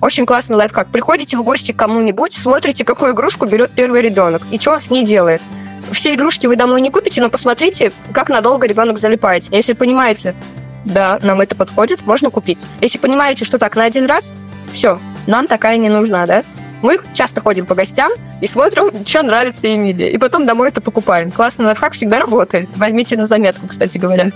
[0.00, 0.88] Очень классный лайфхак.
[0.88, 4.90] Приходите в гости к кому-нибудь, смотрите, какую игрушку берет первый ребенок и что он с
[4.90, 5.42] ней делает.
[5.92, 9.44] Все игрушки вы домой не купите, но посмотрите, как надолго ребенок залипает.
[9.50, 10.34] Если понимаете,
[10.84, 12.58] да, нам это подходит, можно купить.
[12.80, 14.32] Если понимаете, что так на один раз,
[14.72, 16.44] все, нам такая не нужна, да?
[16.82, 18.10] Мы часто ходим по гостям
[18.40, 20.10] и смотрим, что нравится Эмилии.
[20.10, 21.30] И потом домой это покупаем.
[21.30, 22.68] Классный лайфхак всегда работает.
[22.76, 24.30] Возьмите на заметку, кстати говоря.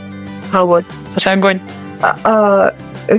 [0.52, 0.84] А вот.
[1.12, 1.60] Слушай, огонь.
[2.02, 2.74] А, а,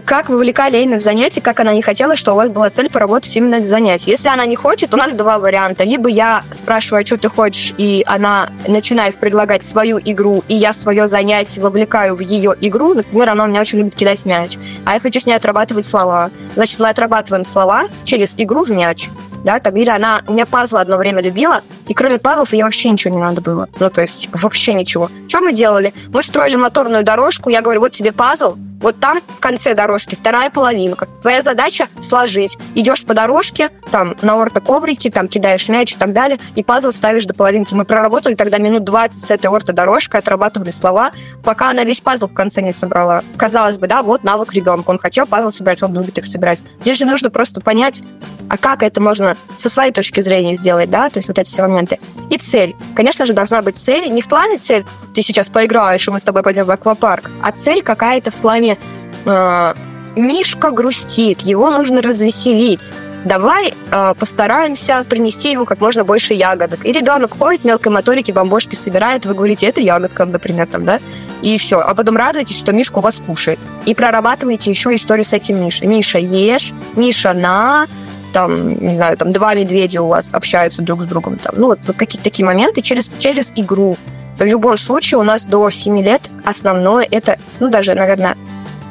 [0.05, 3.35] как вовлекали Эйна в занятия, как она не хотела, что у вас была цель поработать
[3.35, 4.11] именно с занятий.
[4.11, 5.83] Если она не хочет, у нас два варианта.
[5.83, 10.73] Либо я спрашиваю, а что ты хочешь, и она начинает предлагать свою игру, и я
[10.73, 12.93] свое занятие вовлекаю в ее игру.
[12.93, 14.57] Например, она у меня очень любит кидать мяч.
[14.85, 16.31] А я хочу с ней отрабатывать слова.
[16.55, 19.09] Значит, мы отрабатываем слова через игру в мяч
[19.45, 22.89] да, там, или она у меня пазлы одно время любила, и кроме пазлов ей вообще
[22.89, 23.69] ничего не надо было.
[23.79, 25.09] Ну, то есть, типа, вообще ничего.
[25.27, 25.93] Что мы делали?
[26.07, 28.55] Мы строили моторную дорожку, я говорю, вот тебе пазл,
[28.85, 31.07] вот там в конце дорожки вторая половинка.
[31.23, 32.55] Твоя задача сложить.
[32.75, 37.25] Идешь по дорожке, там на ортоковрике, там кидаешь мяч и так далее, и пазл ставишь
[37.25, 37.73] до половинки.
[37.73, 41.09] Мы проработали тогда минут 20 с этой ортодорожкой, отрабатывали слова,
[41.43, 43.23] пока она весь пазл в конце не собрала.
[43.37, 44.91] Казалось бы, да, вот навык ребенка.
[44.91, 46.61] Он хотел пазл собрать, он любит их собирать.
[46.81, 48.03] Здесь же нужно просто понять,
[48.51, 51.63] а как это можно со своей точки зрения сделать, да, то есть вот эти все
[51.63, 51.97] моменты.
[52.29, 52.75] И цель.
[52.95, 54.09] Конечно же, должна быть цель.
[54.09, 57.51] Не в плане цель, ты сейчас поиграешь, и мы с тобой пойдем в аквапарк, а
[57.51, 58.77] цель какая-то в плане
[59.25, 59.73] э,
[60.15, 62.91] Мишка грустит, его нужно развеселить.
[63.25, 66.85] давай э, постараемся принести ему как можно больше ягодок.
[66.85, 70.99] И ребенок ходит, мелкой моторики, бомбошки собирает, вы говорите, это ягодка, например, там, да,
[71.41, 71.79] и все.
[71.79, 73.59] А потом радуетесь, что Мишка у вас кушает.
[73.85, 75.87] И прорабатываете еще историю с этим Мишей.
[75.87, 77.87] Миша, ешь, Миша, на,
[78.35, 81.79] там, не знаю, там два медведя у вас общаются друг с другом, там, ну, вот
[81.95, 83.95] какие-то такие моменты через, через игру.
[84.37, 88.35] В любом случае у нас до 7 лет основное это, ну, даже, наверное,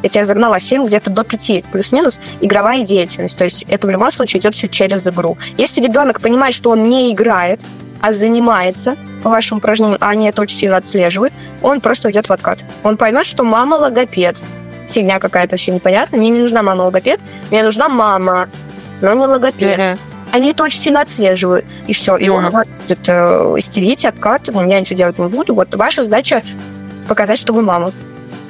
[0.03, 3.37] это я загнала 7 где-то до 5 плюс-минус игровая деятельность.
[3.37, 5.37] То есть это в любом случае идет все через игру.
[5.59, 7.61] Если ребенок понимает, что он не играет,
[8.01, 12.33] а занимается по вашему упражнению, а они это очень сильно отслеживают, он просто уйдет в
[12.33, 12.61] откат.
[12.83, 14.39] Он поймет, что мама логопед.
[14.89, 16.19] Фигня какая-то вообще непонятная.
[16.19, 18.49] Мне не нужна мама логопед, мне нужна мама,
[19.05, 19.79] но не логопед.
[19.79, 19.99] Uh-huh.
[20.33, 21.65] Они это очень сильно отслеживают.
[21.87, 22.17] И все.
[22.17, 25.55] И он будет э, истерить, откатывать, я ничего делать не буду.
[25.55, 26.43] Вот ваша задача
[27.09, 27.93] показать, что вы мама.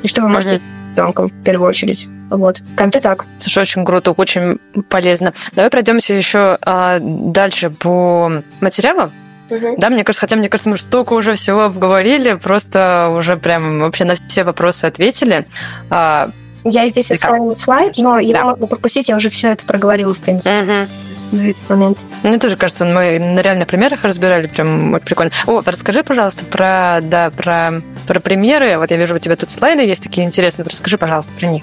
[0.02, 2.08] И что вы можете uh-huh ребенком в первую очередь.
[2.30, 3.26] Вот, как-то так.
[3.38, 4.58] Слушай, очень круто, очень
[4.88, 5.34] полезно.
[5.52, 9.12] Давай пройдемся еще а, дальше по материалам.
[9.50, 9.76] Угу.
[9.76, 14.04] Да, мне кажется, хотя мне кажется, мы столько уже всего обговорили, просто уже прям вообще
[14.04, 15.46] на все вопросы ответили.
[15.90, 16.30] А,
[16.64, 18.44] я здесь оставила слайд, но я да.
[18.44, 21.36] могу пропустить, я уже все это проговорила, в принципе, угу.
[21.36, 21.98] на этот момент.
[22.22, 25.30] Мне тоже кажется, мы на реальных примерах разбирали, прям очень прикольно.
[25.46, 28.78] О, расскажи, пожалуйста, про, да, про, про примеры.
[28.78, 30.66] Вот я вижу, у тебя тут слайды есть такие интересные.
[30.66, 31.62] Расскажи, пожалуйста, про них.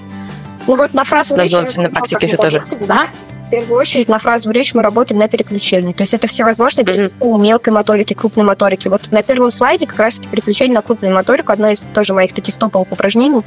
[0.66, 1.36] Ну вот на фразу...
[1.36, 2.64] На, на практике еще тоже.
[2.86, 3.08] Да,
[3.52, 5.92] первую очередь на фразу речь мы работаем на переключении.
[5.92, 7.12] То есть это все возможно mm-hmm.
[7.20, 8.88] у мелкой моторики, крупной моторики.
[8.88, 12.56] Вот на первом слайде как раз-таки переключение на крупную моторику, одно из тоже моих таких
[12.56, 13.42] топовых упражнений.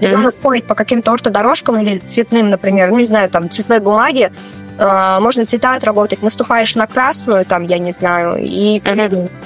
[0.00, 0.42] Ребенок mm-hmm.
[0.42, 4.32] ходит по каким-то ортодорожкам или цветным, например, ну, не знаю, там, цветной бумаге,
[4.80, 6.22] можно цвета отработать.
[6.22, 8.80] Наступаешь на красную, там, я не знаю, и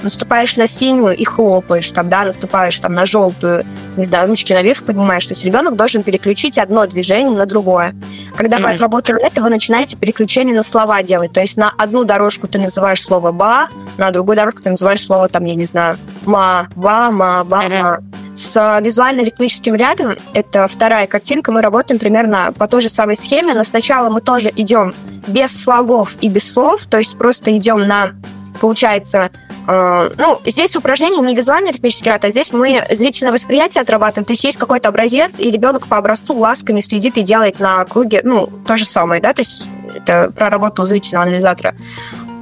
[0.01, 3.65] наступаешь на синюю и хлопаешь, там, да, наступаешь там на желтую,
[3.97, 5.25] не знаю, ручки наверх поднимаешь.
[5.25, 7.95] То есть ребенок должен переключить одно движение на другое.
[8.35, 11.33] Когда вы отработали это, вы начинаете переключение на слова делать.
[11.33, 13.67] То есть на одну дорожку ты называешь слово «ба»,
[13.97, 18.03] на другую дорожку ты называешь слово, там, я не знаю, «ма», «ба», «ма», «ба», «ма».
[18.35, 23.63] С визуально-ритмическим рядом, это вторая картинка, мы работаем примерно по той же самой схеме, но
[23.63, 24.93] сначала мы тоже идем
[25.27, 28.11] без слогов и без слов, то есть просто идем на,
[28.59, 29.31] получается,
[29.67, 34.43] э, ну, здесь упражнение не визуально-ритмический ряд, а здесь мы зрительное восприятие отрабатываем, то есть
[34.43, 38.75] есть какой-то образец, и ребенок по образцу ласками следит и делает на круге, ну, то
[38.75, 41.73] же самое, да, то есть это про работу зрительного анализатора.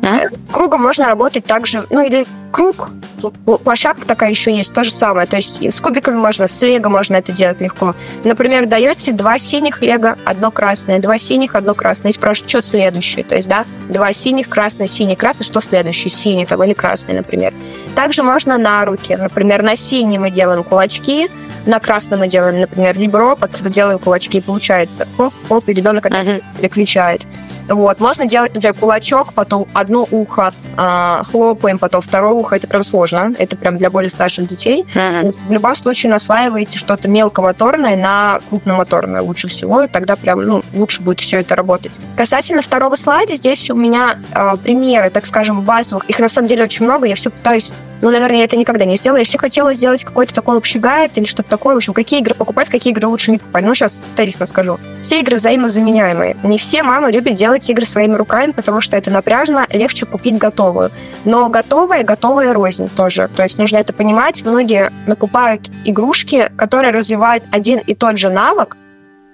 [0.04, 0.28] А?
[0.52, 2.92] Кругом можно работать также, ну или круг,
[3.64, 5.26] площадка такая еще есть, то же самое.
[5.26, 7.96] То есть с кубиками можно, с лего можно это делать легко.
[8.24, 12.12] Например, даете два синих лего, одно красное, два синих, одно красное.
[12.12, 13.24] И спрашивают, что следующее?
[13.24, 16.10] То есть, да, два синих, красное, синий, красный, что следующее?
[16.10, 17.54] Синий там, или красный, например.
[17.96, 19.16] Также можно на руки.
[19.16, 21.30] Например, на синий мы делаем кулачки,
[21.66, 26.06] на красном мы делаем, например, ребро, потом делаем кулачки, и получается хоп, хоп, и ребенок
[26.06, 26.44] uh-huh.
[26.60, 27.22] переключает.
[27.68, 28.00] Вот.
[28.00, 32.56] Можно делать, например, кулачок, потом одно ухо э, хлопаем, потом второе ухо.
[32.56, 33.34] Это прям сложно.
[33.38, 34.86] Это прям для более старших детей.
[34.94, 35.32] Uh-huh.
[35.48, 39.84] В любом случае наслаиваете что-то мелкомоторное на крупномоторное лучше всего.
[39.84, 41.94] И тогда прям ну, лучше будет все это работать.
[42.18, 46.06] Касательно второго слайда, здесь у меня э, примеры, так скажем, базовых.
[46.10, 47.06] Их на самом деле очень много.
[47.06, 47.72] Я все пытаюсь
[48.04, 49.20] ну, наверное, я это никогда не сделаю.
[49.20, 51.74] Я все хотела сделать какой-то такой общий гайд или что-то такое.
[51.74, 53.64] В общем, какие игры покупать, какие игры лучше не покупать.
[53.64, 54.78] Ну, сейчас тезисно скажу.
[55.02, 56.36] Все игры взаимозаменяемые.
[56.44, 60.92] Не все мамы любят делать игры своими руками, потому что это напряжно, легче купить готовую.
[61.26, 63.30] Но готовая, готовая рознь тоже.
[63.36, 64.44] То есть нужно это понимать.
[64.44, 68.78] Многие накупают игрушки, которые развивают один и тот же навык,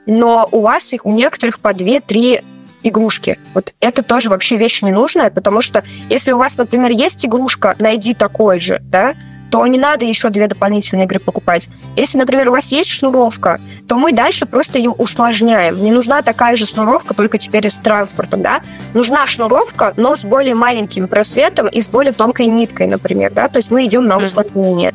[0.05, 2.43] но у вас их у некоторых по 2-3
[2.83, 3.37] игрушки.
[3.53, 8.13] Вот это тоже вообще вещь ненужная, потому что если у вас, например, есть игрушка, найди
[8.13, 9.13] такой же, да,
[9.51, 11.69] то не надо еще две дополнительные игры покупать.
[11.95, 15.83] Если, например, у вас есть шнуровка, то мы дальше просто ее усложняем.
[15.83, 18.61] Не нужна такая же шнуровка, только теперь с транспортом, да.
[18.93, 23.47] Нужна шнуровка, но с более маленьким просветом и с более тонкой ниткой, например, да.
[23.47, 24.93] То есть мы идем на усложнение.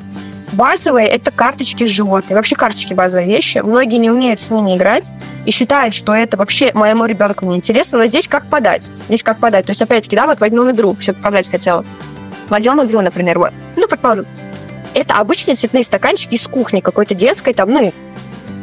[0.52, 2.36] Базовые— это карточки с животными.
[2.36, 3.58] Вообще карточки— базовые вещи.
[3.58, 5.10] Многие не умеют с ними играть
[5.46, 7.98] и считают, что это вообще моему ребенку не интересно.
[7.98, 8.88] Но здесь как подать?
[9.08, 9.66] Здесь как подать?
[9.66, 11.84] То есть, опять-таки, да, вот возьмем игру, все подать хотела.
[12.48, 13.50] Возьмем игру, например, вот.
[13.74, 14.26] Ну, предположим,
[14.94, 17.92] это обычные цветные стаканчики из кухни какой-то детской, там, ну,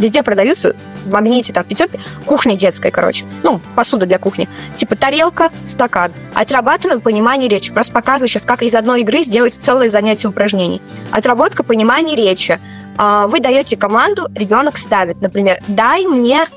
[0.02, 0.76] Везде продаются
[1.06, 3.24] в магните, там, в Пятерке, кухня детская, короче.
[3.44, 4.50] Ну, посуда для кухни.
[4.76, 6.12] Типа тарелка, стакан.
[6.34, 7.72] Отрабатываем понимание речи.
[7.72, 10.82] Просто показываю сейчас, как из одной игры сделать целое занятие упражнений.
[11.12, 12.60] Отработка понимания речи.
[12.98, 16.48] А, вы даете команду, ребенок ставит, например, дай мне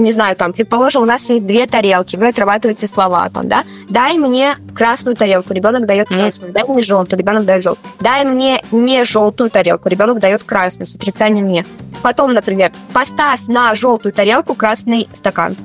[0.00, 4.16] не знаю, там, предположим, у нас есть две тарелки, вы отрабатываете слова, там, да, дай
[4.18, 9.04] мне красную тарелку, ребенок дает красную, дай мне желтую, ребенок дает желтую, дай мне не
[9.04, 11.64] желтую тарелку, ребенок дает красную, с отрицанием не.
[12.02, 15.56] Потом, например, поставь на желтую тарелку красный стакан,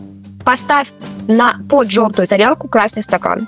[0.43, 0.91] поставь
[1.27, 3.47] на под желтую тарелку красный стакан.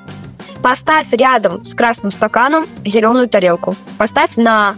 [0.64, 3.76] Поставь рядом с красным стаканом зеленую тарелку.
[3.98, 4.76] Поставь на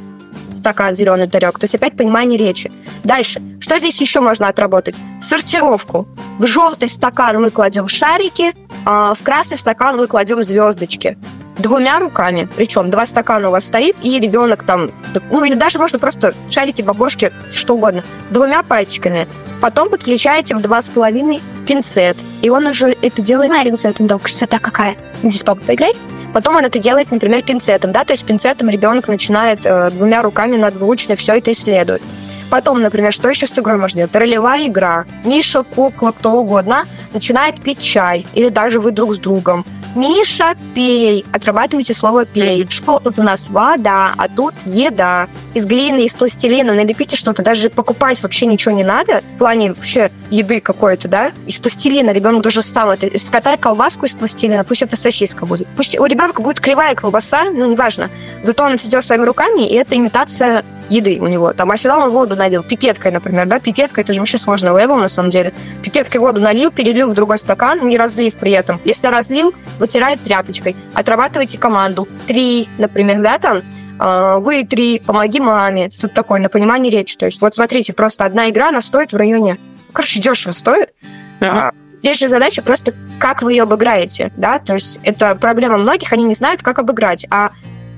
[0.59, 1.59] стакан зеленую тарелку.
[1.59, 2.71] То есть опять понимание речи.
[3.03, 3.41] Дальше.
[3.59, 4.95] Что здесь еще можно отработать?
[5.21, 6.07] Сортировку.
[6.37, 8.53] В желтый стакан мы кладем шарики,
[8.85, 11.17] а в красный стакан мы кладем звездочки
[11.59, 14.91] двумя руками, причем два стакана у вас стоит, и ребенок там,
[15.29, 19.27] ну или даже можно просто шарики, бабушки, что угодно, двумя пальчиками.
[19.61, 24.07] Потом подключаете в два с половиной пинцет, и он уже это делает пинцетом.
[24.07, 24.95] Да, красота какая.
[25.21, 25.93] Здесь папа поиграй.
[26.33, 30.57] Потом он это делает, например, пинцетом, да, то есть пинцетом ребенок начинает э, двумя руками
[30.57, 32.01] надвучно все это исследует.
[32.49, 34.15] Потом, например, что еще с игрой можно делать?
[34.15, 35.05] Ролевая игра.
[35.23, 36.83] Миша, кукла, кто угодно
[37.13, 38.25] начинает пить чай.
[38.33, 39.65] Или даже вы друг с другом.
[39.95, 41.25] Миша, пей.
[41.31, 42.67] Отрабатывайте слово пей.
[42.69, 45.27] Что тут у нас вода, а тут еда.
[45.53, 47.43] Из глины, из пластилина налепите что-то.
[47.43, 49.21] Даже покупать вообще ничего не надо.
[49.35, 51.31] В плане вообще еды какой-то, да?
[51.47, 53.17] Из пластилина ребенок даже сам это...
[53.17, 55.67] Скатай колбаску из пластилина, пусть это сосиска будет.
[55.75, 58.09] Пусть у ребенка будет кривая колбаса, ну, неважно.
[58.43, 61.53] Зато он это сделал своими руками, и это имитация еды у него.
[61.53, 64.95] Там, а сюда он воду налил, пипеткой, например, да, пипеткой, это же вообще сложный level,
[64.97, 65.53] на самом деле.
[65.83, 68.79] Пипеткой воду налил, перелил в другой стакан, не разлив при этом.
[68.85, 70.75] Если разлил, вытирает тряпочкой.
[70.93, 72.07] Отрабатывайте команду.
[72.27, 73.61] Три, например, да, там,
[73.99, 75.89] а, вы три, помоги маме.
[75.89, 77.17] Тут такое на понимание речи.
[77.17, 79.57] То есть, вот смотрите, просто одна игра, она стоит в районе...
[79.91, 80.93] Короче, дешево стоит.
[81.39, 81.73] Uh-huh.
[81.99, 86.23] Здесь же задача просто, как вы ее обыграете, да, то есть это проблема многих, они
[86.23, 87.51] не знают, как обыграть, а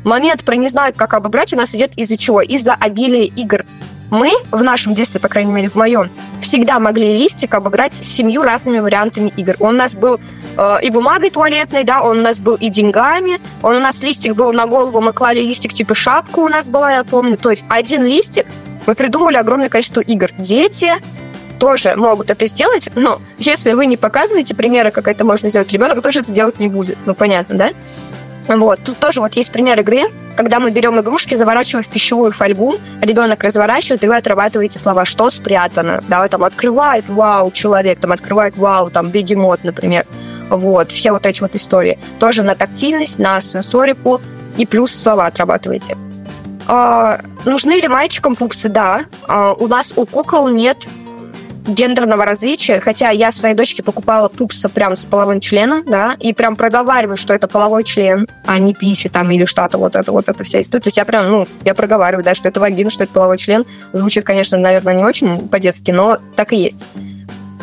[0.03, 2.41] момент про не знают, как обыграть у нас идет из-за чего?
[2.41, 3.63] Из-за обилия игр.
[4.11, 6.09] Мы в нашем детстве, по крайней мере, в моем,
[6.41, 9.55] всегда могли листик обыграть с семью разными вариантами игр.
[9.59, 10.19] Он у нас был
[10.57, 14.35] э, и бумагой туалетной, да, он у нас был и деньгами, он у нас листик
[14.35, 17.37] был на голову, мы клали листик, типа шапка у нас была, я помню.
[17.37, 18.45] То есть один листик,
[18.85, 20.29] мы придумали огромное количество игр.
[20.37, 20.91] Дети
[21.57, 26.01] тоже могут это сделать, но если вы не показываете примеры, как это можно сделать, ребенок
[26.01, 26.97] тоже это делать не будет.
[27.05, 27.69] Ну, понятно, да?
[28.47, 28.79] Вот.
[28.83, 30.03] Тут тоже вот есть пример игры,
[30.35, 35.29] когда мы берем игрушки, заворачиваем в пищевую фольгу, ребенок разворачивает, и вы отрабатываете слова «что
[35.29, 36.03] спрятано».
[36.07, 40.05] Да, там открывает «вау» человек, там открывает «вау», там бегемот, например.
[40.49, 41.99] Вот, все вот эти вот истории.
[42.19, 44.21] Тоже на тактильность, на сенсорику
[44.57, 45.97] и плюс слова отрабатываете.
[46.67, 48.69] А, нужны ли мальчикам пупсы?
[48.69, 49.05] Да.
[49.27, 50.77] А, у нас у кукол нет
[51.65, 56.55] гендерного различия, хотя я своей дочке покупала пупса прям с половым членом, да, и прям
[56.55, 60.43] проговариваю, что это половой член, а не пища там или что-то, вот это, вот это
[60.43, 60.81] вся история.
[60.81, 63.65] То есть я прям, ну, я проговариваю, да, что это вагина, что это половой член.
[63.93, 66.83] Звучит, конечно, наверное, не очень по-детски, но так и есть.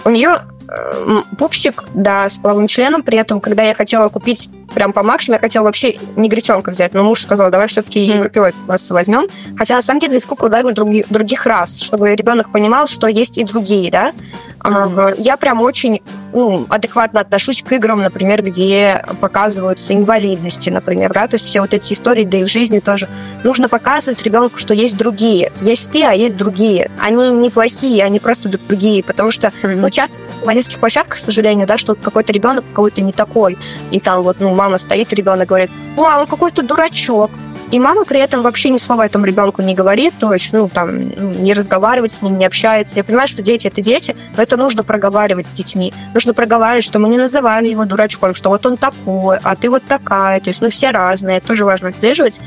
[0.04, 4.92] У нее э, пупсик, да, с половым членом, при этом, когда я хотела купить прям
[4.92, 5.36] по максимуму.
[5.36, 9.26] Я хотела вообще негритенка взять, но муж сказал, давай все-таки европеоид раз возьмем.
[9.56, 13.38] Хотя на самом деле в куклу дали других, других рас, чтобы ребенок понимал, что есть
[13.38, 14.12] и другие, да.
[14.60, 15.14] Mm-hmm.
[15.18, 21.34] Я прям очень ну, адекватно отношусь к играм, например, где показываются инвалидности, например, да, то
[21.34, 23.08] есть все вот эти истории, да и в жизни тоже.
[23.44, 25.52] Нужно показывать ребенку, что есть другие.
[25.60, 26.90] Есть ты, а есть другие.
[27.00, 29.76] Они не плохие, они просто другие, потому что, mm-hmm.
[29.76, 33.56] ну, сейчас в детских площадках, к сожалению, да, что какой-то ребенок какой-то не такой,
[33.90, 37.30] и там вот, ну, мама стоит, ребенок говорит, "Мама, какой-то дурачок.
[37.70, 41.42] И мама при этом вообще ни слова этому ребенку не говорит, то есть, ну, там,
[41.42, 42.96] не разговаривать с ним, не общается.
[42.96, 45.92] Я понимаю, что дети— это дети, но это нужно проговаривать с детьми.
[46.14, 49.82] Нужно проговаривать, что мы не называем его дурачком, что вот он такой, а ты вот
[49.84, 50.40] такая.
[50.40, 52.40] То есть, ну, все разные, тоже важно отслеживать.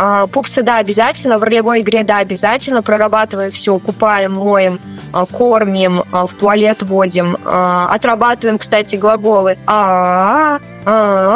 [0.00, 1.38] А, пупсы, да, обязательно.
[1.38, 2.82] В ролевой игре, да, обязательно.
[2.82, 4.78] Прорабатываем все, купаем, моем,
[5.12, 9.58] а, кормим, а, в туалет водим, отрабатываем, кстати, глаголы.
[9.66, 10.60] А,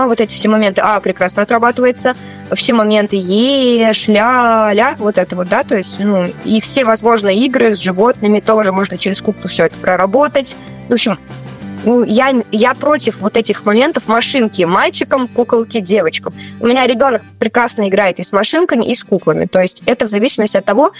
[0.06, 0.80] вот эти все моменты.
[0.80, 2.14] А, прекрасно отрабатывается.
[2.54, 7.38] Все моменты ешь, ля, ля, вот это вот, да, то есть, ну, и все возможные
[7.38, 10.54] игры с животными тоже можно через куклу все это проработать.
[10.88, 11.18] В общем,
[11.84, 16.32] ну, я, я против вот этих моментов машинки мальчикам, куколки девочкам.
[16.60, 19.46] У меня ребенок прекрасно играет и с машинками, и с куклами.
[19.46, 20.92] То есть это в зависимости от того,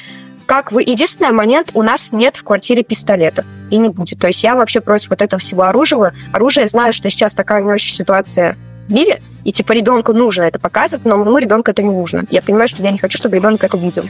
[0.47, 0.83] как вы...
[0.83, 3.45] Единственный момент, у нас нет в квартире пистолета.
[3.71, 4.19] И не будет.
[4.19, 6.15] То есть я вообще против вот этого всего оружия.
[6.33, 8.57] Оружие, знаю, что сейчас такая не очень ситуация
[8.89, 12.25] в мире, и типа ребенку нужно это показывать, но моему ребенку это не нужно.
[12.31, 14.05] Я понимаю, что я не хочу, чтобы ребенок это видел.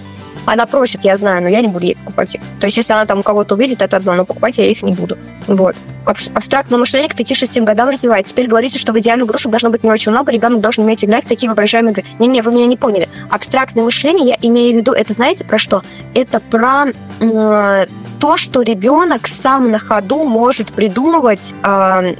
[0.44, 2.40] Она просит, я знаю, но я не буду ей покупать их.
[2.60, 5.16] То есть, если она там кого-то увидит, это одно, но покупать я их не буду.
[5.46, 5.76] Вот.
[6.04, 8.32] Абстрактное мышление к 5-6 годам развивается.
[8.32, 11.24] Теперь говорите, что в идеальных игрушек должно быть не очень много, ребенок должен уметь играть
[11.24, 12.04] в такие воображаемые игры.
[12.18, 13.08] Не-не, вы меня не поняли.
[13.30, 15.82] Абстрактное мышление, я имею в виду, это знаете про что?
[16.12, 16.86] Это про
[17.20, 17.86] э,
[18.18, 22.14] то, что ребенок сам на ходу может придумывать э,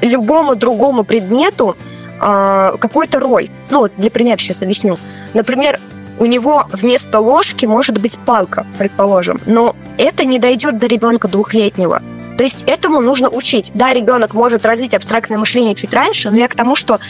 [0.00, 1.76] любому другому предмету
[2.20, 3.50] э, какую-то роль.
[3.70, 4.98] Ну, вот для примера сейчас объясню.
[5.34, 5.78] Например,
[6.18, 12.02] у него вместо ложки может быть палка, предположим, но это не дойдет до ребенка двухлетнего.
[12.36, 13.70] То есть этому нужно учить.
[13.74, 17.00] Да, ребенок может развить абстрактное мышление чуть раньше, но я к тому, что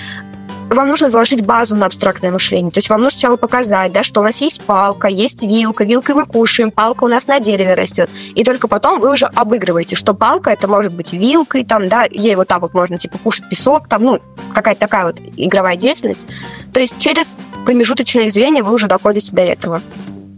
[0.74, 2.70] вам нужно заложить базу на абстрактное мышление.
[2.70, 6.14] То есть вам нужно сначала показать, да, что у нас есть палка, есть вилка, вилкой
[6.14, 8.08] мы кушаем, палка у нас на дереве растет.
[8.34, 12.36] И только потом вы уже обыгрываете, что палка это может быть вилкой, там, да, ей
[12.36, 14.20] вот так вот можно типа кушать песок, там, ну,
[14.54, 16.26] какая-то такая вот игровая деятельность.
[16.72, 19.82] То есть через промежуточные звенья вы уже доходите до этого.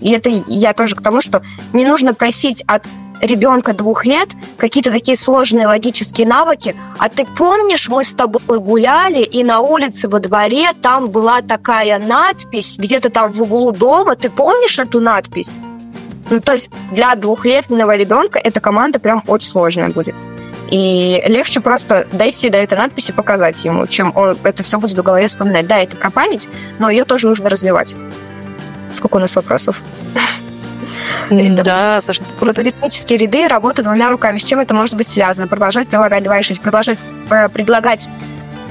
[0.00, 1.42] И это я тоже к тому, что
[1.72, 2.86] не нужно просить от
[3.23, 4.28] ребенка двух лет
[4.59, 6.74] какие-то такие сложные логические навыки.
[6.99, 11.99] А ты помнишь, мы с тобой гуляли, и на улице во дворе там была такая
[11.99, 14.16] надпись, где-то там в углу дома.
[14.16, 15.59] Ты помнишь эту надпись?
[16.31, 20.15] Ну, то есть для двухлетнего ребенка эта команда прям очень сложная будет.
[20.70, 25.03] И легче просто дойти до этой надписи, показать ему, чем он это все будет в
[25.03, 25.66] голове вспоминать.
[25.66, 27.94] Да, это про память, но ее тоже нужно развивать.
[28.93, 29.82] Сколько у нас вопросов?
[31.30, 32.22] Да, Саша.
[32.40, 34.38] Ритмические ряды, работа двумя руками.
[34.38, 35.48] С чем это может быть связано?
[35.48, 36.60] Продолжать прилагать 2,6.
[36.60, 36.98] Продолжать
[37.30, 38.09] э, предлагать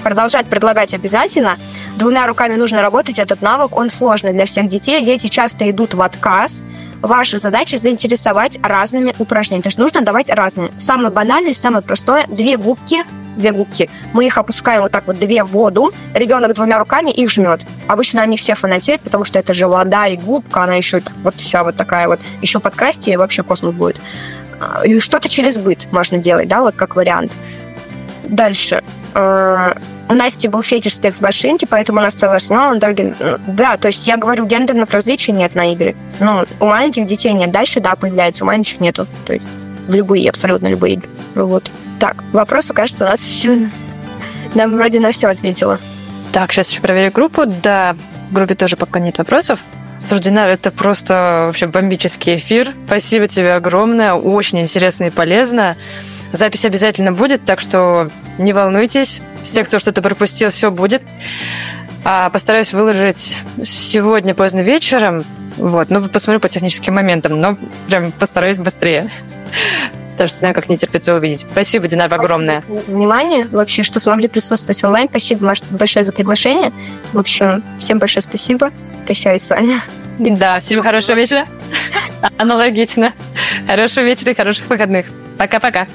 [0.02, 1.58] продолжать предлагать обязательно.
[1.98, 3.20] Двумя руками нужно работать.
[3.20, 5.04] Этот навык, он сложный для всех детей.
[5.04, 6.66] Дети часто идут в отказ.
[7.02, 9.64] Ваша задача заинтересовать разными упражнениями.
[9.64, 10.72] То есть нужно давать разные.
[10.78, 12.26] Самое банальное, самое простое.
[12.28, 13.04] Две губки
[13.38, 13.90] две губки.
[14.14, 15.92] Мы их опускаем вот так вот две в воду.
[16.14, 17.62] Ребенок двумя руками их жмет.
[17.88, 21.64] Обычно они все фанатеют, потому что это же вода и губка, она еще вот вся
[21.64, 22.20] вот такая вот.
[22.42, 23.98] Еще подкрасьте, и вообще космос будет.
[24.60, 27.32] А, что-то через быт можно делать, да, вот как вариант.
[28.24, 28.84] Дальше.
[29.14, 29.74] Э,
[30.10, 32.76] у Насти был фетиш секс-машинки, поэтому у нас целый арсенал.
[32.78, 35.96] Да, то есть я говорю, гендерных различий нет на игры.
[36.20, 37.52] Ну, у маленьких детей нет.
[37.52, 39.08] Дальше, да, появляется, у маленьких нету.
[39.26, 39.46] То есть
[39.88, 41.10] в любые, абсолютно любые игры.
[41.36, 41.72] Вот.
[42.00, 43.70] Так, вопросы, кажется, у нас все...
[44.56, 45.80] Нам вроде на все ответила.
[46.34, 47.46] Так, сейчас еще проверю группу.
[47.46, 47.96] Да,
[48.30, 49.60] в группе тоже пока нет вопросов.
[50.08, 52.74] Слушай, Динар, это просто вообще бомбический эфир.
[52.86, 54.14] Спасибо тебе огромное.
[54.14, 55.78] Очень интересно и полезно.
[56.32, 59.22] Запись обязательно будет, так что не волнуйтесь.
[59.44, 61.02] Все, кто что-то пропустил, все будет.
[62.04, 65.24] А постараюсь выложить сегодня поздно вечером.
[65.58, 69.10] Вот, ну, посмотрю по техническим моментам, но прям постараюсь быстрее
[70.22, 71.48] тоже знаю, как не терпится увидеть.
[71.52, 72.62] Спасибо, Динар, огромное.
[72.88, 75.10] Внимание вообще, что смогли присутствовать онлайн.
[75.10, 76.72] Спасибо, Маша, большое за приглашение.
[77.12, 78.72] В общем, всем большое спасибо.
[79.06, 79.82] Прощаюсь с вами.
[80.20, 81.48] Да, всем хорошего вечера.
[82.38, 83.14] Аналогично.
[83.66, 85.08] Хорошего вечера и хороших выходных.
[85.40, 85.88] Пока-пока.